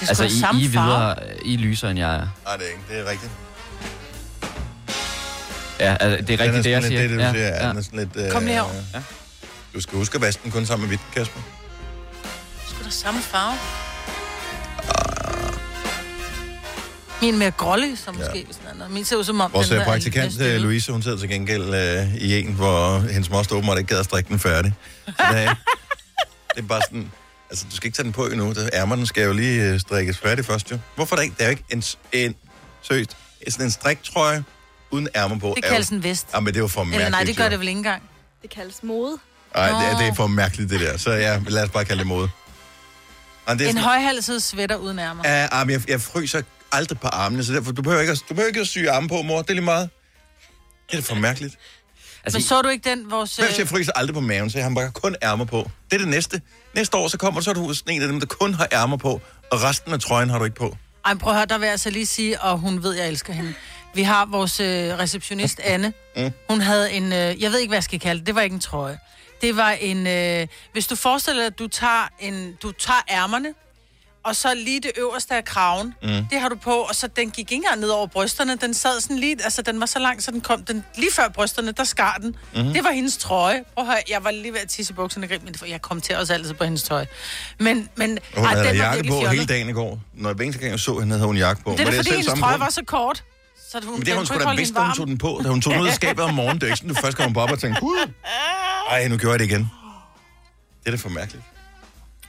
Det 0.00 0.02
er 0.02 0.08
Altså, 0.08 0.24
I, 0.24 0.30
samme 0.40 0.60
I, 0.60 0.64
er 0.64 0.68
videre, 0.68 1.16
I 1.44 1.54
er 1.54 1.58
lysere, 1.58 1.90
end 1.90 1.98
jeg 1.98 2.14
er. 2.14 2.28
Nej, 2.44 2.56
det 2.56 2.64
er 2.64 2.68
ikke. 2.68 2.82
Det 2.90 2.98
er 2.98 3.10
rigtigt. 3.10 3.32
Ja, 5.80 5.96
altså, 6.00 6.26
det 6.26 6.40
er 6.40 6.44
rigtigt, 6.44 6.64
det 6.64 6.70
jeg 6.70 6.82
siger. 6.82 7.00
lidt, 7.00 7.10
det, 7.10 7.18
du 7.18 7.24
ja, 7.24 7.32
siger. 7.32 7.46
Ja, 7.46 7.62
ja. 7.64 7.68
Den 7.68 7.76
er 7.76 7.82
sådan 7.82 7.98
lidt, 7.98 8.16
øh, 8.16 8.30
Kom 8.30 8.42
lige 8.42 8.54
herover. 8.54 8.72
Ja. 8.94 9.00
Du 9.78 9.82
skal 9.82 9.98
huske 9.98 10.14
at 10.14 10.20
vaske 10.20 10.40
den 10.44 10.52
kun 10.52 10.66
sammen 10.66 10.88
med 10.88 10.96
hvidt, 10.96 11.14
Kasper. 11.14 11.40
Sgu 12.66 12.84
da 12.84 12.90
samme 12.90 13.20
farve. 13.22 13.54
Min 17.22 17.34
er 17.34 17.38
mere 17.38 17.50
grålig, 17.50 17.98
som 17.98 18.14
måske, 18.14 18.42
hvis 18.44 18.56
den 18.56 18.66
anden. 18.68 18.94
Min 18.94 19.04
ser 19.04 19.16
ud 19.16 19.24
som 19.24 19.40
om, 19.40 19.52
Vores 19.52 19.66
den 19.68 19.74
øh, 19.74 19.80
der 19.80 19.86
er 19.86 19.90
praktikant, 19.90 20.24
næsten 20.24 20.46
øh. 20.46 20.60
Louise, 20.60 20.92
hun 20.92 21.02
sidder 21.02 21.18
til 21.18 21.28
gengæld 21.28 21.74
øh, 21.74 22.14
i 22.14 22.40
en, 22.40 22.52
hvor 22.54 22.98
hendes 22.98 23.30
moster 23.30 23.56
åbenbart 23.56 23.78
ikke 23.78 23.88
gad 23.88 23.98
at 23.98 24.04
strikke 24.04 24.28
den 24.28 24.38
færdig. 24.38 24.74
Så 25.06 25.12
det, 25.18 25.42
er, 25.44 25.54
det 26.54 26.62
er 26.62 26.66
bare 26.66 26.80
sådan... 26.88 27.10
Altså, 27.50 27.64
du 27.70 27.76
skal 27.76 27.86
ikke 27.86 27.96
tage 27.96 28.04
den 28.04 28.12
på 28.12 28.26
endnu. 28.26 28.48
Det- 28.48 28.70
Ærmerne 28.72 29.06
skal 29.06 29.24
jo 29.24 29.32
lige 29.32 29.62
øh, 29.62 29.80
strikkes 29.80 30.18
færdig 30.18 30.44
først, 30.44 30.70
jo. 30.70 30.78
Hvorfor 30.94 31.16
er 31.16 31.18
der 31.18 31.22
ikke? 31.24 31.34
Der 31.38 31.44
er 31.44 31.48
jo 31.48 31.50
ikke 31.50 31.64
en, 31.70 31.82
en 32.12 32.34
seriøst, 32.82 33.16
sådan 33.48 33.66
en 33.66 33.70
striktrøje 33.70 34.44
uden 34.90 35.08
ærmer 35.16 35.38
på. 35.38 35.52
Det 35.56 35.64
er 35.64 35.68
jo- 35.68 35.72
kaldes 35.72 35.88
en 35.88 36.02
vest. 36.02 36.26
Ja, 36.34 36.40
men 36.40 36.46
det 36.46 36.56
er 36.56 36.60
jo 36.60 36.68
for 36.68 36.84
mærkeligt. 36.84 37.06
Eller 37.06 37.10
nej, 37.18 37.24
det 37.24 37.36
gør 37.36 37.44
jo. 37.44 37.50
det 37.50 37.58
vel 37.60 37.68
ikke 37.68 37.78
engang. 37.78 38.02
Det 38.42 38.50
kaldes 38.50 38.82
mode. 38.82 39.18
Ej, 39.54 39.90
det, 39.90 39.98
det 39.98 40.06
er 40.08 40.14
for 40.14 40.26
mærkeligt, 40.26 40.70
det 40.70 40.80
der. 40.80 40.96
Så 40.96 41.10
ja, 41.10 41.40
lad 41.46 41.62
os 41.64 41.70
bare 41.70 41.84
kalde 41.84 41.98
det 41.98 42.06
mode. 42.06 42.22
Det 42.28 42.30
er 43.48 43.52
En 43.52 43.58
sådan- 43.58 43.76
højhalset 43.82 44.42
sweater 44.42 44.76
uden 44.76 44.98
ærmer. 44.98 45.22
Ja, 45.28 45.64
men 45.64 45.70
jeg, 45.72 45.90
jeg 45.90 46.00
fryser 46.00 46.42
aldrig 46.72 47.00
på 47.00 47.06
armene, 47.08 47.44
så 47.44 47.52
derfor, 47.52 47.72
du 47.72 47.82
behøver 47.82 48.00
ikke 48.00 48.12
at, 48.12 48.18
du 48.28 48.34
behøver 48.34 48.48
ikke 48.48 48.60
at 48.60 48.66
sy 48.68 48.78
arme 48.78 49.08
på, 49.08 49.22
mor. 49.22 49.42
Det 49.42 49.50
er 49.50 49.54
lige 49.54 49.64
meget. 49.64 49.90
Det 50.90 50.98
er 50.98 51.02
for 51.02 51.14
mærkeligt. 51.14 51.54
Men 52.32 52.42
så 52.42 52.62
du 52.62 52.68
ikke 52.68 52.90
den, 52.90 53.10
vores... 53.10 53.38
Øh, 53.38 53.44
jeg 53.58 53.68
fryser 53.68 53.92
aldrig 53.96 54.14
på 54.14 54.20
maven, 54.20 54.50
så 54.50 54.58
jeg 54.58 54.64
har 54.64 54.74
bare 54.74 54.90
kun 54.90 55.16
ærmer 55.22 55.44
på. 55.44 55.70
Det 55.90 55.94
er 55.94 55.98
det 55.98 56.08
næste. 56.08 56.40
Næste 56.74 56.96
år, 56.96 57.08
så 57.08 57.18
kommer 57.18 57.40
så 57.40 57.50
er 57.50 57.54
du 57.54 57.74
sådan 57.74 57.94
en 57.94 58.02
af 58.02 58.08
dem, 58.08 58.20
der 58.20 58.26
kun 58.26 58.54
har 58.54 58.68
ærmer 58.72 58.96
på, 58.96 59.20
og 59.52 59.62
resten 59.62 59.92
af 59.92 60.00
trøjen 60.00 60.30
har 60.30 60.38
du 60.38 60.44
ikke 60.44 60.56
på. 60.56 60.76
Ej, 61.04 61.14
prøv 61.14 61.32
at 61.32 61.36
høre, 61.38 61.46
der 61.46 61.58
vil 61.58 61.64
jeg 61.66 61.72
altså 61.72 61.90
lige 61.90 62.06
sige, 62.06 62.40
og 62.40 62.58
hun 62.58 62.82
ved, 62.82 62.94
jeg 62.94 63.08
elsker 63.08 63.32
hende. 63.32 63.54
Vi 63.94 64.02
har 64.02 64.26
vores 64.26 64.60
øh, 64.60 64.98
receptionist, 64.98 65.60
Anne. 65.64 65.92
Mm. 66.16 66.30
Hun 66.50 66.60
havde 66.60 66.92
en, 66.92 67.04
øh, 67.12 67.42
jeg 67.42 67.50
ved 67.52 67.58
ikke, 67.58 67.70
hvad 67.70 67.76
jeg 67.76 67.84
skal 67.84 68.00
kalde 68.00 68.18
det, 68.18 68.26
det 68.26 68.34
var 68.34 68.40
ikke 68.40 68.54
en 68.54 68.60
trøje. 68.60 68.98
Det 69.42 69.56
var 69.56 69.70
en, 69.70 70.06
øh, 70.06 70.46
hvis 70.72 70.86
du 70.86 70.96
forestiller 70.96 71.42
dig, 71.42 71.46
at 71.46 71.58
du 71.58 71.68
tager, 71.68 72.08
en, 72.20 72.58
du 72.62 72.72
tager 72.72 73.00
ærmerne, 73.10 73.48
og 74.24 74.36
så 74.36 74.54
lige 74.54 74.80
det 74.80 74.90
øverste 74.98 75.34
af 75.34 75.44
kraven, 75.44 75.94
Mm. 76.02 76.08
det 76.30 76.40
har 76.40 76.48
du 76.48 76.54
på, 76.56 76.70
og 76.74 76.94
så 76.94 77.06
den 77.06 77.30
gik 77.30 77.38
ikke 77.38 77.54
engang 77.54 77.80
ned 77.80 77.88
over 77.88 78.06
brysterne, 78.06 78.56
den 78.56 78.74
sad 78.74 79.00
sådan 79.00 79.18
lige, 79.18 79.36
altså 79.44 79.62
den 79.62 79.80
var 79.80 79.86
så 79.86 79.98
lang, 79.98 80.22
så 80.22 80.30
den 80.30 80.40
kom, 80.40 80.64
den, 80.64 80.84
lige 80.96 81.12
før 81.12 81.28
brysterne, 81.28 81.72
der 81.72 81.84
skar 81.84 82.18
den. 82.22 82.36
Mm. 82.54 82.72
Det 82.72 82.84
var 82.84 82.90
hendes 82.90 83.16
trøje. 83.16 83.64
Prøv 83.74 83.84
at 83.84 83.90
høre, 83.90 84.02
jeg 84.08 84.24
var 84.24 84.30
lige 84.30 84.52
ved 84.52 84.60
at 84.60 84.68
tisse 84.68 84.92
i 84.92 84.94
bukserne, 84.94 85.28
grin, 85.28 85.40
men 85.44 85.54
jeg 85.68 85.82
kom 85.82 86.00
til 86.00 86.16
også 86.16 86.32
altid 86.34 86.54
på 86.54 86.64
hendes 86.64 86.82
tøj. 86.82 87.06
Men, 87.58 87.88
men 87.96 88.18
hun 88.36 88.44
ej, 88.44 88.50
havde 88.54 88.68
den 88.68 88.78
var 88.78 88.84
jakke 88.84 89.02
på 89.08 89.14
fjollet. 89.14 89.30
hele 89.30 89.46
dagen 89.46 89.68
i 89.68 89.72
går. 89.72 90.00
Når 90.14 90.30
jeg 90.30 90.34
hver 90.36 90.52
gang 90.52 90.70
jeg 90.70 90.80
så 90.80 90.98
hende, 90.98 91.14
havde 91.16 91.26
hun 91.26 91.36
jakke 91.36 91.62
på. 91.62 91.70
Det 91.70 91.80
er 91.80 91.84
Var 91.84 91.90
da 91.90 91.96
fordi, 91.98 92.08
selv 92.08 92.16
hendes 92.20 92.40
trøje 92.40 92.60
var 92.60 92.70
så 92.70 92.82
kort. 92.86 93.24
Så 93.72 93.80
hun, 93.84 93.92
Men 93.94 94.00
det 94.00 94.08
har 94.08 94.16
hun 94.16 94.26
sgu 94.26 94.38
da 94.38 94.54
vidst, 94.54 94.74
da 94.74 94.80
hun 94.80 94.94
tog 94.96 95.06
den 95.06 95.18
på. 95.18 95.40
Da 95.44 95.48
hun 95.48 95.60
tog 95.60 95.72
den 95.72 95.82
ud 95.82 95.88
af 95.88 95.94
skabet 96.02 96.24
om 96.24 96.34
morgenen, 96.34 96.56
det 96.60 96.62
er 96.62 96.66
ikke 96.66 96.76
sådan, 96.76 96.94
du 96.94 97.00
først 97.00 97.16
kommer 97.16 97.34
på 97.34 97.40
op 97.40 97.50
og 97.50 97.58
tænker, 97.58 97.80
gud, 97.80 98.10
ej, 98.90 99.08
nu 99.08 99.16
gjorde 99.16 99.32
jeg 99.32 99.38
det 99.38 99.44
igen. 99.44 99.70
Det 100.80 100.86
er 100.86 100.90
da 100.90 100.96
for 100.96 101.08
mærkeligt. 101.08 101.44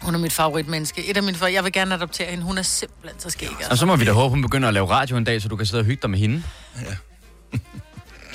Hun 0.02 0.16
er 0.16 0.20
mit 0.20 0.34
favoritmenneske. 0.34 1.06
Et 1.10 1.18
af 1.18 1.24
mine 1.24 1.38
for... 1.38 1.48
Jeg 1.48 1.64
vil 1.64 1.72
gerne 1.72 1.96
adoptere 1.96 2.30
hende. 2.30 2.44
Hun 2.44 2.58
er 2.58 2.62
simpelthen 2.62 3.20
så 3.22 3.30
skæg. 3.30 3.50
Og 3.72 3.78
så 3.78 3.86
må 3.86 3.96
vi 3.96 4.06
da 4.06 4.12
håbe, 4.12 4.30
hun 4.30 4.42
begynder 4.42 4.68
at 4.68 4.74
lave 4.74 4.90
radio 4.90 5.18
en 5.18 5.24
dag, 5.24 5.42
så 5.42 5.48
du 5.48 5.56
kan 5.56 5.66
sidde 5.66 5.82
og 5.82 5.86
hygge 5.86 6.02
dig 6.02 6.10
med 6.10 6.20
hende. 6.20 6.44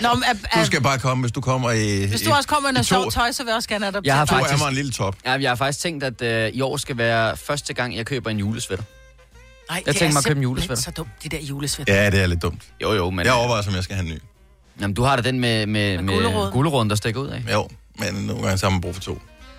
Nå, 0.00 0.08
men, 0.14 0.24
at, 0.26 0.36
Du 0.60 0.66
skal 0.66 0.80
bare 0.82 0.98
komme, 0.98 1.22
hvis 1.22 1.32
du 1.32 1.40
kommer 1.40 1.70
i... 1.70 2.04
hvis 2.06 2.22
i- 2.22 2.24
du 2.24 2.32
også 2.32 2.48
kommer 2.48 2.70
med 2.70 2.70
i 2.70 2.74
noget 2.74 2.86
to- 2.86 2.94
sjovt 2.94 3.14
tøj, 3.14 3.32
så 3.32 3.42
vil 3.42 3.48
jeg 3.50 3.56
også 3.56 3.68
gerne 3.68 3.86
adoptere 3.86 4.06
Jeg 4.14 4.16
har 4.18 4.26
faktisk, 4.26 4.62
og 4.62 4.68
en 4.68 4.74
lille 4.74 4.90
top. 4.92 5.16
Ja, 5.26 5.32
jeg 5.32 5.50
har 5.50 5.56
faktisk 5.56 5.78
tænkt, 5.82 6.04
at 6.04 6.22
øh, 6.22 6.50
i 6.54 6.60
år 6.60 6.76
skal 6.76 6.98
være 6.98 7.36
første 7.36 7.74
gang, 7.74 7.96
jeg 7.96 8.06
køber 8.06 8.30
en 8.30 8.38
julesvætter. 8.38 8.84
Nej, 9.68 9.82
Jeg 9.86 9.86
det 9.86 9.96
tænker 9.96 10.06
er 10.08 10.12
mig 10.12 10.18
at 10.18 10.24
købe 10.24 10.38
en 10.38 10.42
julesvætter. 10.42 10.82
så 10.82 10.90
dumt, 10.90 11.08
de 11.22 11.28
der 11.28 11.38
julesvætter. 11.40 11.94
Ja, 11.94 12.10
det 12.10 12.22
er 12.22 12.26
lidt 12.26 12.42
dumt. 12.42 12.62
Jo, 12.82 12.92
jo, 12.92 13.10
men... 13.10 13.26
Jeg 13.26 13.32
overvejer, 13.34 13.62
om 13.68 13.74
jeg 13.74 13.84
skal 13.84 13.96
have 13.96 14.08
en 14.08 14.14
ny. 14.14 14.18
Jamen, 14.80 14.94
du 14.94 15.02
har 15.02 15.16
da 15.16 15.22
den 15.22 15.40
med, 15.40 15.66
med, 15.66 16.02
med, 16.02 16.20
med 16.22 16.50
guleroden, 16.52 16.90
der 16.90 16.96
stikker 16.96 17.20
ud 17.20 17.28
af. 17.28 17.42
Jo, 17.52 17.68
men 17.98 18.14
nogle 18.14 18.42
gange 18.42 18.58
så 18.58 18.66
har 18.66 18.70
man 18.70 18.80
brug 18.80 18.94
for 18.94 19.02
to. 19.02 19.18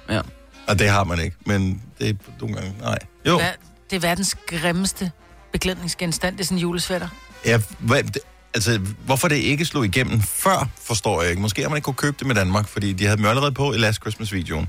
Ja. 0.10 0.22
Og 0.68 0.80
det 0.80 0.90
har 0.90 1.04
man 1.04 1.20
ikke, 1.20 1.36
men 1.46 1.82
det 2.00 2.10
er 2.10 2.14
nogle 2.42 2.56
gange... 2.56 2.74
Nej. 2.82 2.98
Jo, 3.28 3.38
Hvad- 3.38 3.50
Det 3.90 3.96
er 3.96 4.00
verdens 4.00 4.36
grimmeste 4.48 5.12
beklædningsgenstand, 5.52 6.36
det 6.38 6.42
er 6.44 6.46
sådan 6.46 6.58
en 6.58 6.62
julesvætter. 6.62 7.08
ja, 7.46 7.62
hvad, 7.80 8.04
det, 8.04 8.18
altså, 8.54 8.80
hvorfor 9.06 9.28
det 9.28 9.36
ikke 9.36 9.66
slog 9.66 9.86
igennem 9.86 10.22
før, 10.22 10.70
forstår 10.82 11.22
jeg 11.22 11.30
ikke. 11.30 11.42
Måske 11.42 11.62
har 11.62 11.70
man 11.70 11.78
ikke 11.78 11.86
kunne 11.86 11.94
købe 11.94 12.16
det 12.20 12.28
med 12.28 12.36
Danmark, 12.36 12.68
fordi 12.68 12.94
de 12.94 13.04
havde 13.06 13.18
dem 13.18 13.26
allerede 13.26 13.52
på 13.52 13.74
i 13.74 13.78
Last 13.78 14.02
Christmas-videoen 14.02 14.68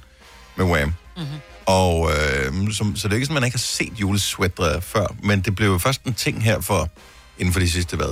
med 0.57 0.64
Wham. 0.66 0.94
Mhm. 1.16 1.27
Og 1.66 2.11
øh, 2.11 2.72
som, 2.72 2.96
så 2.96 3.09
det 3.09 3.12
er 3.12 3.16
ikke 3.16 3.26
sådan, 3.26 3.35
man 3.35 3.44
ikke 3.44 3.55
har 3.57 3.59
set 3.59 3.92
julesweatre 4.00 4.81
før, 4.83 5.07
men 5.22 5.40
det 5.40 5.55
blev 5.55 5.68
jo 5.68 5.79
først 5.79 6.02
en 6.05 6.14
ting 6.14 6.42
her 6.44 6.61
for 6.61 6.88
inden 7.38 7.52
for 7.52 7.61
de 7.61 7.70
sidste, 7.70 7.96
hvad, 7.96 8.07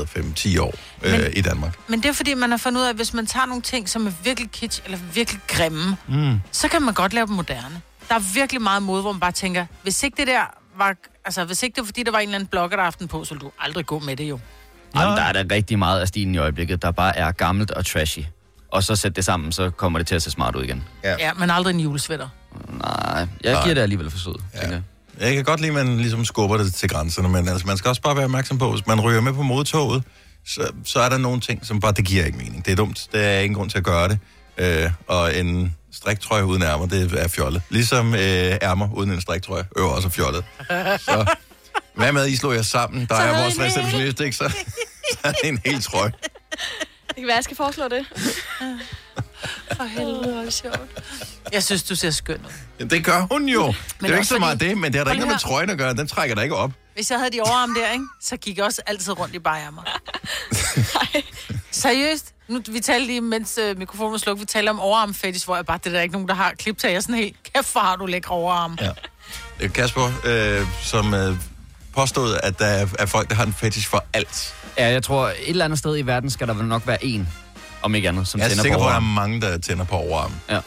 5-10 0.57 0.61
år 0.61 0.75
øh, 1.03 1.13
Men- 1.13 1.33
i 1.37 1.41
Danmark. 1.41 1.79
Men 1.89 2.03
det 2.03 2.09
er 2.09 2.13
fordi, 2.13 2.35
man 2.35 2.51
har 2.51 2.57
fundet 2.57 2.81
ud 2.81 2.85
af, 2.87 2.91
at 2.91 2.97
hvis 2.97 3.15
man 3.15 3.27
tager 3.27 3.47
nogle 3.47 3.63
ting, 3.63 3.89
som 3.89 4.07
er 4.07 4.13
virkelig 4.25 4.51
kitsch, 4.51 4.83
eller 4.85 4.99
virkelig 5.15 5.41
grimme, 5.49 5.97
Mm. 6.09 6.41
så 6.53 6.69
kan 6.69 6.83
man 6.83 6.95
godt 6.95 7.13
lave 7.15 7.27
dem 7.27 7.35
moderne. 7.35 7.81
Der 8.09 8.15
er 8.15 8.35
virkelig 8.35 8.63
meget 8.63 8.83
mod, 8.83 9.01
hvor 9.01 9.13
man 9.13 9.21
bare 9.21 9.33
tænker, 9.33 9.67
hvis 9.83 10.03
ikke 10.03 10.17
det 10.17 10.27
der 10.27 10.41
var... 10.79 10.95
Altså, 11.25 11.45
hvis 11.45 11.63
ikke 11.63 11.75
det 11.75 11.81
var, 11.83 11.87
fordi 11.87 12.03
der 12.03 12.11
var 12.11 12.19
en 12.19 12.23
eller 12.29 12.35
anden 12.35 12.47
blogger, 12.49 12.77
der 12.77 12.85
aften 12.85 13.09
på, 13.09 13.25
så 13.25 13.35
ville 13.35 13.45
du 13.47 13.53
aldrig 13.61 13.87
gå 13.87 13.99
med 13.99 14.17
det 14.17 14.25
jo. 14.25 14.39
Jamen, 14.97 15.17
der 15.17 15.23
er 15.23 15.33
der 15.33 15.45
rigtig 15.55 15.79
meget 15.79 16.01
af 16.01 16.09
stilen 16.09 16.35
i 16.35 16.39
øjeblikket, 16.39 16.83
der 16.83 16.91
bare 16.91 17.17
er 17.17 17.33
gammelt 17.33 17.71
og 17.71 17.87
trashy. 17.87 18.19
Og 18.71 18.83
så 18.85 18.97
sæt 18.97 19.17
det 19.17 19.25
sammen, 19.25 19.53
så 19.53 19.71
kommer 19.71 19.99
det 19.99 20.07
til 20.07 20.15
at 20.15 20.23
se 20.23 20.31
smart 20.31 20.57
ud 20.57 20.63
igen. 20.65 20.85
Ja. 21.05 21.15
Ja, 21.19 21.33
men 21.33 21.51
aldrig 21.51 21.75
en 21.75 21.81
julesvætter. 21.81 22.29
Nej, 22.69 23.27
jeg 23.45 23.53
Nej. 23.53 23.63
giver 23.63 23.75
det 23.75 23.81
alligevel 23.81 24.11
for 24.11 24.19
sød, 24.19 24.35
ja. 24.55 24.61
tænker 24.61 24.75
jeg. 24.75 24.83
Jeg 25.21 25.35
kan 25.35 25.45
godt 25.45 25.61
lide, 25.61 25.81
at 25.81 25.87
man 25.87 25.97
ligesom 25.97 26.25
skubber 26.25 26.57
det 26.57 26.75
til 26.75 26.89
grænserne, 26.89 27.29
men 27.29 27.49
altså, 27.49 27.67
man 27.67 27.77
skal 27.77 27.89
også 27.89 28.03
bare 28.03 28.17
være 28.17 28.25
opmærksom 28.25 28.59
på, 28.59 28.71
hvis 28.71 28.87
man 28.87 29.01
ryger 29.01 29.21
med 29.21 29.33
på 29.33 29.43
modtoget, 29.43 30.03
så, 30.47 30.71
så 30.85 31.01
er 31.01 31.09
der 31.09 31.19
nogle 31.19 31.41
ting, 31.41 31.67
som 31.67 31.81
bare, 31.81 31.93
det 31.93 32.05
giver 32.05 32.25
ikke 32.25 32.39
mening. 32.39 32.65
Det 32.65 32.73
er 32.73 32.77
dumt. 32.77 33.09
Der 33.13 33.21
er 33.21 33.41
ingen 33.41 33.55
grund 33.55 33.71
til 33.71 33.79
at 33.79 33.85
gøre 33.85 34.09
det. 34.09 34.19
Øh, 34.59 34.91
og 35.07 35.37
en 35.37 35.75
striktrøje 35.93 36.45
uden 36.47 36.63
ærmer, 36.63 36.87
det 36.87 37.13
er 37.13 37.29
fjollet. 37.29 37.63
Ligesom 37.71 38.15
øh, 38.15 38.21
ærmer 38.63 38.89
uden 38.95 39.11
en 39.11 39.21
striktrøje, 39.21 39.65
øver 39.79 39.89
også 39.91 40.09
er 40.09 40.13
fjollet. 40.13 40.45
Så 40.99 41.35
hvad 41.95 42.13
med, 42.13 42.23
at 42.23 42.29
I 42.29 42.37
slår 42.37 42.53
jer 42.53 42.63
sammen? 42.63 43.07
Der 43.09 43.15
Så 43.15 43.23
er 43.23 43.43
vores 43.43 43.61
receptionist, 43.61 44.21
ikke? 44.21 44.37
Så, 44.37 44.53
så 45.13 45.19
er 45.25 45.33
det 45.33 45.49
en 45.49 45.61
hel 45.65 45.83
trøje. 45.83 46.13
Det 47.15 47.21
kan 47.21 47.27
være, 47.27 47.37
jeg 47.37 47.45
skal 47.45 47.57
foreslå 47.57 47.89
det. 47.89 48.07
For 49.77 49.85
helvede, 49.85 50.19
hvor 50.33 50.41
er 50.41 50.45
det 50.45 50.53
sjovt. 50.53 50.81
Jeg 51.53 51.63
synes, 51.63 51.83
du 51.83 51.95
ser 51.97 52.11
skøn 52.11 52.37
ud. 52.47 52.51
Ja, 52.81 52.85
Det 52.85 53.05
gør 53.05 53.27
hun 53.31 53.49
jo. 53.49 53.67
det 53.67 53.77
er 54.05 54.09
jo 54.09 54.15
ikke 54.15 54.25
så 54.27 54.39
meget 54.39 54.59
fordi- 54.59 54.69
det, 54.71 54.79
men 54.79 54.93
det 54.93 54.99
har 54.99 55.05
da 55.05 55.09
Prøv 55.11 55.15
ikke 55.15 55.27
noget 55.27 55.35
med 55.35 55.39
trøjen 55.51 55.71
at 55.71 55.79
gøre. 55.79 55.95
Den 55.95 56.07
trækker 56.09 56.35
der 56.35 56.43
ikke 56.43 56.57
op. 56.57 56.71
Hvis 56.95 57.11
jeg 57.11 57.19
havde 57.19 57.31
de 57.31 57.41
overarm 57.41 57.75
der, 57.75 57.93
ikke, 57.93 58.05
så 58.23 58.37
gik 58.37 58.57
jeg 58.57 58.65
også 58.65 58.83
altid 58.87 59.19
rundt 59.19 59.35
i 59.35 59.39
bajermer. 59.39 59.83
Seriøst? 61.71 62.35
Nu, 62.49 62.61
vi 62.69 62.81
talte 62.81 63.07
lige, 63.07 63.21
mens 63.21 63.59
øh, 63.63 63.79
mikrofonen 63.79 64.13
var 64.13 64.19
slukket, 64.19 64.41
vi 64.41 64.47
talte 64.47 64.71
om 64.71 64.81
overarm 64.81 65.15
fetish, 65.15 65.45
hvor 65.45 65.57
jeg 65.57 65.67
bare, 65.67 65.79
det 65.79 65.87
er 65.87 65.91
der 65.91 66.01
ikke 66.01 66.13
nogen, 66.13 66.29
der 66.29 66.35
har 66.35 66.53
klip 66.59 66.79
til. 66.79 66.89
Jeg 66.91 66.97
er 66.97 67.01
sådan 67.01 67.15
helt, 67.15 67.37
kæft, 67.55 67.73
hvor 67.73 67.81
har 67.81 67.97
du 67.97 68.07
lækre 68.07 68.35
overarm. 68.35 68.79
Ja. 68.81 68.91
Det 69.59 69.65
er 69.65 69.69
Kasper, 69.69 70.13
øh, 70.25 70.67
som 70.83 71.15
øh, 71.15 71.37
påstod, 71.95 72.37
at 72.43 72.59
der 72.59 72.67
er, 72.67 72.87
er 72.99 73.07
folk, 73.07 73.29
der 73.31 73.35
har 73.35 73.45
en 73.47 73.53
fetish 73.53 73.89
for 73.89 74.05
alt. 74.13 74.55
Ja, 74.79 74.89
jeg 74.91 75.03
tror, 75.03 75.27
et 75.29 75.35
eller 75.49 75.65
andet 75.65 75.79
sted 75.79 75.99
i 75.99 76.03
verden 76.03 76.31
skal 76.31 76.47
der 76.49 76.55
vel 76.55 76.67
nok 76.67 76.87
være 76.87 77.05
en, 77.05 77.29
om 77.83 77.95
ikke 77.95 78.09
andet, 78.09 78.29
som 78.29 78.39
Jeg 78.41 78.45
er 78.45 78.49
tænder 78.49 78.63
sikker 78.63 78.79
på 78.79 78.83
på, 78.83 78.89
at 78.89 78.91
der 78.93 78.97
er 78.97 79.01
mange, 79.15 79.41
der 79.41 79.59
tænder 79.59 79.85
på 79.85 79.97
overarm. 79.97 80.33
Ja. 80.51 80.59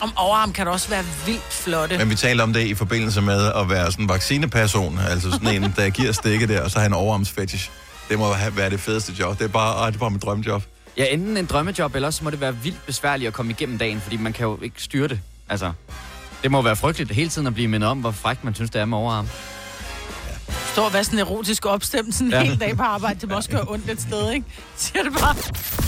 Om 0.00 0.12
overarm 0.16 0.52
kan 0.52 0.66
du 0.66 0.72
også 0.72 0.88
være 0.88 1.04
vildt 1.26 1.52
flotte. 1.52 1.98
Men 1.98 2.10
vi 2.10 2.14
taler 2.14 2.42
om 2.42 2.52
det 2.52 2.60
i 2.66 2.74
forbindelse 2.74 3.20
med 3.20 3.52
at 3.56 3.70
være 3.70 3.92
sådan 3.92 4.04
en 4.04 4.08
vaccineperson, 4.08 4.98
altså 5.10 5.30
sådan 5.30 5.62
en, 5.64 5.74
der 5.76 5.90
giver 5.90 6.12
stikke 6.12 6.46
der, 6.48 6.62
og 6.62 6.70
så 6.70 6.78
har 6.78 6.86
en 6.86 6.92
overarmsfetish. 6.92 7.70
Det 8.08 8.18
må 8.18 8.32
have- 8.32 8.56
være 8.56 8.70
det 8.70 8.80
fedeste 8.80 9.12
job. 9.12 9.38
Det 9.38 9.44
er 9.44 9.48
bare, 9.48 9.86
det 9.86 9.94
er 9.94 9.98
bare 9.98 10.10
mit 10.10 10.22
drømmejob. 10.22 10.62
Ja, 10.96 11.04
enten 11.04 11.36
en 11.36 11.46
drømmejob, 11.46 11.94
eller 11.94 12.08
også 12.08 12.24
må 12.24 12.30
det 12.30 12.40
være 12.40 12.56
vildt 12.56 12.86
besværligt 12.86 13.28
at 13.28 13.34
komme 13.34 13.50
igennem 13.52 13.78
dagen, 13.78 14.00
fordi 14.00 14.16
man 14.16 14.32
kan 14.32 14.46
jo 14.46 14.58
ikke 14.62 14.82
styre 14.82 15.08
det. 15.08 15.20
Altså, 15.48 15.72
det 16.42 16.50
må 16.50 16.62
være 16.62 16.76
frygteligt 16.76 17.10
hele 17.12 17.28
tiden 17.30 17.46
at 17.46 17.54
blive 17.54 17.68
mindet 17.68 17.90
om, 17.90 17.98
hvor 17.98 18.10
frækt 18.10 18.44
man 18.44 18.54
synes, 18.54 18.70
det 18.70 18.80
er 18.80 18.84
med 18.84 18.98
overarm. 18.98 19.28
Stå 20.72 20.82
og 20.84 20.92
være 20.92 21.04
sådan 21.04 21.18
erotisk 21.18 21.66
opstemt 21.66 22.14
sådan 22.14 22.26
en 22.26 22.32
Ja. 22.32 22.38
ja. 22.38 22.44
hel 22.44 22.60
dag 22.60 22.76
på 22.76 22.82
arbejde. 22.82 23.20
Det 23.20 23.28
må 23.28 23.36
også 23.36 23.50
gøre 23.50 23.64
ondt 23.68 23.90
et 23.90 24.00
sted, 24.00 24.30
ikke? 24.32 24.46
Siger 24.76 25.02
det 25.02 25.12
bare. 25.12 25.34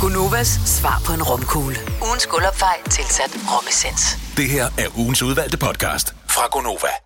Gunovas 0.00 0.60
svar 0.66 1.02
på 1.06 1.12
en 1.12 1.22
romkugle. 1.22 1.76
Ugens 2.06 2.26
guldopfej 2.26 2.76
tilsat 2.90 3.30
romessens. 3.52 4.18
Det 4.36 4.48
her 4.50 4.64
er 4.78 4.98
ugens 4.98 5.22
udvalgte 5.22 5.56
podcast 5.56 6.14
fra 6.28 6.42
Gonova. 6.52 7.00